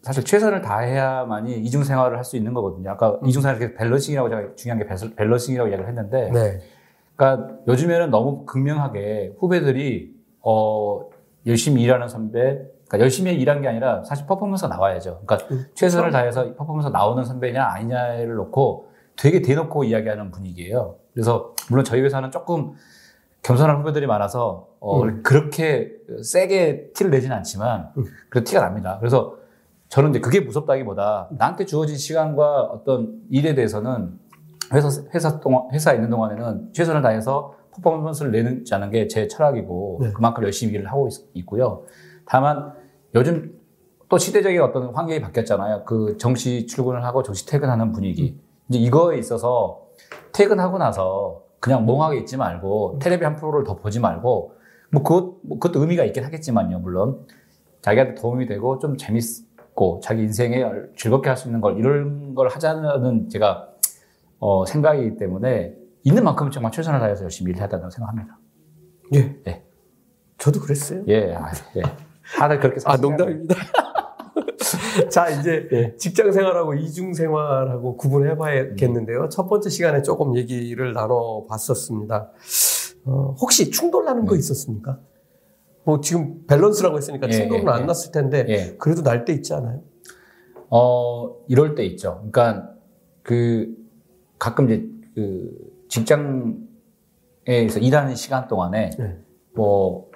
사실 0.02 0.24
최선을 0.24 0.62
다해야만이 0.62 1.58
이중 1.60 1.84
생활을 1.84 2.16
할 2.16 2.24
수 2.24 2.36
있는 2.36 2.54
거거든요. 2.54 2.90
아까 2.90 3.18
이중 3.26 3.42
생활 3.42 3.60
이렇게 3.60 3.74
balancing이라고 3.74 4.28
제가 4.30 4.54
중요한 4.54 4.78
게 4.78 4.86
bal- 4.86 5.14
balancing이라고 5.16 5.68
이야기를 5.68 5.88
했는데, 5.88 6.30
네. 6.32 6.60
그러니까 7.16 7.56
요즘에는 7.68 8.10
너무 8.10 8.44
극명하게 8.46 9.34
후배들이, 9.38 10.14
어, 10.40 11.08
열심히 11.46 11.82
일하는 11.82 12.08
선배, 12.08 12.62
그러니까 12.87 13.01
열심히 13.01 13.35
일한 13.35 13.61
게 13.62 13.68
아니라 13.68 14.03
사실 14.05 14.26
퍼포먼스가 14.26 14.68
나와야죠. 14.74 15.22
그러니까 15.24 15.49
음, 15.51 15.66
최선을 15.74 16.11
다해서 16.11 16.55
퍼포먼스 16.55 16.89
나오는 16.89 17.24
선배냐 17.24 17.64
아니냐를 17.64 18.35
놓고 18.35 18.89
되게 19.16 19.43
대놓고 19.43 19.85
이야기하는 19.85 20.30
분위기예요. 20.30 20.97
그래서 21.12 21.55
물론 21.70 21.85
저희 21.85 22.01
회사는 22.03 22.30
조금 22.30 22.72
겸손한 23.43 23.78
후배들이 23.80 24.07
많아서 24.07 24.68
어, 24.80 25.03
음. 25.03 25.22
그렇게 25.22 25.93
세게 26.22 26.93
티를 26.95 27.11
내지는 27.11 27.37
않지만 27.37 27.91
음. 27.97 28.05
그래도 28.28 28.45
티가 28.49 28.61
납니다. 28.61 28.97
그래서 29.01 29.37
저는 29.89 30.11
이제 30.11 30.20
그게 30.20 30.41
무섭다기보다 30.41 31.28
나한테 31.32 31.64
주어진 31.66 31.97
시간과 31.97 32.62
어떤 32.62 33.20
일에 33.30 33.55
대해서는 33.55 34.18
회사 34.72 34.89
회사 35.14 35.41
동안 35.41 35.68
회사에 35.72 35.95
있는 35.97 36.11
동안에는 36.11 36.72
최선을 36.72 37.03
다해서 37.03 37.55
퍼포먼스를 37.82 38.32
내지 38.32 38.74
않는 38.74 38.91
게 38.91 39.07
제 39.09 39.28
철학이고 39.28 39.99
네. 40.03 40.12
그만큼 40.12 40.43
열심히 40.45 40.74
일을 40.74 40.91
하고 40.91 41.09
있, 41.35 41.45
고요 41.47 41.85
다만 42.26 42.72
요즘 43.14 43.58
또 44.08 44.18
시대적인 44.18 44.60
어떤 44.60 44.94
환경이 44.94 45.20
바뀌었잖아요. 45.20 45.84
그 45.84 46.16
정시 46.18 46.66
출근을 46.66 47.04
하고 47.04 47.22
정시 47.22 47.46
퇴근하는 47.46 47.92
분위기. 47.92 48.38
이제 48.68 48.78
이거에 48.78 49.18
있어서 49.18 49.86
퇴근하고 50.32 50.78
나서 50.78 51.42
그냥 51.60 51.86
멍하게 51.86 52.18
있지 52.18 52.36
말고 52.36 52.98
텔레비 53.00 53.24
한 53.24 53.36
프로를 53.36 53.64
더 53.64 53.76
보지 53.76 54.00
말고 54.00 54.54
뭐 54.90 55.02
그것 55.02 55.36
뭐 55.42 55.58
그것도 55.58 55.80
의미가 55.80 56.04
있긴 56.04 56.24
하겠지만요. 56.24 56.78
물론 56.80 57.26
자기한테 57.82 58.14
도움이 58.14 58.46
되고 58.46 58.78
좀 58.78 58.96
재밌고 58.96 60.00
자기 60.02 60.22
인생에 60.22 60.64
즐겁게 60.96 61.28
할 61.30 61.36
수 61.36 61.48
있는 61.48 61.60
걸 61.60 61.78
이런 61.78 62.34
걸 62.34 62.48
하자는 62.48 63.28
제가 63.28 63.68
어, 64.38 64.64
생각이기 64.66 65.16
때문에 65.16 65.74
있는 66.02 66.22
만큼 66.24 66.50
정말 66.50 66.70
최선을 66.70 67.00
다해서 67.00 67.24
열심히 67.24 67.50
일해야 67.52 67.68
된다고 67.68 67.90
생각합니다. 67.90 68.38
예. 69.14 69.36
예. 69.46 69.64
저도 70.38 70.60
그랬어요. 70.60 71.02
예, 71.08 71.34
아, 71.34 71.50
예. 71.76 71.82
다들 72.36 72.60
그렇게 72.60 72.80
아. 72.84 72.96
농담입니다. 72.96 73.54
자, 75.10 75.28
이제 75.28 75.68
예. 75.72 75.94
직장 75.98 76.32
생활하고 76.32 76.74
이중 76.74 77.12
생활하고 77.14 77.96
구분해 77.96 78.36
봐야겠는데요. 78.36 79.28
첫 79.28 79.46
번째 79.48 79.68
시간에 79.70 80.02
조금 80.02 80.36
얘기를 80.36 80.92
나눠 80.92 81.46
봤었습니다. 81.46 82.30
어, 83.04 83.34
혹시 83.40 83.70
충돌 83.70 84.04
나는 84.04 84.24
거 84.24 84.34
있었습니까? 84.36 84.98
뭐 85.84 86.00
지금 86.00 86.46
밸런스라고 86.46 86.96
했으니까 86.96 87.28
예, 87.28 87.32
충돌은 87.32 87.64
예, 87.66 87.68
안 87.70 87.82
예. 87.82 87.84
났을 87.86 88.10
텐데 88.12 88.46
예. 88.48 88.76
그래도 88.78 89.02
날 89.02 89.24
때 89.24 89.32
있지 89.34 89.52
않아요? 89.52 89.82
어, 90.70 91.36
이럴 91.48 91.74
때 91.74 91.84
있죠. 91.84 92.26
그러니까 92.32 92.70
그 93.22 93.74
가끔 94.38 94.64
이제 94.70 94.88
그 95.14 95.50
직장에서 95.88 97.78
일하는 97.80 98.14
시간 98.16 98.48
동안에 98.48 98.90
네. 98.98 99.18
뭐 99.54 100.10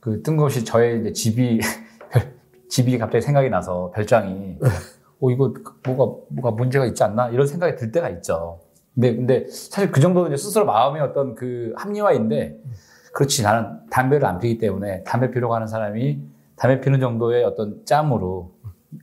그 0.00 0.22
뜬금없이 0.22 0.64
저의 0.64 1.00
이제 1.00 1.12
집이 1.12 1.60
집이 2.68 2.98
갑자기 2.98 3.22
생각이 3.22 3.50
나서 3.50 3.90
별장이 3.94 4.58
어 5.20 5.30
이거 5.30 5.52
뭐가 5.84 6.18
뭐가 6.28 6.50
문제가 6.52 6.86
있지 6.86 7.02
않나 7.04 7.28
이런 7.28 7.46
생각이 7.46 7.76
들 7.76 7.92
때가 7.92 8.08
있죠. 8.10 8.60
근데 8.94 9.14
근데 9.14 9.46
사실 9.48 9.92
그 9.92 10.00
정도는 10.00 10.32
이제 10.32 10.42
스스로 10.42 10.64
마음의 10.64 11.02
어떤 11.02 11.34
그 11.34 11.72
합리화인데 11.76 12.58
그렇지 13.12 13.42
나는 13.42 13.80
담배를 13.90 14.26
안 14.26 14.38
피기 14.38 14.58
때문에 14.58 15.04
담배 15.04 15.30
피러 15.30 15.48
가는 15.48 15.66
사람이 15.66 16.20
담배 16.56 16.80
피는 16.80 17.00
정도의 17.00 17.44
어떤 17.44 17.84
짬으로 17.84 18.52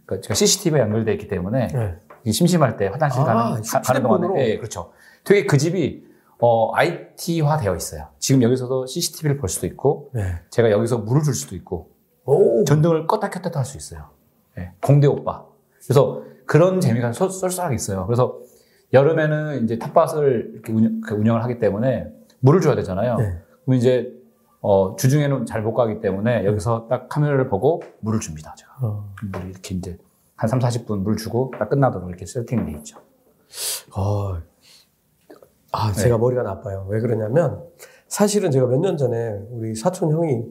그러니까 0.06 0.34
CCTV에 0.34 0.82
연결돼 0.82 1.14
있기 1.14 1.28
때문에 1.28 1.68
네. 1.68 2.32
심심할 2.32 2.78
때 2.78 2.88
화장실 2.88 3.22
아, 3.22 3.26
가는, 3.26 3.62
가, 3.62 3.93
는 3.93 4.04
동안에? 4.04 4.50
예, 4.50 4.58
그렇죠. 4.58 4.91
되게 5.24 5.45
그 5.45 5.58
집이 5.58 6.07
어, 6.39 6.71
IT화 6.75 7.57
되어 7.57 7.75
있어요. 7.75 8.07
지금 8.19 8.43
여기서도 8.43 8.85
CCTV를 8.85 9.38
볼 9.38 9.49
수도 9.49 9.65
있고 9.67 10.11
네. 10.13 10.35
제가 10.51 10.69
여기서 10.71 10.99
물을 10.99 11.23
줄 11.23 11.33
수도 11.33 11.55
있고 11.55 11.89
오, 12.25 12.63
전등을 12.65 13.07
껐다 13.07 13.31
켰다 13.31 13.59
할 13.59 13.65
수 13.65 13.77
있어요. 13.77 14.09
예, 14.57 14.71
공대 14.81 15.07
오빠. 15.07 15.45
그래서 15.83 16.21
그런 16.45 16.79
재미가 16.81 17.13
쏠- 17.13 17.29
쏠쏠하게 17.31 17.75
있어요. 17.75 18.05
그래서 18.05 18.38
여름에는 18.93 19.63
이제 19.63 19.77
텃밭을 19.79 20.51
이렇게 20.53 20.71
운영, 20.73 21.01
그 21.01 21.15
운영 21.15 21.35
을 21.35 21.43
하기 21.43 21.59
때문에 21.59 22.07
물을 22.39 22.61
줘야 22.61 22.75
되잖아요. 22.75 23.17
네. 23.17 23.38
그럼 23.65 23.77
이제 23.77 24.13
어, 24.61 24.95
주중에는 24.95 25.45
잘 25.45 25.61
못 25.61 25.73
가기 25.73 26.01
때문에 26.01 26.45
여기서 26.45 26.88
딱 26.89 27.09
카메라를 27.09 27.47
보고 27.49 27.81
물을 27.99 28.19
줍니다. 28.19 28.53
제가. 28.57 28.71
어, 28.81 29.13
물을 29.23 29.49
이렇게 29.49 29.75
이제 29.75 29.97
한 30.35 30.47
3, 30.49 30.59
40분 30.59 30.99
물 30.99 31.17
주고 31.17 31.51
딱 31.57 31.69
끝나도록 31.69 32.09
이렇게 32.09 32.25
세팅돼 32.25 32.71
있죠. 32.79 32.99
어, 33.95 34.38
아, 35.72 35.91
네. 35.91 36.01
제가 36.01 36.18
머리가 36.18 36.43
나빠요. 36.43 36.86
왜 36.89 36.99
그러냐면, 37.01 37.63
사실은 38.07 38.51
제가 38.51 38.68
몇 38.68 38.80
년 38.80 38.97
전에 38.97 39.39
우리 39.51 39.76
사촌 39.76 40.11
형이 40.11 40.43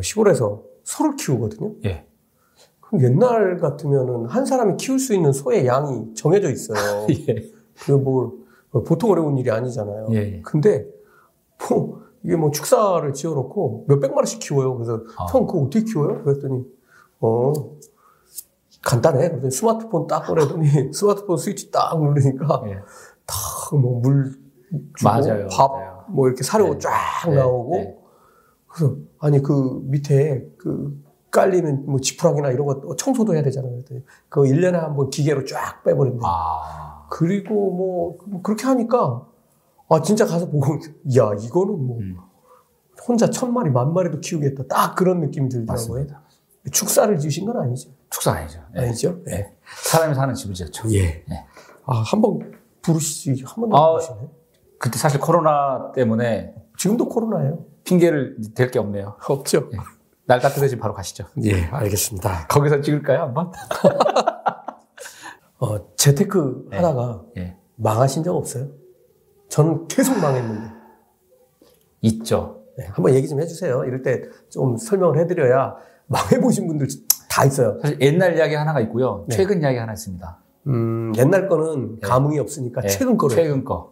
시골에서 0.00 0.62
소를 0.82 1.16
키우거든요. 1.16 1.74
예. 1.84 2.06
그럼 2.80 3.02
옛날 3.02 3.58
같으면은 3.58 4.26
한 4.26 4.44
사람이 4.46 4.76
키울 4.78 4.98
수 4.98 5.14
있는 5.14 5.32
소의 5.32 5.66
양이 5.66 6.14
정해져 6.14 6.50
있어요. 6.50 7.06
예. 7.28 7.50
그뭐 7.84 8.32
보통 8.86 9.10
어려운 9.10 9.36
일이 9.38 9.50
아니잖아요. 9.50 10.08
예, 10.12 10.16
예. 10.16 10.40
근데 10.42 10.86
뭐 11.68 12.02
이게 12.24 12.36
뭐 12.36 12.50
축사를 12.50 13.12
지어놓고 13.12 13.84
몇 13.88 14.00
백 14.00 14.14
마리씩 14.14 14.40
키워요. 14.40 14.74
그래서 14.76 15.02
아. 15.18 15.26
형 15.26 15.46
그거 15.46 15.60
어떻게 15.60 15.84
키워요? 15.84 16.22
그랬더니 16.24 16.64
어 17.20 17.52
간단해. 18.82 19.50
스마트폰 19.50 20.06
딱 20.06 20.22
꺼내더니 20.26 20.92
스마트폰 20.94 21.36
스위치 21.36 21.70
딱 21.70 22.02
누르니까 22.02 22.62
예. 22.68 22.78
탁뭐물 23.26 24.32
주고 24.32 24.41
맞아요, 25.04 25.48
밥. 25.50 26.06
뭐 26.10 26.26
이렇게 26.28 26.42
사료 26.42 26.72
네. 26.72 26.78
쫙 26.78 26.90
네, 27.28 27.34
나오고 27.36 27.74
네. 27.76 27.98
그래서 28.66 28.96
아니 29.18 29.42
그 29.42 29.80
밑에 29.84 30.46
그 30.58 31.00
깔리는 31.30 31.86
뭐 31.86 32.00
지푸라기나 32.00 32.50
이런 32.50 32.66
거 32.66 32.94
청소도 32.96 33.34
해야 33.34 33.42
되잖아요. 33.42 33.78
그거 34.28 34.46
1년에 34.46 34.72
한 34.72 34.94
번 34.96 35.10
기계로 35.10 35.44
쫙 35.44 35.82
빼버린대. 35.84 36.20
아. 36.24 37.06
그리고 37.10 37.70
뭐, 37.70 38.18
뭐 38.26 38.42
그렇게 38.42 38.64
하니까 38.66 39.26
아 39.88 40.02
진짜 40.02 40.26
가서 40.26 40.48
보고 40.48 40.74
야 41.16 41.32
이거는 41.40 41.86
뭐 41.86 41.98
음. 41.98 42.16
혼자 43.06 43.28
천 43.30 43.52
마리 43.52 43.70
만 43.70 43.92
마리도 43.92 44.20
키우겠다 44.20 44.64
딱 44.68 44.94
그런 44.94 45.20
느낌이 45.20 45.48
들더라고요. 45.48 45.74
맞습니다. 45.74 46.22
축사를 46.70 47.18
지으신 47.18 47.44
건 47.46 47.56
아니죠? 47.58 47.90
축사 48.08 48.32
아니죠. 48.32 48.60
예. 48.76 48.80
아니죠? 48.80 49.22
네. 49.24 49.52
사람이 49.84 50.14
사는 50.14 50.32
집을 50.34 50.54
지었죠. 50.54 50.88
예. 50.94 51.24
네. 51.28 51.44
아 51.84 51.96
한번 52.06 52.52
부르시지 52.82 53.42
한번 53.46 53.74
아, 53.78 53.90
부르시네. 53.92 54.18
그때 54.82 54.98
사실 54.98 55.20
코로나 55.20 55.92
때문에 55.94 56.56
지금도 56.76 57.08
코로나예요. 57.08 57.64
핑계를 57.84 58.36
댈 58.56 58.72
게 58.72 58.80
없네요. 58.80 59.14
없죠. 59.28 59.70
날 60.26 60.40
따뜻해지면 60.40 60.80
바로 60.80 60.92
가시죠. 60.92 61.26
예, 61.44 61.66
알겠습니다. 61.66 62.48
거기서 62.48 62.80
찍을까요, 62.80 63.20
한번? 63.20 63.52
어, 65.60 65.94
재테크 65.96 66.66
네. 66.70 66.76
하다가 66.78 67.22
예. 67.36 67.56
망하신 67.76 68.24
적 68.24 68.34
없어요? 68.36 68.70
저는 69.48 69.86
계속 69.86 70.18
망했는데. 70.20 70.72
있죠. 72.02 72.64
네, 72.76 72.86
한번 72.86 73.14
얘기 73.14 73.28
좀 73.28 73.40
해주세요. 73.40 73.84
이럴 73.84 74.02
때 74.02 74.22
좀 74.50 74.76
설명을 74.76 75.18
해드려야 75.20 75.76
망해보신 76.06 76.66
분들 76.66 76.88
다 77.30 77.44
있어요. 77.44 77.78
사실 77.80 78.00
옛날 78.00 78.36
이야기 78.36 78.54
하나가 78.56 78.80
있고요. 78.80 79.26
네. 79.28 79.36
최근 79.36 79.60
이야기 79.62 79.78
하나 79.78 79.92
있습니다. 79.92 80.38
음, 80.66 81.12
옛날 81.16 81.48
거는 81.48 82.00
네. 82.00 82.08
감흥이 82.08 82.38
없으니까 82.40 82.82
예, 82.82 82.88
최근 82.88 83.16
거를. 83.16 83.36
최근 83.36 83.64
거. 83.64 83.91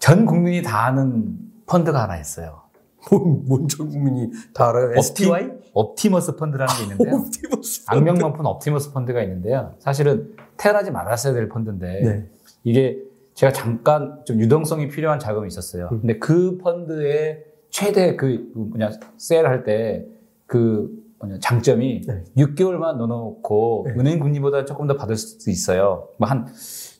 전 0.00 0.26
국민이 0.26 0.62
다 0.62 0.86
아는 0.86 1.38
펀드가 1.66 2.02
하나 2.02 2.18
있어요. 2.18 2.62
뭔, 3.10 3.44
뭔전 3.46 3.88
국민이 3.88 4.30
다 4.52 4.70
알아요? 4.70 4.94
STY? 4.96 5.52
옵티머스 5.72 6.34
펀드라는 6.34 6.74
게 6.74 6.82
있는데요. 6.82 7.16
옵티머스. 7.20 7.84
악명 7.86 8.18
높은 8.18 8.44
옵티머스 8.44 8.92
펀드가 8.92 9.22
있는데요. 9.22 9.76
사실은 9.78 10.34
태어나지 10.56 10.90
말았어야 10.90 11.32
될 11.32 11.48
펀드인데 11.48 12.00
네. 12.02 12.28
이게 12.64 12.98
제가 13.34 13.52
잠깐 13.52 14.20
좀 14.24 14.40
유동성이 14.40 14.88
필요한 14.88 15.20
자금이 15.20 15.46
있었어요. 15.46 15.88
음. 15.92 16.00
근데 16.00 16.18
그 16.18 16.58
펀드의 16.58 17.44
최대 17.70 18.16
그 18.16 18.50
뭐냐 18.54 18.90
세일할 19.16 19.62
때 19.62 20.20
그 20.50 20.90
뭐냐 21.20 21.38
장점이 21.38 22.02
네. 22.06 22.24
6개월만 22.36 22.96
넣어놓고 22.96 23.84
네. 23.86 24.00
은행 24.00 24.18
금리보다 24.18 24.64
조금 24.64 24.88
더 24.88 24.96
받을 24.96 25.16
수 25.16 25.48
있어요. 25.48 26.08
뭐한 26.18 26.48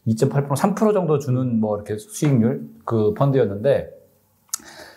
2.8% 0.06 0.48
3% 0.48 0.92
정도 0.92 1.18
주는 1.18 1.60
뭐 1.60 1.76
이렇게 1.76 1.96
수익률 1.98 2.68
그 2.84 3.14
펀드였는데 3.14 3.90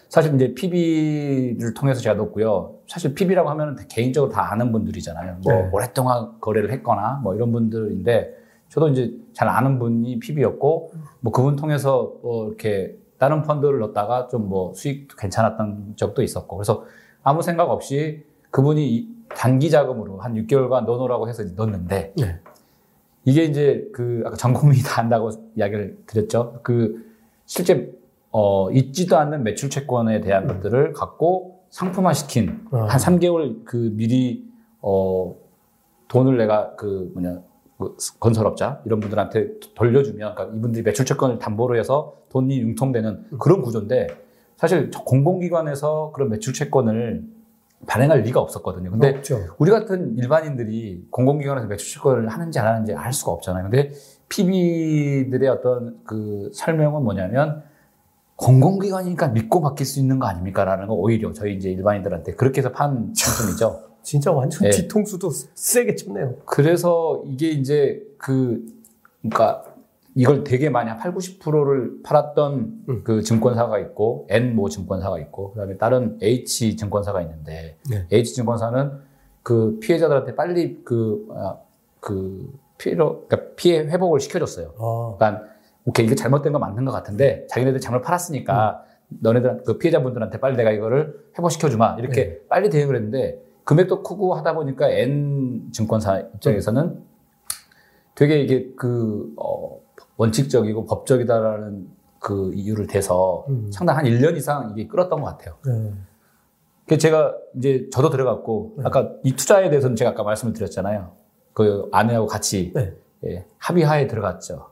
사실 0.09 0.35
이제 0.35 0.53
PB를 0.53 1.73
통해서 1.73 1.99
제가 1.99 2.15
넣었고요. 2.15 2.75
사실 2.87 3.15
PB라고 3.15 3.49
하면 3.49 3.77
개인적으로 3.89 4.31
다 4.31 4.51
아는 4.51 4.71
분들이잖아요. 4.71 5.37
뭐 5.43 5.53
네. 5.53 5.69
오랫동안 5.71 6.39
거래를 6.39 6.71
했거나 6.71 7.19
뭐 7.23 7.33
이런 7.35 7.51
분들인데 7.51 8.35
저도 8.69 8.89
이제 8.89 9.11
잘 9.33 9.47
아는 9.49 9.79
분이 9.79 10.19
PB였고 10.19 10.91
뭐 11.19 11.31
그분 11.33 11.55
통해서 11.55 12.13
뭐 12.21 12.47
이렇게 12.47 12.95
다른 13.17 13.41
펀드를 13.41 13.79
넣었다가 13.79 14.27
좀 14.27 14.47
뭐 14.47 14.73
수익도 14.73 15.15
괜찮았던 15.15 15.93
적도 15.95 16.21
있었고 16.21 16.57
그래서 16.57 16.85
아무 17.23 17.41
생각 17.41 17.69
없이 17.71 18.23
그분이 18.51 18.87
이 18.95 19.07
단기 19.29 19.71
자금으로 19.71 20.19
한 20.19 20.35
6개월간 20.35 20.85
넣어놓으라고 20.85 21.27
해서 21.27 21.43
넣었는데 21.55 22.13
네. 22.17 22.39
이게 23.25 23.43
이제 23.43 23.87
그 23.93 24.23
아까 24.25 24.35
전 24.35 24.53
국민이 24.53 24.81
다 24.83 25.01
안다고 25.01 25.29
이야기를 25.55 25.97
드렸죠. 26.05 26.59
그 26.63 27.05
실제 27.45 27.91
어 28.31 28.71
있지도 28.71 29.17
않는 29.17 29.43
매출 29.43 29.69
채권에 29.69 30.21
대한 30.21 30.47
것들을 30.47 30.93
갖고 30.93 31.63
상품화 31.69 32.13
시킨 32.13 32.65
아. 32.71 32.85
한 32.85 32.99
3개월 32.99 33.63
그 33.63 33.91
미리 33.93 34.45
어 34.81 35.35
돈을 36.07 36.37
내가 36.37 36.75
그 36.75 37.11
뭐냐 37.13 37.41
그 37.77 37.95
건설업자 38.19 38.81
이런 38.85 38.99
분들한테 38.99 39.59
돌려주면 39.75 40.35
그러니까 40.35 40.57
이분들이 40.57 40.83
매출 40.83 41.05
채권을 41.05 41.39
담보로 41.39 41.77
해서 41.77 42.15
돈이 42.29 42.59
융통되는 42.59 43.37
그런 43.39 43.61
구조인데 43.61 44.07
사실 44.57 44.91
공공기관에서 44.91 46.11
그런 46.13 46.29
매출 46.29 46.53
채권을 46.53 47.23
발행할 47.85 48.21
리가 48.21 48.39
없었거든요. 48.39 48.91
근데 48.91 49.15
없죠. 49.17 49.55
우리 49.57 49.71
같은 49.71 50.17
일반인들이 50.17 51.07
공공기관에서 51.09 51.67
매출 51.67 51.93
채권을 51.93 52.29
하는지 52.29 52.59
안 52.59 52.67
하는지 52.67 52.93
알 52.93 53.13
수가 53.13 53.31
없잖아요. 53.31 53.69
근데 53.69 53.91
PB들의 54.29 55.49
어떤 55.49 55.99
그 56.05 56.49
설명은 56.53 57.03
뭐냐면 57.03 57.63
공공기관이니까 58.35 59.29
믿고 59.29 59.59
맡길 59.59 59.85
수 59.85 59.99
있는 59.99 60.19
거 60.19 60.27
아닙니까? 60.27 60.65
라는 60.65 60.87
거 60.87 60.93
오히려 60.93 61.31
저희 61.33 61.55
이제 61.55 61.69
일반인들한테 61.71 62.33
그렇게 62.33 62.59
해서 62.59 62.71
판 62.71 63.13
상품이죠. 63.15 63.89
진짜 64.01 64.31
완전 64.31 64.63
네. 64.63 64.69
뒤통수도 64.69 65.29
세게 65.29 65.95
쳤네요. 65.95 66.35
그래서 66.45 67.23
이게 67.25 67.49
이제 67.49 68.01
그, 68.17 68.65
그러니까 69.21 69.63
이걸 70.15 70.43
되게 70.43 70.69
많이 70.69 70.89
한 70.89 70.99
8, 70.99 71.13
90%를 71.13 72.03
팔았던 72.03 72.83
음. 72.87 73.01
그 73.03 73.21
증권사가 73.23 73.79
있고 73.79 74.27
N모 74.29 74.69
증권사가 74.69 75.17
있고 75.19 75.51
그다음에 75.51 75.77
다른 75.77 76.17
H 76.21 76.75
증권사가 76.75 77.21
있는데 77.23 77.77
네. 77.89 78.05
H 78.11 78.35
증권사는 78.35 78.91
그 79.41 79.79
피해자들한테 79.79 80.35
빨리 80.35 80.83
그, 80.83 81.27
아, 81.31 81.57
그 81.99 82.47
피해로, 82.77 83.25
그러니까 83.27 83.55
피해 83.55 83.79
회복을 83.79 84.19
시켜줬어요. 84.19 84.73
아, 84.77 85.15
그러니까 85.17 85.45
오케이 85.85 86.05
이게 86.05 86.15
잘못된 86.15 86.53
거 86.53 86.59
맞는 86.59 86.85
것 86.85 86.91
같은데 86.91 87.45
자기네들 87.49 87.79
잘못 87.79 88.01
팔았으니까 88.03 88.83
너네들 89.09 89.63
그 89.65 89.77
피해자분들한테 89.77 90.39
빨리 90.39 90.55
내가 90.55 90.71
이거를 90.71 91.13
회복시켜 91.37 91.69
주마 91.69 91.97
이렇게 91.99 92.41
빨리 92.47 92.69
대응을 92.69 92.95
했는데 92.95 93.41
금액도 93.63 94.03
크고 94.03 94.33
하다 94.35 94.53
보니까 94.53 94.89
N 94.89 95.71
증권사 95.71 96.19
입장에서는 96.19 97.03
되게 98.15 98.41
이게 98.41 98.71
그 98.77 99.33
어, 99.37 99.79
원칙적이고 100.17 100.85
법적이다라는 100.85 101.87
그 102.19 102.51
이유를 102.53 102.87
대서 102.87 103.45
음. 103.49 103.69
상당 103.71 103.97
한 103.97 104.05
1년 104.05 104.37
이상 104.37 104.73
이게 104.75 104.87
끌었던 104.87 105.21
것 105.21 105.25
같아요. 105.25 105.55
네. 105.65 105.91
그 106.87 106.97
제가 106.97 107.33
이제 107.57 107.89
저도 107.91 108.09
들어갔고 108.09 108.75
네. 108.77 108.83
아까 108.85 109.11
이 109.23 109.35
투자에 109.35 109.69
대해서는 109.69 109.95
제가 109.95 110.11
아까 110.11 110.23
말씀을 110.23 110.53
드렸잖아요. 110.53 111.11
그 111.53 111.89
아내하고 111.91 112.27
같이 112.27 112.71
네. 112.73 112.93
예, 113.25 113.45
합의하에 113.57 114.07
들어갔죠. 114.07 114.69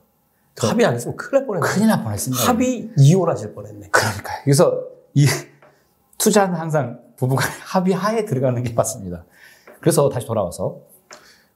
합의 0.60 0.86
안 0.86 0.94
했으면 0.94 1.16
큰일 1.16 1.40
날 1.40 1.48
뻔했네. 1.48 1.68
큰일 1.68 1.88
날 1.88 2.04
뻔했습니다. 2.04 2.44
합의 2.44 2.92
이혼하실 2.98 3.54
뻔했네. 3.54 3.90
그러니까요. 3.90 4.42
그래서 4.44 4.84
이 5.14 5.26
투자는 6.18 6.56
항상 6.56 7.02
부부가 7.16 7.46
합의하에 7.66 8.26
들어가는 8.26 8.62
게 8.64 8.74
맞습니다. 8.74 9.26
그래서 9.80 10.10
다시 10.10 10.28
돌아와서 10.28 10.82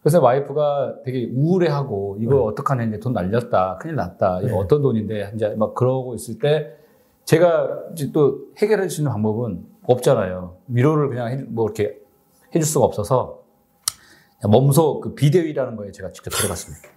그래서 0.05 0.21
와이프가 0.21 0.97
되게 1.03 1.31
우울해하고 1.33 2.17
이거 2.19 2.35
네. 2.35 2.41
어떡하냐 2.41 2.83
이제 2.83 2.99
돈 2.99 3.13
날렸다 3.13 3.79
큰일 3.81 3.95
났다 3.95 4.41
이거 4.41 4.49
네. 4.49 4.53
어떤 4.53 4.83
돈인데 4.83 5.31
이제 5.33 5.49
막 5.57 5.73
그러고 5.73 6.13
있을 6.13 6.37
때 6.37 6.75
제가 7.23 7.85
이제 7.93 8.11
또 8.11 8.41
해결할 8.59 8.87
수 8.91 9.01
있는 9.01 9.11
방법은 9.11 9.65
없잖아요. 9.81 10.57
위로를 10.67 11.09
그냥 11.09 11.47
뭐 11.49 11.65
이렇게 11.65 11.97
해줄 12.53 12.67
수가 12.67 12.85
없어서 12.85 13.41
몸소 14.43 14.99
그 14.99 15.15
비대위라는 15.15 15.75
거에 15.75 15.91
제가 15.91 16.11
직접 16.11 16.29
들어갔습니다. 16.29 16.87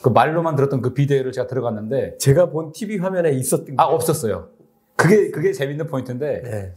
그 0.00 0.10
말로만 0.10 0.54
들었던 0.54 0.82
그 0.82 0.94
비대위를 0.94 1.32
제가 1.32 1.48
들어갔는데 1.48 2.16
제가 2.18 2.50
본 2.50 2.70
TV 2.70 2.98
화면에 2.98 3.32
있었던 3.32 3.74
아 3.76 3.86
없었어요. 3.86 4.50
그게 4.94 5.32
그게 5.32 5.52
재밌는 5.52 5.88
포인트인데 5.88 6.42
네. 6.42 6.74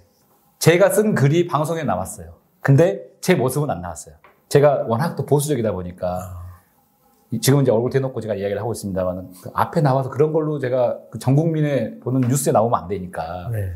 제가 0.57 0.89
쓴 0.89 1.13
글이 1.13 1.45
방송에 1.45 1.83
나왔어요. 1.83 2.37
근데 2.59 3.05
제 3.21 3.35
모습은 3.35 3.69
안 3.69 3.81
나왔어요. 3.81 4.15
제가 4.53 4.83
워낙 4.87 5.15
또 5.15 5.25
보수적이다 5.25 5.71
보니까 5.71 6.39
이- 7.31 7.39
지금 7.41 7.61
이제 7.63 7.71
얼굴 7.71 7.89
대놓고 7.89 8.21
제가 8.21 8.35
이야기를 8.35 8.61
하고 8.61 8.71
있습니다만 8.71 9.31
그 9.41 9.49
앞에 9.55 9.81
나와서 9.81 10.11
그런 10.11 10.31
걸로 10.31 10.59
제가 10.59 10.99
그전 11.09 11.35
국민의 11.35 11.99
보는 12.01 12.21
뉴스에 12.29 12.51
나오면 12.53 12.79
안 12.79 12.87
되니까 12.87 13.49
네. 13.51 13.71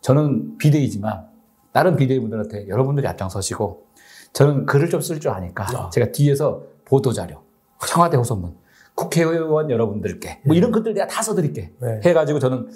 저는 0.00 0.58
비대위지만 0.58 1.28
다른 1.72 1.94
비대위분들한테 1.94 2.66
여러분들이 2.66 3.06
앞장서시고 3.06 3.86
저는 4.32 4.66
글을 4.66 4.90
좀 4.90 4.98
쓸 5.00 5.20
줄 5.20 5.30
아니까 5.30 5.64
아. 5.78 5.90
제가 5.90 6.10
뒤에서 6.10 6.62
보도자료, 6.84 7.42
청와대 7.86 8.16
호소문, 8.16 8.56
국회의원 8.96 9.70
여러분들께 9.70 10.40
뭐 10.44 10.56
이런 10.56 10.72
글들 10.72 10.92
내가 10.94 11.06
다 11.06 11.22
써드릴게 11.22 11.72
네. 11.80 12.00
해가지고 12.04 12.40
저는 12.40 12.68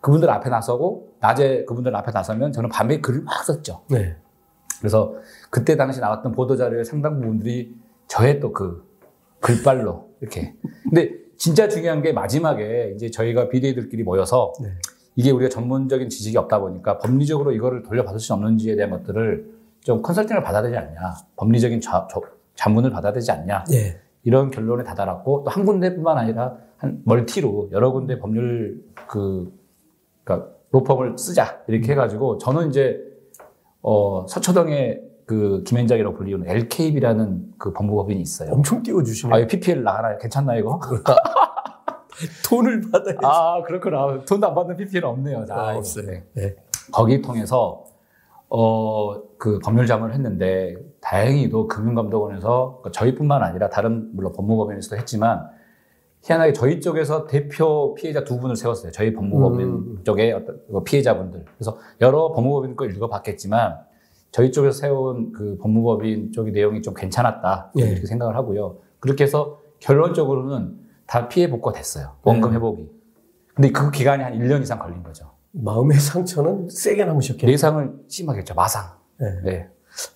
그분들 0.00 0.30
앞에 0.30 0.48
나서고 0.48 1.12
낮에 1.20 1.66
그분들 1.66 1.94
앞에 1.94 2.12
나서면 2.12 2.52
저는 2.52 2.70
밤에 2.70 3.02
글을 3.02 3.20
막 3.24 3.44
썼죠. 3.44 3.82
네. 3.90 4.16
그래서 4.78 5.14
그때 5.54 5.76
당시 5.76 6.00
나왔던 6.00 6.32
보도 6.32 6.56
자료의 6.56 6.84
상당 6.84 7.20
부분들이 7.20 7.76
저의 8.08 8.40
또 8.40 8.52
그 8.52 8.84
글발로 9.38 10.08
이렇게. 10.20 10.52
근데 10.82 11.12
진짜 11.36 11.68
중요한 11.68 12.02
게 12.02 12.12
마지막에 12.12 12.92
이제 12.96 13.08
저희가 13.10 13.48
비대위들끼리 13.50 14.02
모여서 14.02 14.52
네. 14.60 14.70
이게 15.14 15.30
우리가 15.30 15.48
전문적인 15.50 16.08
지식이 16.08 16.36
없다 16.38 16.58
보니까 16.58 16.98
법리적으로 16.98 17.52
이거를 17.52 17.82
돌려받을 17.82 18.18
수 18.18 18.32
없는지에 18.34 18.74
대한 18.74 18.90
것들을 18.90 19.48
좀 19.84 20.02
컨설팅을 20.02 20.42
받아야 20.42 20.62
되지 20.62 20.76
않냐. 20.76 21.14
법리적인 21.36 21.80
자, 21.80 22.08
저- 22.10 22.22
자문을 22.56 22.90
받아야 22.90 23.12
되지 23.12 23.30
않냐. 23.30 23.64
예. 23.72 24.00
이런 24.24 24.50
결론에 24.50 24.82
다다랐고 24.82 25.44
또 25.44 25.50
한 25.50 25.64
군데뿐만 25.64 26.18
아니라 26.18 26.56
한 26.78 27.00
멀티로 27.04 27.68
여러 27.70 27.92
군데 27.92 28.18
법률 28.18 28.82
그 29.06 29.52
그러니까 30.24 30.48
로펌을 30.72 31.16
쓰자 31.18 31.62
이렇게 31.68 31.92
해가지고 31.92 32.38
저는 32.38 32.70
이제 32.70 32.98
어 33.82 34.26
서초동에 34.26 35.00
그 35.26 35.62
김현장이라고 35.64 36.16
불리우는 36.16 36.48
LKB라는 36.48 37.54
그 37.58 37.72
법무법인이 37.72 38.20
있어요. 38.20 38.52
엄청 38.52 38.82
띄워주시네. 38.82 39.34
아, 39.34 39.38
이 39.38 39.46
PPL 39.46 39.82
나가나요? 39.82 40.18
괜찮나 40.18 40.56
이거? 40.56 40.80
돈을 42.48 42.82
받아야 42.92 43.16
아 43.22 43.62
그렇구나. 43.62 44.24
돈도 44.24 44.46
안 44.46 44.54
받는 44.54 44.76
PPL 44.76 45.04
없네요. 45.04 45.46
아, 45.50 45.70
이거. 45.72 45.78
없어요. 45.78 46.06
네. 46.06 46.24
네. 46.34 46.56
거기 46.92 47.20
통해서 47.22 47.84
어 48.48 49.24
그 49.44 49.58
법률 49.58 49.86
자문을 49.86 50.14
했는데 50.14 50.74
다행히도 51.02 51.68
금융감독원에서 51.68 52.78
그러니까 52.80 52.90
저희뿐만 52.92 53.42
아니라 53.42 53.68
다른 53.68 54.08
물론 54.14 54.32
법무법인에서도 54.32 54.96
했지만 54.96 55.46
희한하게 56.22 56.54
저희 56.54 56.80
쪽에서 56.80 57.26
대표 57.26 57.92
피해자 57.94 58.24
두 58.24 58.40
분을 58.40 58.56
세웠어요. 58.56 58.90
저희 58.92 59.12
법무법인 59.12 59.66
음. 59.66 59.98
쪽의 60.02 60.32
어떤 60.32 60.62
그 60.72 60.82
피해자분들. 60.82 61.44
그래서 61.58 61.76
여러 62.00 62.32
법무법인 62.32 62.74
걸 62.74 62.90
읽어봤겠지만 62.96 63.80
저희 64.34 64.50
쪽에서 64.50 64.76
세운 64.76 65.30
그 65.30 65.56
법무법인 65.58 66.32
쪽의 66.32 66.52
내용이 66.52 66.82
좀 66.82 66.92
괜찮았다 66.92 67.70
예. 67.78 67.82
이렇게 67.82 68.04
생각을 68.04 68.34
하고요. 68.34 68.78
그렇게 68.98 69.22
해서 69.22 69.60
결론적으로는 69.78 70.76
다 71.06 71.28
피해 71.28 71.48
복구가 71.48 71.76
됐어요. 71.76 72.16
원금 72.24 72.50
네. 72.50 72.56
회복이. 72.56 72.90
근데 73.54 73.70
그 73.70 73.92
기간이 73.92 74.24
한 74.24 74.36
1년 74.36 74.60
이상 74.60 74.80
걸린 74.80 75.04
거죠. 75.04 75.30
마음의 75.52 76.00
상처는 76.00 76.68
세게 76.68 77.04
남으셨겠네요. 77.04 77.52
내상을 77.52 77.94
심하겠죠. 78.08 78.54
마상. 78.54 78.96
네. 79.18 79.40
네. 79.44 79.68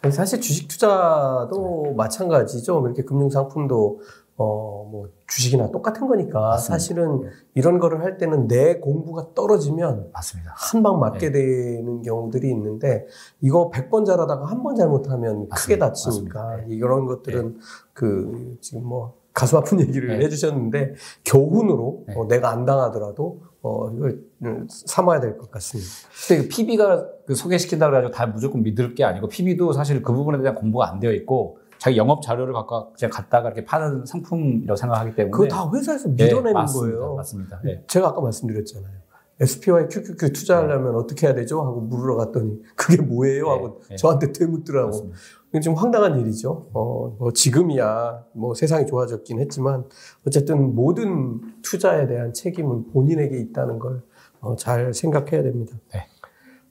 아니, 0.03 0.13
사실 0.13 0.41
주식 0.41 0.67
투자도 0.67 1.95
마찬가지죠. 1.97 2.85
이렇게 2.87 3.05
금융 3.05 3.31
상품도 3.31 4.01
어, 4.41 4.89
뭐 4.91 5.09
주식이나 5.27 5.71
똑같은 5.73 6.07
거니까 6.07 6.41
맞습니다. 6.41 6.73
사실은 6.79 7.21
네. 7.23 7.29
이런 7.55 7.81
거를 7.81 8.03
할 8.05 8.17
때는 8.19 8.47
내 8.47 8.77
공부가 8.79 9.27
떨어지면 9.35 10.11
맞습니다. 10.13 10.55
한 10.57 10.83
방 10.85 11.01
맞게 11.01 11.33
네. 11.33 11.33
되는 11.33 12.03
경우들이 12.03 12.49
있는데 12.51 13.05
이거 13.41 13.69
100번 13.71 14.07
잘하다가 14.07 14.47
한 14.47 14.63
번 14.63 14.77
잘못하면 14.77 15.49
크게 15.49 15.77
맞습니다. 15.77 15.87
다치니까 15.89 16.43
맞습니다. 16.45 16.67
네. 16.69 16.75
이런 16.77 17.07
것들은 17.07 17.59
그 17.93 18.57
지금 18.61 18.85
뭐 18.85 19.15
가슴 19.35 19.59
아픈 19.59 19.81
얘기를 19.81 20.17
네. 20.19 20.25
해주셨는데 20.25 20.95
교훈으로 21.25 22.05
네. 22.07 22.15
어, 22.17 22.27
내가 22.29 22.51
안 22.51 22.65
당하더라도 22.65 23.41
어, 23.63 23.91
이걸 23.91 24.23
음, 24.45 24.67
삼아야 24.71 25.19
될 25.21 25.37
것 25.37 25.51
같습니다. 25.51 25.91
근데 26.29 26.43
그 26.43 26.49
PB가 26.49 27.07
그 27.27 27.35
소개시킨다 27.35 27.87
그래가지고 27.91 28.15
다 28.17 28.27
무조건 28.27 28.63
믿을 28.63 28.95
게 28.95 29.03
아니고 29.05 29.27
PB도 29.29 29.73
사실 29.73 30.01
그 30.03 30.13
부분에 30.13 30.39
대한 30.41 30.55
공부가 30.55 30.89
안 30.91 31.01
되어 31.01 31.11
있고 31.13 31.58
자기 31.79 31.97
영업 31.97 32.23
자료를 32.23 32.53
갖고 32.53 32.93
그냥 32.93 33.11
갖다가 33.11 33.49
이렇게 33.49 33.65
파는 33.65 34.05
상품이라고 34.05 34.77
생각하기 34.77 35.15
때문에 35.15 35.31
그거 35.31 35.47
다 35.49 35.71
회사에서 35.73 36.09
네, 36.15 36.25
밀어내는 36.25 36.53
맞습니다. 36.53 36.97
거예요. 36.99 37.15
맞습니다. 37.15 37.61
네. 37.65 37.83
제가 37.87 38.09
아까 38.09 38.21
말씀드렸잖아요. 38.21 38.99
SPY 39.41 39.89
QQQ 39.89 40.33
투자하려면 40.33 40.97
어떻게 40.97 41.27
해야 41.29 41.35
되죠? 41.35 41.63
하고 41.63 41.81
물으러 41.81 42.17
갔더니 42.17 42.61
그게 42.75 43.01
뭐예요? 43.01 43.49
하고 43.49 43.81
네, 43.83 43.89
네. 43.91 43.97
저한테 43.97 44.33
되묻더라고. 44.33 45.13
이게 45.51 45.61
좀 45.61 45.75
황당한 45.75 46.19
일이죠. 46.19 46.69
어, 46.75 47.17
뭐 47.19 47.33
지금이야 47.33 48.25
뭐 48.33 48.55
세상이 48.55 48.87
좋아졌긴 48.87 49.39
했지만 49.39 49.85
어쨌든 50.27 50.75
모든 50.75 51.41
투자에 51.63 52.09
대한 52.09 52.33
책임은 52.35 52.91
본인에게 52.91 53.39
있다는 53.39 53.79
걸 53.79 54.03
어, 54.41 54.57
잘 54.57 54.93
생각해야 54.93 55.43
됩니다. 55.45 55.77
네. 55.95 56.07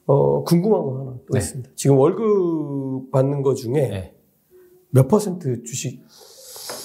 어, 0.05 0.43
궁금한 0.43 0.81
거 0.83 0.99
하나 0.99 1.11
또 1.25 1.33
네. 1.33 1.39
있습니다. 1.39 1.69
지금 1.75 1.97
월급 1.97 3.11
받는 3.11 3.41
거 3.43 3.53
중에 3.53 3.71
네. 3.71 4.16
몇 4.89 5.07
퍼센트 5.07 5.63
주식 5.63 6.03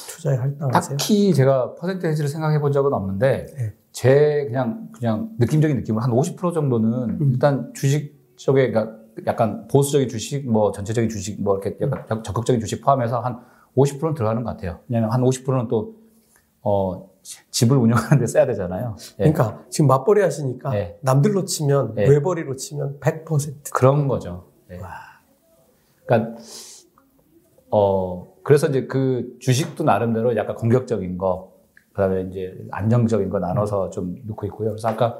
투자에 0.08 0.36
할당하세요? 0.36 0.96
딱히 0.96 1.34
제가 1.34 1.74
퍼센테이지를 1.76 2.28
생각해 2.28 2.60
본 2.60 2.72
적은 2.72 2.92
없는데 2.92 3.46
네. 3.56 3.72
제 3.92 4.44
그냥 4.46 4.88
그냥 4.92 5.30
느낌적인 5.38 5.76
느낌은 5.78 6.02
한50% 6.02 6.54
정도는 6.54 6.92
음. 7.20 7.30
일단 7.32 7.72
주식 7.74 8.36
쪽에 8.36 8.70
그러니까 8.70 8.96
약간 9.26 9.66
보수적인 9.68 10.08
주식 10.08 10.48
뭐 10.50 10.72
전체적인 10.72 11.10
주식 11.10 11.42
뭐 11.42 11.58
이렇게 11.58 11.76
약간 11.84 12.06
적- 12.08 12.24
적극적인 12.24 12.60
주식 12.60 12.82
포함해서 12.82 13.20
한 13.20 13.40
50%는 13.76 14.14
들어가는 14.14 14.42
것 14.42 14.50
같아요. 14.50 14.80
왜냐하면 14.88 15.12
한 15.12 15.20
50%는 15.22 15.68
또 15.68 15.96
어, 16.62 17.10
집을 17.50 17.76
운영하는데 17.76 18.26
써야 18.26 18.46
되잖아요. 18.46 18.96
예. 19.20 19.30
그러니까 19.30 19.64
지금 19.70 19.86
맞벌이 19.88 20.22
하시니까 20.22 20.70
네. 20.70 20.98
남들로 21.02 21.44
치면 21.44 21.94
네. 21.94 22.08
외벌이로 22.08 22.56
치면 22.56 23.00
100% 23.00 23.72
그런 23.72 24.08
거죠. 24.08 24.46
예. 24.70 24.80
그러니까 26.06 26.36
어 27.72 28.26
그래서 28.44 28.68
이제 28.68 28.86
그 28.86 29.36
주식도 29.40 29.82
나름대로 29.84 30.36
약간 30.36 30.54
공격적인 30.56 31.16
거, 31.18 31.52
그 31.92 32.02
다음에 32.02 32.22
이제 32.22 32.54
안정적인 32.70 33.30
거 33.30 33.38
나눠서 33.38 33.90
좀 33.90 34.16
넣고 34.26 34.46
있고요. 34.46 34.70
그래서 34.70 34.88
아까 34.88 35.18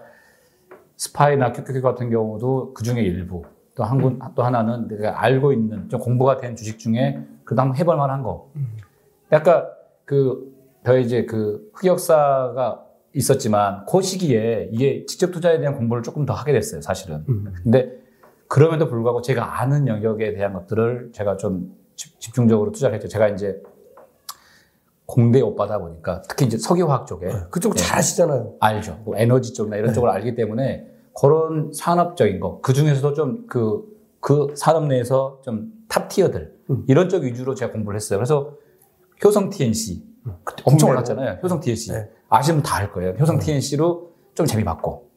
스파이나 0.97 1.53
QQQ 1.53 1.83
같은 1.83 2.11
경우도 2.11 2.75
그 2.75 2.85
중에 2.85 3.01
일부. 3.03 3.43
또 3.75 3.85
한 3.85 4.03
군, 4.03 4.19
또 4.35 4.43
하나는 4.43 4.87
내가 4.87 5.23
알고 5.23 5.53
있는 5.55 5.89
좀 5.89 5.99
공부가 5.99 6.37
된 6.37 6.55
주식 6.55 6.79
중에 6.79 7.25
그다음 7.45 7.69
한번 7.69 7.79
해볼 7.81 7.97
만한 7.97 8.23
거. 8.23 8.51
약간 9.33 9.65
그 10.05 10.53
저희 10.85 11.03
이제 11.05 11.25
그 11.25 11.71
흑역사가 11.75 12.85
있었지만 13.15 13.87
그 13.87 14.03
시기에 14.03 14.69
이게 14.73 15.07
직접 15.07 15.31
투자에 15.31 15.59
대한 15.59 15.75
공부를 15.75 16.03
조금 16.03 16.27
더 16.27 16.35
하게 16.35 16.53
됐어요, 16.53 16.83
사실은. 16.83 17.25
음. 17.29 17.53
근데 17.63 17.93
그럼에도 18.47 18.89
불구하고 18.89 19.23
제가 19.23 19.61
아는 19.61 19.87
영역에 19.87 20.35
대한 20.35 20.53
것들을 20.53 21.13
제가 21.13 21.39
좀 21.39 21.75
집- 21.97 22.19
집중적으로 22.21 22.73
투자를 22.73 22.95
했죠. 22.97 23.09
제가 23.09 23.29
이제 23.29 23.63
공대 25.07 25.41
오빠다 25.41 25.79
보니까 25.79 26.23
특히 26.29 26.47
이제 26.47 26.57
석유화학 26.57 27.07
쪽에 27.07 27.29
그쪽 27.51 27.75
네. 27.75 27.83
잘 27.83 27.99
아시잖아요. 27.99 28.55
알죠. 28.61 29.01
뭐 29.05 29.17
에너지 29.17 29.53
쪽이나 29.53 29.77
이런 29.77 29.89
네. 29.89 29.95
쪽을 29.95 30.09
알기 30.09 30.35
때문에 30.35 30.87
그런 31.21 31.71
산업적인 31.75 32.41
거, 32.41 32.61
그 32.63 32.73
중에서도 32.73 33.13
좀 33.15 33.47
그, 33.47 33.85
그 34.21 34.55
산업 34.57 34.87
내에서 34.87 35.41
좀 35.45 35.73
top 35.93 36.09
tier들, 36.09 36.57
음. 36.71 36.85
이런 36.89 37.11
쪽 37.11 37.23
위주로 37.25 37.55
제가 37.55 37.71
공부를 37.71 37.97
했어요. 37.97 38.19
그래서 38.19 38.55
효성 39.23 39.51
TNC, 39.51 40.03
그때 40.43 40.63
엄청. 40.65 40.89
올랐잖아요. 40.89 41.41
효성 41.43 41.61
TNC. 41.61 41.93
네. 41.93 42.09
아시면 42.31 42.63
다 42.63 42.79
알 42.79 42.91
거예요. 42.91 43.11
효성 43.21 43.35
음. 43.37 43.41
TNC로 43.41 44.11
좀 44.35 44.47
재미봤고, 44.47 45.11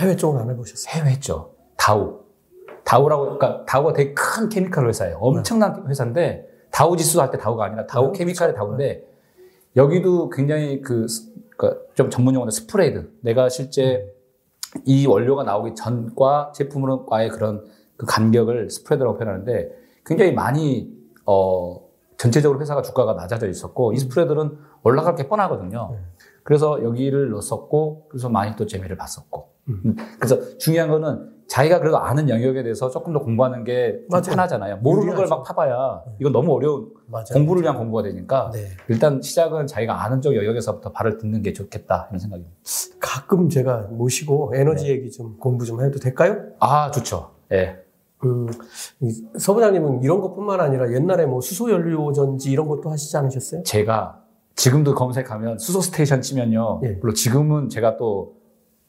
해외 0.00 0.16
쪽은 0.16 0.40
안 0.40 0.50
해보셨어요? 0.50 0.92
해외 1.00 1.12
했죠. 1.12 1.52
다우. 1.76 2.22
다우라고, 2.90 3.38
그러니까 3.38 3.64
다우가 3.66 3.92
되게 3.92 4.14
큰 4.14 4.48
chemical 4.48 4.88
회사예요. 4.88 5.18
엄청난 5.20 5.86
회사인데, 5.86 6.48
다우 6.72 6.96
지수 6.96 7.20
할 7.20 7.30
때 7.30 7.38
다우가 7.38 7.64
아니라 7.66 7.86
다우 7.86 8.12
네, 8.12 8.18
케미칼의 8.18 8.54
그렇죠. 8.54 8.66
다우인데, 8.66 9.04
여기도 9.76 10.28
굉장히 10.30 10.80
그, 10.80 11.06
스- 11.06 11.32
그좀 11.56 12.10
전문 12.10 12.34
용어로 12.34 12.50
스프레드. 12.50 13.12
내가 13.20 13.48
실제 13.48 14.12
이 14.84 15.06
원료가 15.06 15.44
나오기 15.44 15.74
전과 15.76 16.52
제품으로과의 16.54 17.28
그런 17.30 17.64
그 17.96 18.06
간격을 18.06 18.70
스프레드라고 18.70 19.18
표현하는데, 19.18 19.70
굉장히 20.04 20.32
많이, 20.32 20.92
어, 21.26 21.80
전체적으로 22.16 22.60
회사가 22.60 22.82
주가가 22.82 23.14
낮아져 23.14 23.48
있었고, 23.48 23.92
이 23.92 23.98
스프레드는 23.98 24.58
올라갈 24.82 25.14
게 25.14 25.28
뻔하거든요. 25.28 25.90
네. 25.92 25.98
그래서 26.42 26.82
여기를 26.82 27.30
넣었었고, 27.30 28.06
그래서 28.08 28.28
많이 28.28 28.56
또 28.56 28.66
재미를 28.66 28.96
봤었고. 28.96 29.48
음. 29.68 29.82
음, 29.84 29.96
그래서 30.18 30.56
중요한 30.58 30.90
거는 30.90 31.39
자기가 31.50 31.80
그래도 31.80 31.98
아는 31.98 32.28
영역에 32.28 32.62
대해서 32.62 32.88
조금 32.90 33.12
더 33.12 33.18
공부하는 33.18 33.64
게. 33.64 33.98
편하잖아요. 34.08 34.76
모르는 34.78 35.16
걸. 35.16 35.26
막 35.26 35.42
파봐야 35.42 36.02
이건 36.20 36.32
너무 36.32 36.54
어려운 36.54 36.90
맞아요. 37.06 37.26
공부를 37.34 37.62
위한 37.62 37.76
공부가 37.76 38.04
되니까 38.04 38.50
네. 38.54 38.66
일단 38.88 39.20
시작은 39.20 39.66
자기가 39.66 40.04
아는 40.04 40.20
쪽 40.20 40.36
영역에서부터 40.36 40.92
발을 40.92 41.18
딛는 41.18 41.42
게 41.42 41.52
좋겠다 41.52 42.06
이런 42.10 42.20
생각입니다. 42.20 42.56
가끔 43.00 43.48
제가 43.48 43.88
모시고 43.90 44.52
에너지 44.54 44.84
네. 44.84 44.90
얘기 44.90 45.10
좀 45.10 45.36
공부 45.38 45.64
좀 45.64 45.84
해도 45.84 45.98
될까요? 45.98 46.36
아 46.60 46.90
좋죠. 46.92 47.30
예. 47.52 47.78
음, 48.24 48.46
이 49.00 49.10
서부장님은 49.36 50.04
이런 50.04 50.20
것뿐만 50.20 50.60
아니라 50.60 50.92
옛날에 50.92 51.26
뭐 51.26 51.40
수소 51.40 51.70
연료 51.72 52.12
전지 52.12 52.52
이런 52.52 52.68
것도 52.68 52.90
하시지 52.90 53.16
않으셨어요? 53.16 53.64
제가 53.64 54.20
지금도 54.54 54.94
검색하면 54.94 55.58
수소 55.58 55.80
station 55.80 56.22
치면요. 56.22 56.80
예. 56.84 56.88
물론 57.00 57.14
지금은 57.16 57.68
제가 57.68 57.96
또 57.96 58.34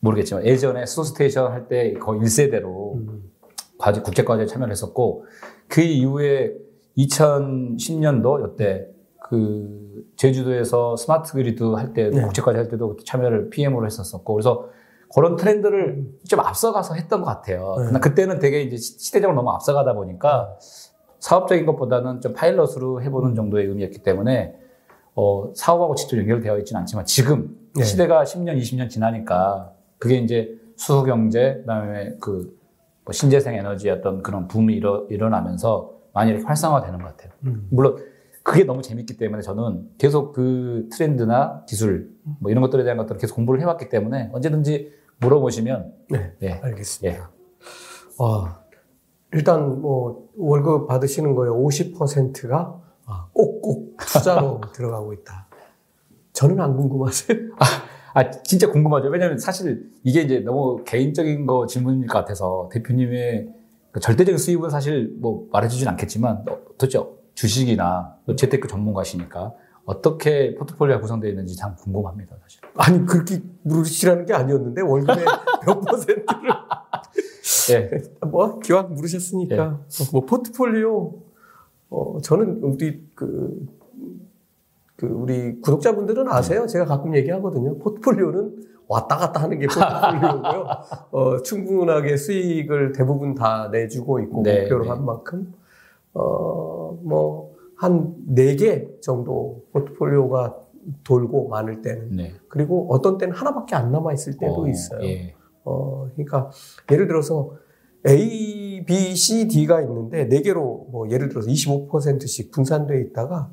모르겠지만 0.02 0.46
예전에 0.46 0.86
수소 0.86 1.04
station 1.04 1.52
할 1.52 1.68
때 1.68 1.94
거의 1.94 2.20
1세대로 2.22 2.96
음, 2.96 3.32
과제, 3.78 4.02
국제과제에 4.02 4.46
참여를 4.46 4.72
했었고, 4.72 5.26
그 5.68 5.82
이후에 5.82 6.54
2010년도 6.98 8.42
요때 8.42 8.88
그 9.24 10.04
제주도에서 10.18 10.96
스마트 10.98 11.34
그리드 11.34 11.64
할 11.74 11.94
때, 11.94 12.10
네. 12.10 12.22
국제과제 12.22 12.58
할 12.58 12.68
때도 12.68 12.98
참여를 13.06 13.50
PM으로 13.50 13.86
했었었고, 13.86 14.34
그래서 14.34 14.70
그런 15.14 15.36
트렌드를 15.36 16.06
좀 16.28 16.40
앞서가서 16.40 16.96
했던 16.96 17.22
것 17.22 17.28
같아요. 17.28 17.76
네. 17.92 18.00
그때는 18.00 18.40
되게 18.40 18.62
이제 18.62 18.78
시- 18.78 18.98
시대적으로 19.00 19.36
너무 19.36 19.50
앞서가다 19.52 19.94
보니까 19.94 20.56
사업적인 21.20 21.66
것보다는 21.66 22.22
좀 22.22 22.34
파일럿으로 22.34 23.02
해보는 23.04 23.36
정도의 23.36 23.68
의미였기 23.68 24.00
때문에 24.00 24.56
어, 25.16 25.52
사업하고 25.54 25.96
직접 25.96 26.18
연결되어 26.18 26.58
있지는 26.60 26.80
않지만 26.82 27.06
지금 27.06 27.58
네. 27.76 27.84
시대가 27.84 28.24
10년, 28.24 28.58
20년 28.60 28.90
지나니까 28.90 29.72
그게 30.02 30.18
이제 30.18 30.60
수소 30.76 31.04
경제, 31.04 31.60
그다음에 31.62 32.18
그 32.20 32.62
뭐 33.04 33.14
신재생 33.14 33.56
에너지의 33.56 33.96
어떤 33.96 34.22
그런 34.22 34.48
붐이 34.48 34.74
일어, 34.74 35.06
일어나면서 35.10 35.94
많이 36.14 36.32
이렇게 36.32 36.46
활성화되는 36.46 37.00
것 37.02 37.06
같아요. 37.10 37.32
음. 37.46 37.68
물론 37.72 37.98
그게 38.44 38.64
너무 38.64 38.82
재밌기 38.82 39.18
때문에 39.18 39.42
저는 39.42 39.90
계속 39.98 40.34
그 40.34 40.88
트렌드나 40.92 41.64
기술 41.68 42.12
뭐 42.40 42.52
이런 42.52 42.62
것들에 42.62 42.84
대한 42.84 42.98
것들을 42.98 43.20
계속 43.20 43.36
공부를 43.36 43.62
해왔기 43.62 43.90
때문에 43.90 44.30
언제든지 44.34 44.94
물어보시면 45.20 45.94
네, 46.10 46.34
예, 46.42 46.52
알겠습니다. 46.54 47.30
와, 48.18 48.62
일단 49.34 49.82
뭐 49.82 50.30
월급 50.38 50.88
받으시는 50.88 51.36
거에 51.36 51.50
50%가 51.50 52.82
아, 53.06 53.28
꼭꼭 53.34 53.98
투자로 53.98 54.62
들어가고 54.74 55.14
있다. 55.14 55.48
저는 56.34 56.60
안 56.60 56.76
궁금하세요? 56.76 57.38
아, 58.14 58.30
진짜 58.30 58.70
궁금하죠. 58.70 59.10
왜냐면 59.10 59.38
사실 59.38 59.90
이게 60.04 60.22
이제 60.22 60.40
너무 60.40 60.84
개인적인 60.86 61.46
거 61.46 61.66
질문일 61.66 62.08
것 62.08 62.20
같아서 62.20 62.70
대표님의 62.72 63.50
그 63.92 64.00
절대적인 64.00 64.38
수입은 64.38 64.70
사실 64.70 65.16
뭐 65.20 65.48
말해주진 65.52 65.88
않겠지만 65.88 66.44
어, 66.50 66.58
도대체 66.78 67.00
주식이나 67.34 68.16
또 68.26 68.36
재테크 68.36 68.68
전문가시니까 68.68 69.54
어떻게 69.86 70.56
포트폴리오가 70.56 71.02
구성되어 71.02 71.30
있는지 71.30 71.56
참 71.56 71.76
궁금합니다, 71.76 72.36
사실. 72.42 72.62
아니 72.76 73.06
그렇게 73.06 73.42
물으시라는 73.64 74.26
게 74.26 74.34
아니었는데 74.34 74.82
월급의 74.82 75.26
몇 75.66 75.82
퍼센트를 75.82 76.26
예. 77.72 77.90
뭐 78.28 78.60
기왕 78.60 78.94
물으셨으니까 78.94 79.82
뭐 80.12 80.26
포트폴리오 80.26 81.14
어 81.90 82.22
저는 82.22 82.62
우리 82.64 83.04
그, 83.16 83.68
그 85.02 85.08
우리 85.08 85.60
구독자분들은 85.62 86.28
아세요? 86.28 86.68
제가 86.68 86.86
가끔 86.86 87.16
얘기하거든요. 87.16 87.80
포트폴리오는 87.80 88.56
왔다 88.88 89.18
갔다 89.18 89.42
하는 89.42 89.58
게 89.58 89.66
포트폴리오고요. 89.66 90.66
어, 91.12 91.42
충분하게 91.42 92.18
수익을 92.18 92.92
대부분 92.92 93.34
다 93.34 93.70
내주고 93.72 94.20
있고 94.20 94.44
네, 94.44 94.62
목표로 94.62 94.84
네. 94.84 94.90
한 94.92 95.04
만큼 95.06 95.54
어 96.14 97.00
뭐 97.04 97.50
한 97.82 98.14
네 98.36 98.56
개 98.58 98.86
정도 99.02 99.64
포트폴리오가 99.74 100.56
돌고 101.04 101.48
많을 101.48 101.82
때는 101.82 102.16
네. 102.16 102.34
그리고 102.48 102.86
어떤 102.94 103.18
때는 103.18 103.34
하나밖에 103.34 103.76
안 103.76 103.92
남아 103.92 104.14
있을 104.14 104.38
때도 104.38 104.64
어, 104.66 104.68
있어요. 104.68 105.02
예. 105.04 105.34
어, 105.64 106.08
그러니까 106.14 106.52
예를 106.92 107.08
들어서 107.08 107.54
A, 108.08 108.84
B, 108.86 109.16
C, 109.16 109.48
D가 109.48 109.82
있는데 109.82 110.28
네 110.30 110.42
개로 110.44 110.86
뭐 110.92 111.10
예를 111.10 111.30
들어서 111.30 111.48
25%씩 111.50 112.52
분산돼 112.52 113.02
있다가 113.02 113.52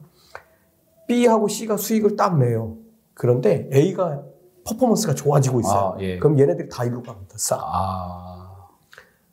B하고 1.08 1.48
C가 1.48 1.76
수익을 1.76 2.16
딱 2.16 2.38
내요. 2.38 2.76
그런데 3.14 3.68
A가 3.72 4.22
퍼포먼스가 4.64 5.14
좋아지고 5.14 5.60
있어요. 5.60 5.94
아, 5.96 6.00
예. 6.00 6.18
그럼 6.18 6.38
얘네들이 6.38 6.68
다 6.68 6.84
이리로 6.84 7.02
갑니다. 7.02 7.34
싹. 7.36 7.58
아, 7.60 8.68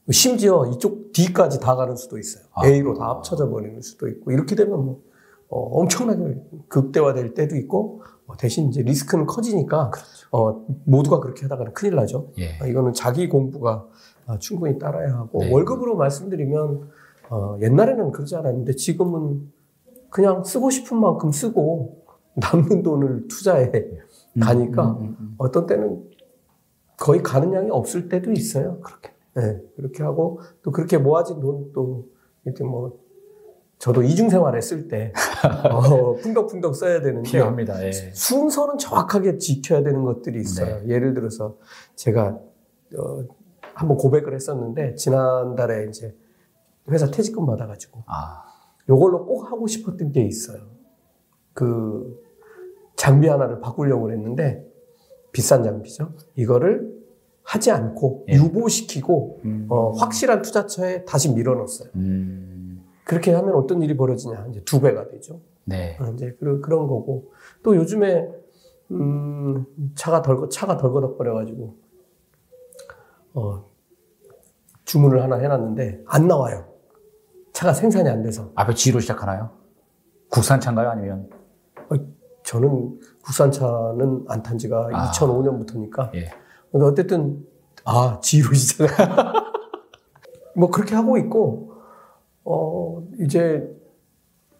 심지어 0.09 0.65
이쪽 0.67 1.11
D까지 1.11 1.59
다 1.59 1.75
가는 1.75 1.95
수도 1.95 2.17
있어요. 2.17 2.45
아. 2.53 2.65
A로 2.65 2.93
다 2.93 3.09
합쳐져 3.09 3.49
버리는 3.49 3.79
수도 3.81 4.07
있고 4.07 4.31
이렇게 4.31 4.55
되면 4.55 4.85
뭐 4.85 5.01
어, 5.49 5.81
엄청나게 5.81 6.41
극대화될 6.69 7.33
때도 7.33 7.55
있고 7.57 8.01
어, 8.27 8.37
대신 8.37 8.69
이제 8.69 8.81
리스크는 8.81 9.25
커지니까 9.25 9.91
어, 10.31 10.65
모두가 10.85 11.19
그렇게 11.19 11.43
하다가는 11.43 11.73
큰일 11.73 11.95
나죠. 11.95 12.31
예. 12.39 12.57
아, 12.59 12.67
이거는 12.67 12.93
자기 12.93 13.27
공부가 13.27 13.85
아, 14.25 14.39
충분히 14.39 14.79
따라야 14.79 15.13
하고 15.13 15.39
네. 15.39 15.51
월급으로 15.51 15.95
말씀드리면 15.97 16.89
어, 17.29 17.57
옛날에는 17.61 18.11
그러지 18.11 18.35
않았는데 18.35 18.75
지금은 18.75 19.51
그냥 20.15 20.45
쓰고 20.45 20.69
싶은 20.69 20.97
만큼 20.97 21.33
쓰고 21.33 22.05
남는 22.35 22.83
돈을 22.83 23.27
투자해 23.27 23.69
가니까 24.39 24.91
음, 24.91 25.01
음, 25.01 25.17
음. 25.19 25.35
어떤 25.37 25.65
때는 25.65 26.09
거의 26.95 27.21
가는 27.21 27.53
양이 27.53 27.69
없을 27.69 28.07
때도 28.07 28.31
있어요. 28.31 28.79
그렇게. 28.79 29.11
네, 29.33 29.61
그렇게 29.75 30.03
하고 30.03 30.39
또 30.63 30.71
그렇게 30.71 30.97
모아진 30.97 31.41
돈 31.41 31.73
또 31.73 32.05
이렇게 32.45 32.63
뭐 32.63 32.97
저도 33.77 34.03
이중 34.03 34.29
생활 34.29 34.55
했을 34.55 34.87
때 34.87 35.11
어, 35.69 36.13
풍덕풍덕 36.13 36.73
써야 36.77 37.01
되는데 37.01 37.29
필요합니다. 37.29 37.85
예. 37.85 37.91
순서는 37.91 38.77
정확하게 38.77 39.37
지켜야 39.37 39.83
되는 39.83 40.05
것들이 40.05 40.39
있어요. 40.39 40.87
예를 40.87 41.13
들어서 41.13 41.57
제가 41.95 42.39
어, 42.97 43.25
한번 43.73 43.97
고백을 43.97 44.33
했었는데 44.33 44.95
지난달에 44.95 45.87
이제 45.89 46.15
회사 46.89 47.11
퇴직금 47.11 47.45
받아가지고 47.45 48.03
아, 48.07 48.44
요걸로 48.89 49.25
꼭 49.25 49.51
하고 49.51 49.67
싶었던 49.67 50.11
게 50.11 50.23
있어요. 50.23 50.61
그 51.53 52.23
장비 52.95 53.27
하나를 53.27 53.59
바꾸려고 53.59 54.11
했는데 54.11 54.65
비싼 55.31 55.63
장비죠. 55.63 56.13
이거를 56.35 56.95
하지 57.43 57.71
않고 57.71 58.25
예. 58.29 58.35
유보시키고 58.35 59.41
음. 59.45 59.67
어, 59.69 59.91
확실한 59.91 60.41
투자처에 60.41 61.05
다시 61.05 61.31
밀어넣었어요. 61.33 61.89
음, 61.95 62.83
그렇게 63.03 63.31
하면 63.33 63.53
어떤 63.53 63.81
일이 63.81 63.95
벌어지냐? 63.95 64.47
이제 64.49 64.63
두 64.63 64.81
배가 64.81 65.07
되죠. 65.09 65.41
네. 65.65 65.97
어, 65.99 66.11
이제 66.13 66.35
그런 66.39 66.61
그런 66.61 66.87
거고 66.87 67.31
또 67.63 67.75
요즘에 67.75 68.27
음, 68.91 69.65
차가 69.95 70.21
덜 70.21 70.49
차가 70.49 70.77
덜거덕거려 70.77 71.33
가지고 71.33 71.75
어, 73.33 73.65
주문을 74.85 75.21
하나 75.21 75.35
해놨는데 75.37 76.03
안 76.07 76.27
나와요. 76.27 76.74
차가 77.55 77.71
생산이 77.71 78.09
안 78.09 78.21
돼서 78.21 78.51
앞에 78.55 78.73
G로 78.73 78.99
시작하나요? 78.99 79.49
국산차인가요? 80.29 80.89
아니면? 80.89 81.29
저는 82.43 82.99
국산차는 83.23 84.25
안 84.27 84.43
탄 84.43 84.57
지가 84.57 84.89
아. 84.93 85.11
2005년부터니까 85.11 86.13
예. 86.15 86.29
근데 86.71 86.85
어쨌든 86.85 87.43
아 87.85 88.19
G로 88.21 88.51
시작. 88.53 88.87
뭐 90.55 90.69
그렇게 90.69 90.93
하고 90.95 91.17
있고 91.17 91.71
어 92.43 93.01
이제 93.19 93.67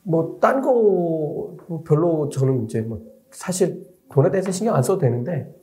뭐 0.04 0.40
딴 0.40 0.62
거 0.62 1.58
별로 1.86 2.30
저는 2.30 2.64
이제 2.64 2.82
뭐 2.82 3.02
사실 3.30 3.86
돈에 4.12 4.32
대해서 4.32 4.52
신경 4.52 4.74
안 4.74 4.82
써도 4.82 5.00
되는데 5.02 5.54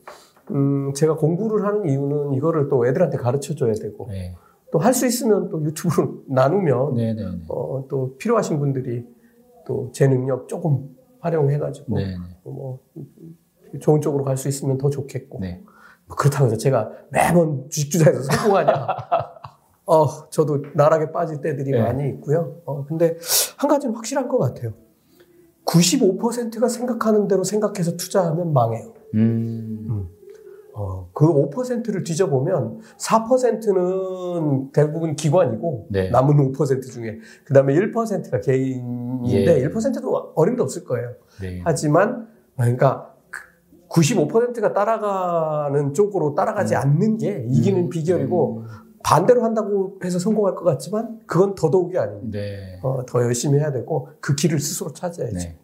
음 0.53 0.93
제가 0.95 1.17
공부를 1.17 1.67
하는 1.67 1.89
이유는 1.89 2.35
이거를 2.35 2.69
또 2.69 2.87
애들한테 2.87 3.17
가르쳐 3.17 3.55
줘야 3.55 3.73
되고 3.73 4.07
네. 4.11 4.37
또 4.73 4.79
할 4.81 4.93
수 4.95 5.07
있으면 5.07 5.49
또 5.51 5.63
유튜브로 5.63 6.25
나누면 6.29 6.95
네, 6.95 7.15
네, 7.15 7.23
네. 7.23 7.45
어 7.49 7.87
또 7.89 8.17
필요하신 8.17 8.59
분들이 8.59 9.07
또 9.67 9.91
제 9.93 10.09
능력 10.09 10.49
조금 10.49 10.89
활용해 11.21 11.59
가지고 11.59 11.97
네, 11.99 12.07
네. 12.07 12.17
뭐 12.43 12.81
좋은 13.81 14.01
쪽으로 14.01 14.25
갈 14.25 14.37
수 14.37 14.49
있으면 14.49 14.79
더 14.79 14.91
좋겠고 14.91 15.39
네. 15.41 15.63
뭐 16.07 16.17
그렇다고 16.17 16.47
해서 16.47 16.57
제가 16.57 16.91
매번 17.11 17.69
주식 17.71 17.91
투자에서 17.93 18.23
성공하냐? 18.23 18.87
어, 19.87 20.29
저도 20.31 20.63
나락에 20.75 21.13
빠질 21.13 21.41
때들이 21.41 21.71
네. 21.73 21.81
많이 21.83 22.09
있고요. 22.11 22.61
어, 22.65 22.85
근데 22.85 23.17
한 23.59 23.69
가지는 23.69 23.95
확실한 23.95 24.29
것 24.29 24.39
같아요. 24.39 24.73
95%가 25.67 26.69
생각하는 26.69 27.29
대로 27.29 27.45
생각해서 27.45 27.97
투자하면 27.97 28.53
망해요. 28.53 28.95
음, 29.15 30.09
어, 30.75 31.09
그 31.13 31.27
5%를 31.27 32.03
뒤져보면 32.03 32.81
4%는 32.97 34.73
대부분 34.73 35.17
기관이고 35.17 35.87
네. 35.91 36.11
남은 36.11 36.53
5% 36.53 36.91
중에 36.91 37.19
그 37.45 37.53
다음에 37.53 37.75
1%가 37.75 38.41
개인인데 38.41 39.63
예. 39.63 39.69
1%도 39.69 40.33
어림도 40.35 40.63
없을 40.63 40.85
거예요. 40.85 41.15
네. 41.41 41.61
하지만 41.65 42.29
그러니까 42.57 43.15
95%가 43.89 44.73
따라가는 44.73 45.93
쪽으로 45.93 46.35
따라가지 46.35 46.75
않는 46.75 47.19
게 47.19 47.45
이기는 47.51 47.83
음, 47.83 47.91
비결이고 47.91 48.65
반대로 49.05 49.45
한다고 49.45 49.99
해서 50.03 50.19
성공할 50.19 50.55
것 50.55 50.65
같지만 50.65 51.21
그건 51.27 51.55
더더욱이 51.55 51.99
아닙니다. 51.99 52.39
네. 52.39 52.79
어, 52.83 53.05
더 53.05 53.23
열심히 53.23 53.59
해야 53.59 53.71
되고 53.71 54.09
그 54.21 54.35
길을 54.35 54.59
스스로 54.59 54.93
찾아야지. 54.93 55.35
네. 55.35 55.59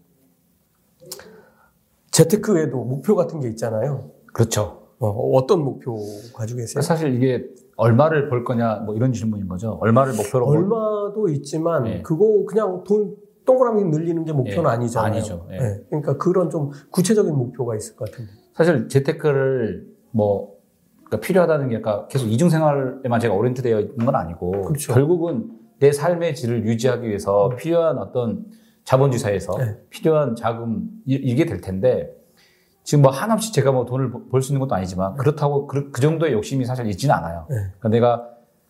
재테크 2.11 2.53
외에도 2.53 2.85
목표 2.85 3.15
같은 3.15 3.41
게 3.41 3.49
있잖아요. 3.49 4.11
그렇죠. 4.35 4.78
어, 5.01 5.47
떤 5.47 5.63
목표 5.65 5.97
가지고 6.35 6.59
계세요? 6.59 6.83
사실 6.83 7.15
이게 7.15 7.47
얼마를 7.77 8.29
벌 8.29 8.43
거냐 8.45 8.77
뭐 8.85 8.95
이런 8.97 9.13
질문인 9.13 9.47
거죠. 9.49 9.79
얼마를 9.81 10.15
목표로 10.15 10.47
벌- 10.47 10.59
얼마도 10.59 11.29
있지만 11.31 11.85
네. 11.85 12.03
그거 12.03 12.45
그냥 12.47 12.83
돈 12.85 13.15
동그라미 13.45 13.85
늘리는 13.85 14.25
게 14.25 14.33
목표는 14.33 14.69
예, 14.69 14.75
아니잖아요. 14.75 15.13
아니죠. 15.13 15.47
예. 15.53 15.55
예, 15.55 15.81
그러니까 15.89 16.17
그런 16.19 16.51
좀 16.51 16.71
구체적인 16.91 17.35
목표가 17.35 17.77
있을 17.77 17.97
것 17.97 18.11
같은데. 18.11 18.31
사실 18.55 18.89
재테크를 18.89 19.87
뭐 20.11 20.55
그러니까 21.05 21.27
필요하다는 21.27 21.69
게 21.69 21.77
약간 21.77 22.07
계속 22.09 22.27
이중 22.27 22.51
생활에만 22.51 23.21
제가 23.21 23.35
오리엔트되어 23.35 23.81
있는 23.81 24.05
건 24.05 24.15
아니고 24.17 24.51
그렇죠. 24.63 24.93
결국은 24.93 25.51
내 25.79 25.93
삶의 25.93 26.35
질을 26.35 26.67
유지하기 26.67 27.07
위해서 27.09 27.49
필요한 27.57 27.97
어떤 27.99 28.45
자본주의 28.85 29.23
네. 29.59 29.79
필요한 29.91 30.35
자금 30.35 30.89
이- 31.07 31.15
이게 31.15 31.47
될 31.47 31.61
텐데 31.61 32.11
지금 32.89 33.03
뭐 33.03 33.13
한없이 33.13 33.53
제가 33.53 33.71
뭐 33.71 33.85
돈을 33.85 34.11
벌 34.31 34.41
수 34.41 34.51
있는 34.51 34.61
것도 34.61 34.75
아니지만 34.75 35.15
그렇다고 35.17 35.67
그, 35.67 35.91
그 35.91 36.01
정도의 36.01 36.33
욕심이 36.33 36.65
사실 36.65 36.87
있지는 36.87 37.15
않아요. 37.17 37.45
네. 37.51 37.57
그러니까 37.79 37.89
내가 37.91 38.29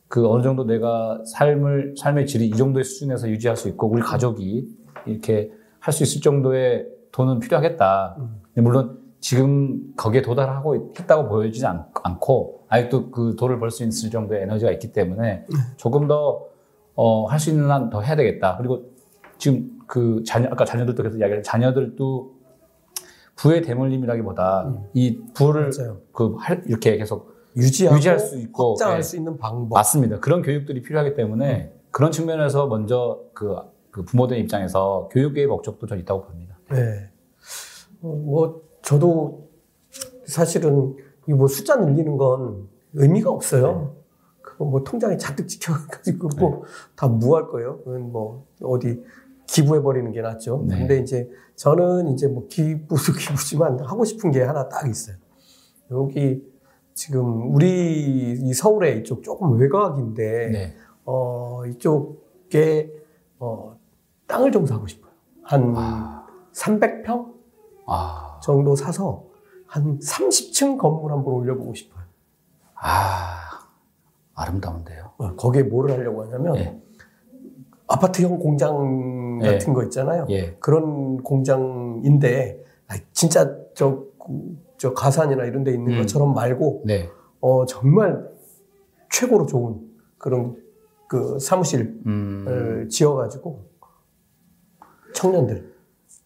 그 0.08 0.28
어느 0.28 0.42
정도 0.42 0.64
내가 0.64 1.22
삶을 1.24 1.94
삶의 1.96 2.26
질이 2.26 2.48
이 2.48 2.50
정도의 2.50 2.82
수준에서 2.82 3.28
유지할 3.28 3.56
수 3.56 3.68
있고 3.68 3.86
우리 3.86 4.02
가족이 4.02 4.68
이렇게 5.06 5.52
할 5.78 5.92
수 5.94 6.02
있을 6.02 6.20
정도의 6.20 6.88
돈은 7.12 7.38
필요하겠다. 7.38 8.16
음. 8.18 8.40
물론 8.64 8.98
지금 9.20 9.94
거기에 9.96 10.22
도달하고 10.22 10.74
있다고 10.98 11.28
보여지지 11.28 11.64
않, 11.66 11.86
고 12.18 12.64
아직도 12.68 13.12
그 13.12 13.36
돈을 13.36 13.60
벌 13.60 13.70
수 13.70 13.84
있을 13.84 14.10
정도의 14.10 14.42
에너지가 14.42 14.72
있기 14.72 14.92
때문에 14.92 15.46
조금 15.76 16.08
더 16.08 16.42
어, 16.96 17.26
할 17.26 17.38
수 17.38 17.50
있는 17.50 17.70
한 17.70 17.88
더 17.88 18.00
해야 18.00 18.16
되겠다. 18.16 18.56
그리고 18.56 18.82
지금 19.38 19.78
그 19.86 20.24
자녀 20.26 20.48
아까 20.50 20.64
자녀들 20.64 20.96
도 20.96 21.04
계속 21.04 21.18
이야기했 21.20 21.44
자녀들도 21.44 22.37
부의 23.38 23.62
대물림이라기보다 23.62 24.68
음. 24.68 24.84
이 24.94 25.20
부를 25.34 25.70
맞아요. 25.76 25.98
그 26.12 26.34
할, 26.38 26.62
이렇게 26.66 26.96
계속 26.96 27.34
유지하고 27.56 27.96
유지할 27.96 28.18
수 28.18 28.38
있고, 28.38 28.70
확장할 28.70 28.98
예. 28.98 29.02
수 29.02 29.16
있는 29.16 29.38
방법. 29.38 29.74
맞습니다. 29.76 30.20
그런 30.20 30.42
교육들이 30.42 30.82
필요하기 30.82 31.14
때문에 31.14 31.72
음. 31.72 31.80
그런 31.90 32.10
측면에서 32.12 32.66
먼저 32.66 33.20
그, 33.32 33.56
그 33.90 34.04
부모들 34.04 34.38
입장에서 34.38 35.08
교육의 35.12 35.46
목적도 35.46 35.86
전 35.86 35.98
있다고 35.98 36.24
봅니다. 36.24 36.58
네. 36.70 37.10
어, 38.02 38.08
뭐 38.08 38.62
저도 38.82 39.48
사실은 40.26 40.96
이 41.28 41.32
뭐 41.32 41.46
숫자 41.46 41.76
늘리는 41.76 42.16
건 42.16 42.68
의미가 42.94 43.30
없어요. 43.30 43.94
그거 44.40 44.64
뭐 44.64 44.82
통장에 44.82 45.16
잔뜩 45.18 45.46
찍혀가지고 45.48 46.28
뭐다 46.38 47.06
무할 47.08 47.46
거예요. 47.48 47.78
그건 47.84 48.10
뭐 48.12 48.46
어디 48.62 49.02
기부해 49.48 49.82
버리는 49.82 50.12
게 50.12 50.20
낫죠. 50.20 50.64
네. 50.68 50.78
근데 50.78 50.98
이제 50.98 51.28
저는 51.56 52.08
이제 52.08 52.28
뭐 52.28 52.46
기부도 52.48 53.12
기부지만 53.18 53.80
하고 53.80 54.04
싶은 54.04 54.30
게 54.30 54.42
하나 54.42 54.68
딱 54.68 54.88
있어요. 54.88 55.16
여기 55.90 56.42
지금 56.94 57.54
우리 57.54 58.32
이 58.38 58.54
서울에 58.54 58.98
이쪽 58.98 59.22
조금 59.22 59.58
외곽인데 59.58 60.50
네. 60.50 60.76
어 61.04 61.64
이쪽에 61.66 62.92
어 63.38 63.76
땅을 64.26 64.52
좀 64.52 64.66
사고 64.66 64.86
싶어요. 64.86 65.12
한 65.42 65.72
아, 65.76 66.26
300평 66.52 67.32
아, 67.86 68.38
정도 68.42 68.76
사서 68.76 69.24
한 69.66 69.98
30층 69.98 70.76
건물 70.78 71.12
한번 71.12 71.32
올려보고 71.34 71.72
싶어요. 71.74 72.04
아, 72.74 73.66
아름다운데요. 74.34 75.12
어, 75.16 75.36
거기에 75.36 75.62
뭐를 75.62 75.94
하려고 75.94 76.24
하냐면 76.24 76.56
예. 76.56 76.82
아파트형 77.88 78.38
공장 78.38 79.40
예. 79.42 79.52
같은 79.52 79.72
거 79.72 79.82
있잖아요. 79.84 80.26
예. 80.30 80.54
그런 80.60 81.22
공장인데 81.22 82.62
아, 82.86 82.96
진짜 83.12 83.56
저, 83.74 84.04
저 84.76 84.92
가산이나 84.94 85.44
이런 85.44 85.64
데 85.64 85.72
있는 85.72 85.94
음. 85.94 86.00
것처럼 86.00 86.34
말고 86.34 86.82
네. 86.84 87.08
어, 87.40 87.66
정말 87.66 88.28
최고로 89.10 89.46
좋은 89.46 89.80
그런 90.18 90.56
그 91.08 91.38
사무실을 91.38 92.00
음, 92.06 92.88
지어가지고 92.90 93.64
청년들 95.14 95.74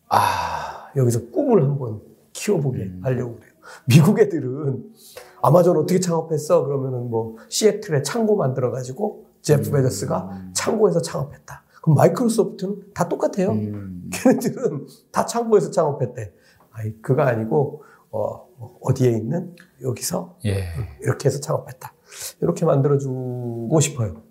아, 0.09 0.91
여기서 0.97 1.31
꿈을 1.31 1.63
한번 1.63 2.01
키워보게 2.33 2.79
음. 2.83 3.01
하려고 3.03 3.37
그래요. 3.37 3.53
미국 3.87 4.19
애들은 4.19 4.93
아마존 5.41 5.77
어떻게 5.77 6.01
창업했어? 6.01 6.65
그러면은 6.65 7.09
뭐 7.09 7.37
시애틀에 7.49 8.03
창고 8.03 8.37
만들어가지고 8.37 9.22
제프 9.43 9.69
음. 9.69 9.73
베저스가 9.73 10.43
창고에서 10.55 11.02
창업했다. 11.02 11.62
그럼 11.82 11.97
마이크로소프트는 11.97 12.93
다 12.94 13.09
똑같아요. 13.09 13.51
음, 13.51 14.09
걔네들은 14.12 14.86
다 15.10 15.27
창고에서 15.27 15.70
창업했대. 15.70 16.32
아이 16.70 16.93
그거 17.02 17.23
아니고 17.23 17.82
어, 18.12 18.47
어디에 18.82 19.10
있는 19.10 19.55
여기서 19.82 20.39
예. 20.47 20.64
이렇게 21.01 21.28
해서 21.28 21.40
창업했다. 21.40 21.93
이렇게 22.40 22.64
만들어주고 22.64 23.78
싶어요. 23.81 24.23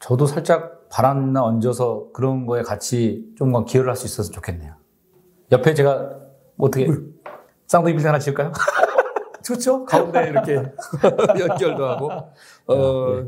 저도 0.00 0.26
살짝 0.26 0.88
바람나 0.90 1.42
얹어서 1.44 2.10
그런 2.12 2.46
거에 2.46 2.62
같이 2.62 3.32
좀만 3.36 3.64
기여를 3.64 3.90
할 3.90 3.96
수 3.96 4.06
있어서 4.06 4.30
좋겠네요. 4.32 4.74
옆에 5.52 5.74
제가 5.74 6.18
뭐 6.56 6.68
어떻게 6.68 6.88
쌍둥이 7.66 7.92
빌딩 7.94 8.08
하나 8.08 8.18
지을까요? 8.18 8.52
좋죠? 9.44 9.84
가운데 9.84 10.28
이렇게 10.28 10.54
연결도 11.38 11.86
하고. 11.86 12.10
어, 12.66 13.24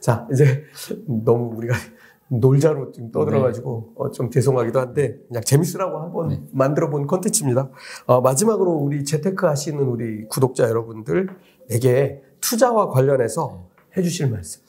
자, 0.00 0.26
이제 0.32 0.64
너무 1.06 1.56
우리가 1.56 1.74
놀자로 2.28 2.92
지금 2.92 3.10
떠들어가지고 3.10 3.94
어, 3.96 4.10
좀 4.10 4.30
죄송하기도 4.30 4.78
한데 4.78 5.18
그냥 5.28 5.42
재밌으라고 5.42 5.98
한번 5.98 6.28
네. 6.28 6.42
만들어 6.52 6.90
본 6.90 7.06
컨텐츠입니다. 7.06 7.70
어, 8.06 8.20
마지막으로 8.20 8.72
우리 8.72 9.04
재테크 9.04 9.46
하시는 9.46 9.82
우리 9.82 10.26
구독자 10.28 10.64
여러분들에게 10.68 12.22
투자와 12.40 12.90
관련해서 12.90 13.68
해주실 13.96 14.30
말씀. 14.30 14.62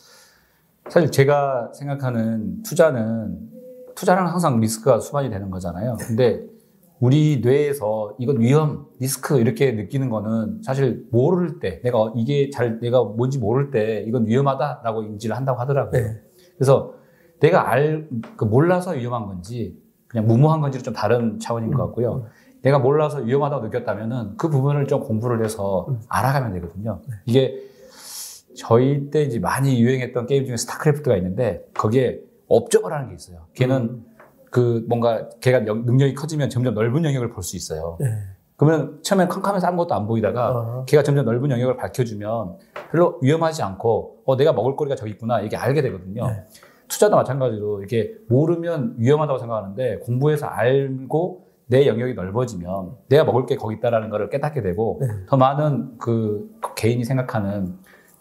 사실 0.90 1.12
제가 1.12 1.72
생각하는 1.74 2.64
투자는 2.64 3.50
투자는 3.96 4.28
항상 4.28 4.60
리스크가 4.60 5.02
수반이 5.02 5.30
되는 5.30 5.52
거잖아요. 5.52 5.98
근데 6.00 6.49
우리 7.00 7.40
뇌에서 7.42 8.16
이건 8.20 8.42
위험, 8.42 8.88
리스크 9.00 9.40
이렇게 9.40 9.72
느끼는 9.72 10.10
거는 10.10 10.62
사실 10.64 11.06
모를 11.12 11.60
때 11.60 11.82
내가 11.82 12.12
이게 12.16 12.50
잘 12.50 12.80
내가 12.80 13.04
뭔지 13.04 13.40
모를 13.40 13.72
때 13.72 14.04
이건 14.06 14.28
위험하다라고 14.28 15.04
인지를 15.04 15.36
한다고 15.36 15.60
하더라고요. 15.62 16.02
네. 16.02 16.22
그래서 16.58 16.94
내가 17.40 17.72
알, 17.72 18.10
그 18.36 18.44
몰라서 18.44 18.92
위험한 18.92 19.28
건지 19.28 19.78
그냥 20.08 20.28
무모한 20.28 20.60
건지는 20.60 20.84
좀 20.84 20.94
다른 20.94 21.40
차원인 21.40 21.72
것 21.72 21.86
같고요. 21.86 22.26
내가 22.62 22.80
몰라서 22.80 23.20
위험하다고 23.20 23.66
느꼈다면은 23.68 24.36
그 24.36 24.50
부분을 24.50 24.88
좀 24.88 25.00
공부를 25.00 25.44
해서 25.44 25.86
음. 25.88 26.02
알아가면 26.10 26.54
되거든요. 26.56 27.02
이게 27.26 27.64
저희 28.58 29.10
때 29.10 29.22
이제 29.22 29.40
많이 29.40 29.82
유행했던 29.82 30.26
게임 30.26 30.46
중에 30.46 30.58
스타크래프트가 30.58 31.16
있는데 31.16 31.64
거기에 31.74 32.20
업적을 32.50 32.92
하는 32.92 33.08
게 33.08 33.16
있어요. 33.16 33.46
걔는 33.54 33.76
음. 33.78 34.06
그 34.50 34.84
뭔가 34.88 35.30
걔가 35.42 35.66
영- 35.68 35.86
능력이 35.86 36.14
커지면 36.16 36.50
점점 36.50 36.74
넓은 36.74 37.04
영역을 37.06 37.30
볼 37.30 37.44
수 37.44 37.56
있어요. 37.56 37.98
네. 38.00 38.08
그러면 38.58 39.00
처음엔 39.04 39.30
캄캄해서 39.30 39.68
아무것도 39.68 39.94
안 39.96 40.06
보이다가 40.06 40.50
어, 40.52 40.86
걔가 40.86 41.02
점점 41.04 41.24
넓은 41.26 41.50
영역을 41.50 41.78
밝혀주면 41.78 42.58
별로 42.92 43.18
위험하지 43.22 43.64
않고 43.64 44.18
어 44.26 44.36
내가 44.36 44.52
먹을 44.52 44.76
거리가 44.76 44.96
저기 44.96 45.12
있구나 45.12 45.40
이게 45.42 45.56
알게 45.56 45.82
되거든요. 45.82 46.28
네. 46.28 46.44
투자도 46.90 47.16
마찬가지로 47.16 47.84
이게 47.84 48.16
모르면 48.28 48.96
위험하다고 48.98 49.40
생각하는데 49.40 50.00
공부해서 50.00 50.48
알고 50.48 51.46
내 51.68 51.86
영역이 51.88 52.16
넓어지면 52.16 52.96
내가 53.10 53.24
먹을 53.24 53.46
게 53.46 53.56
거기 53.56 53.76
있다라는 53.76 54.10
걸 54.10 54.30
깨닫게 54.30 54.62
되고 54.64 54.98
네. 55.00 55.08
더 55.28 55.38
많은 55.38 55.98
그 56.00 56.50
개인이 56.76 57.04
생각하는 57.06 57.76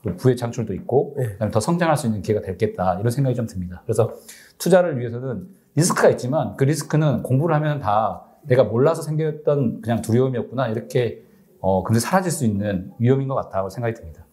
또 0.04 0.14
부의 0.16 0.36
창출도 0.36 0.74
있고 0.74 1.16
네. 1.16 1.50
더 1.50 1.58
성장할 1.58 1.96
수 1.96 2.06
있는 2.06 2.22
기회가 2.22 2.42
되겠다 2.42 2.98
이런 3.00 3.10
생각이 3.10 3.34
좀 3.34 3.46
듭니다. 3.46 3.82
그래서 3.86 4.12
투자를 4.58 4.98
위해서는 5.00 5.48
리스크가 5.78 6.08
있지만 6.10 6.56
그 6.56 6.64
리스크는 6.64 7.22
공부를 7.22 7.54
하면 7.56 7.80
다 7.80 8.24
내가 8.42 8.64
몰라서 8.64 9.02
생겼던 9.02 9.80
그냥 9.82 10.02
두려움이었구나 10.02 10.68
이렇게 10.68 11.22
어 11.60 11.82
근데 11.82 12.00
사라질 12.00 12.30
수 12.30 12.44
있는 12.44 12.92
위험인 12.98 13.28
것 13.28 13.34
같다고 13.34 13.70
생각이 13.70 13.94
듭니다. 13.94 14.28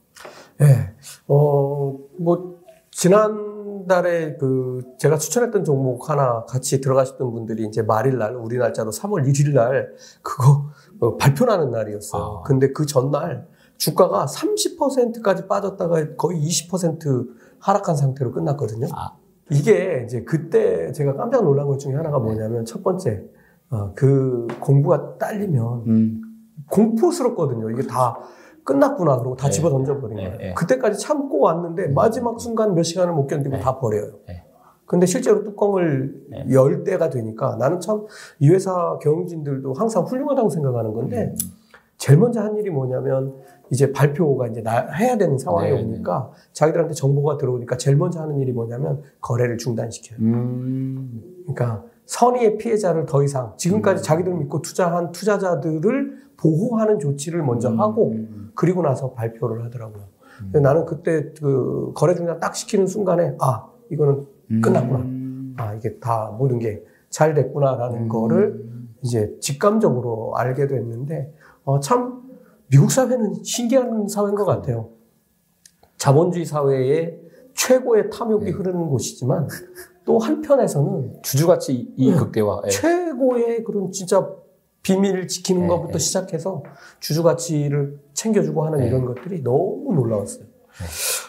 네. 0.57 0.93
어, 1.27 1.97
뭐, 2.17 2.59
지난달에 2.91 4.37
그, 4.37 4.81
제가 4.97 5.17
추천했던 5.17 5.65
종목 5.65 6.09
하나 6.09 6.45
같이 6.45 6.79
들어가셨던 6.79 7.31
분들이 7.31 7.65
이제 7.65 7.81
말일 7.81 8.17
날, 8.17 8.35
우리 8.35 8.57
날짜로 8.57 8.91
3월 8.91 9.27
1일 9.27 9.53
날, 9.53 9.93
그거 10.21 10.65
어, 11.01 11.17
발표나는 11.17 11.71
날이었어요. 11.71 12.23
아. 12.23 12.41
근데 12.43 12.71
그 12.71 12.85
전날 12.85 13.47
주가가 13.77 14.25
30%까지 14.25 15.47
빠졌다가 15.47 16.15
거의 16.15 16.39
20% 16.41 17.27
하락한 17.59 17.97
상태로 17.97 18.31
끝났거든요. 18.31 18.87
아. 18.93 19.17
이게 19.51 20.03
이제 20.05 20.23
그때 20.23 20.91
제가 20.91 21.15
깜짝 21.15 21.43
놀란 21.43 21.67
것 21.67 21.77
중에 21.77 21.93
하나가 21.93 22.19
뭐냐면 22.19 22.65
첫 22.65 22.83
번째, 22.83 23.23
어, 23.69 23.91
그 23.95 24.47
공부가 24.59 25.17
딸리면 25.17 25.83
음, 25.87 26.21
공포스럽거든요. 26.69 27.69
이게 27.69 27.83
다 27.83 28.17
끝났구나. 28.63 29.19
그러고 29.19 29.35
다 29.35 29.47
네. 29.47 29.51
집어 29.51 29.69
던져버린 29.69 30.17
네, 30.17 30.23
거예요. 30.23 30.37
네. 30.37 30.53
그때까지 30.55 30.99
참고 30.99 31.39
왔는데 31.41 31.89
마지막 31.89 32.39
순간 32.39 32.73
몇 32.73 32.81
시간을 32.83 33.13
못 33.13 33.27
견디고 33.27 33.57
네. 33.57 33.61
다 33.61 33.77
버려요. 33.77 34.13
네. 34.27 34.43
근데 34.87 35.05
실제로 35.05 35.43
뚜껑을 35.43 36.25
네. 36.29 36.45
열 36.51 36.83
때가 36.83 37.09
되니까 37.09 37.55
나는 37.57 37.79
참 37.79 38.05
이 38.39 38.49
회사 38.49 38.97
경영진들도 38.99 39.73
항상 39.73 40.03
훌륭하다고 40.03 40.49
생각하는 40.49 40.93
건데 40.93 41.33
음. 41.33 41.35
제일 41.97 42.19
먼저 42.19 42.41
한 42.41 42.55
일이 42.57 42.69
뭐냐면 42.69 43.35
이제 43.71 43.91
발표가 43.91 44.47
이제 44.47 44.61
나, 44.61 44.87
해야 44.91 45.17
되는 45.17 45.37
상황이 45.37 45.71
네, 45.71 45.81
오니까 45.81 46.31
자기들한테 46.53 46.93
정보가 46.93 47.37
들어오니까 47.37 47.77
제일 47.77 47.97
먼저 47.97 48.21
하는 48.21 48.37
일이 48.39 48.51
뭐냐면 48.51 49.01
거래를 49.21 49.57
중단시켜요. 49.57 50.19
음, 50.19 51.21
그러니까 51.43 51.83
선의의 52.05 52.57
피해자를 52.57 53.05
더 53.05 53.23
이상 53.23 53.53
지금까지 53.57 54.01
음. 54.01 54.03
자기들 54.03 54.33
믿고 54.33 54.61
투자한 54.61 55.11
투자자들을 55.11 56.25
보호하는 56.37 56.99
조치를 56.99 57.41
먼저 57.43 57.69
하고 57.69 58.11
음, 58.11 58.51
그리고 58.55 58.81
나서 58.81 59.13
발표를 59.13 59.63
하더라고요. 59.65 60.03
음. 60.53 60.61
나는 60.61 60.85
그때 60.85 61.31
그 61.39 61.91
거래 61.95 62.13
중단 62.13 62.39
딱 62.39 62.55
시키는 62.55 62.87
순간에 62.87 63.35
아 63.39 63.67
이거는 63.89 64.27
끝났구나. 64.61 64.99
음. 64.99 65.55
아 65.57 65.73
이게 65.73 65.97
다 65.99 66.35
모든 66.37 66.59
게 66.59 66.83
잘 67.15 67.33
됐구나라는 67.33 68.03
음. 68.03 68.07
거를 68.09 68.61
이제 69.01 69.33
직감적으로 69.39 70.33
알게 70.35 70.67
됐는데 70.67 71.33
어, 71.63 71.79
참 71.79 72.23
미국 72.67 72.91
사회는 72.91 73.43
신기한 73.43 74.07
사회인 74.07 74.35
것 74.35 74.45
같아요. 74.45 74.89
자본주의 75.97 76.45
사회에 76.45 77.17
최고의 77.53 78.09
탐욕이 78.09 78.45
네. 78.45 78.51
흐르는 78.51 78.87
곳이지만 78.89 79.47
또 80.03 80.19
한편에서는 80.19 81.21
주주가치 81.23 81.93
이 81.95 82.11
네. 82.11 82.17
극대화. 82.17 82.61
예. 82.65 82.69
최고의 82.69 83.63
그런 83.63 83.91
진짜 83.91 84.27
비밀을 84.83 85.27
지키는 85.27 85.61
네, 85.63 85.67
것부터 85.67 85.93
네. 85.93 85.99
시작해서 85.99 86.63
주주 86.99 87.23
가치를 87.23 87.99
챙겨주고 88.13 88.65
하는 88.65 88.79
네. 88.79 88.87
이런 88.87 89.05
것들이 89.05 89.41
너무 89.41 89.93
놀라웠어요. 89.95 90.45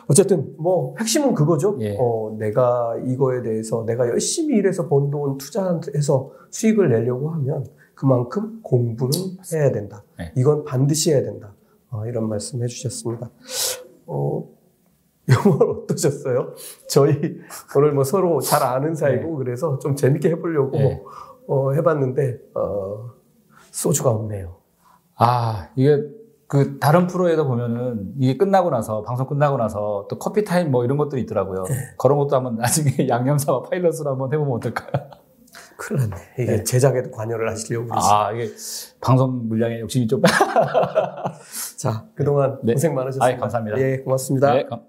어쨌든 0.08 0.54
뭐 0.58 0.94
핵심은 0.98 1.32
그거죠. 1.34 1.76
예. 1.80 1.96
어, 1.98 2.34
내가 2.38 2.96
이거에 3.06 3.42
대해서 3.42 3.84
내가 3.86 4.08
열심히 4.08 4.56
일해서 4.56 4.88
번 4.88 5.10
돈 5.10 5.38
투자해서 5.38 6.32
수익을 6.50 6.90
내려고 6.90 7.30
하면 7.30 7.64
그만큼 7.96 8.60
공부는 8.62 9.38
해야 9.52 9.72
된다. 9.72 10.04
네. 10.18 10.32
이건 10.36 10.64
반드시 10.64 11.12
해야 11.12 11.22
된다. 11.22 11.54
어, 11.90 12.06
이런 12.06 12.28
말씀 12.28 12.62
해주셨습니다. 12.62 13.30
어, 14.06 14.46
영월 15.28 15.70
어떠셨어요? 15.70 16.54
저희 16.88 17.40
오늘 17.74 17.92
뭐 17.92 18.04
서로 18.04 18.40
잘 18.40 18.62
아는 18.62 18.94
사이고 18.94 19.36
그래서 19.36 19.78
좀 19.80 19.96
재밌게 19.96 20.28
해보려고 20.30 20.76
네. 20.76 21.02
어, 21.48 21.72
해봤는데 21.72 22.38
어, 22.54 23.12
소주가 23.70 24.10
없네요. 24.10 24.56
아, 25.16 25.70
이게 25.74 26.04
그 26.46 26.78
다른 26.78 27.06
프로에도 27.06 27.48
보면은 27.48 28.12
이게 28.18 28.36
끝나고 28.36 28.68
나서 28.70 29.02
방송 29.02 29.26
끝나고 29.26 29.56
나서 29.56 30.06
또 30.08 30.18
커피 30.18 30.44
타임 30.44 30.70
뭐 30.70 30.84
이런 30.84 30.98
것들이 30.98 31.22
있더라고요. 31.22 31.64
네. 31.64 31.74
그런 31.98 32.18
것도 32.18 32.36
한번 32.36 32.56
나중에 32.56 32.90
양념사와 33.08 33.62
파일럿으로 33.62 34.10
한번 34.10 34.32
해보면 34.32 34.52
어떨까요? 34.56 35.10
큰일 35.76 36.08
났네. 36.08 36.16
이게 36.38 36.64
제작에도 36.64 37.10
관여를 37.10 37.50
하시려고 37.50 37.86
그러시 37.88 38.08
아, 38.10 38.32
이게 38.32 38.50
방송 39.00 39.48
물량에 39.48 39.80
욕심이 39.80 40.06
좀. 40.06 40.22
자, 41.78 42.04
그동안 42.14 42.58
네. 42.62 42.72
고생 42.74 42.94
많으셨습니다. 42.94 43.26
아이, 43.26 43.36
감사합니다. 43.38 43.78
예, 43.80 43.98
고맙습니다. 43.98 44.52
네, 44.54 44.64
감- 44.64 44.82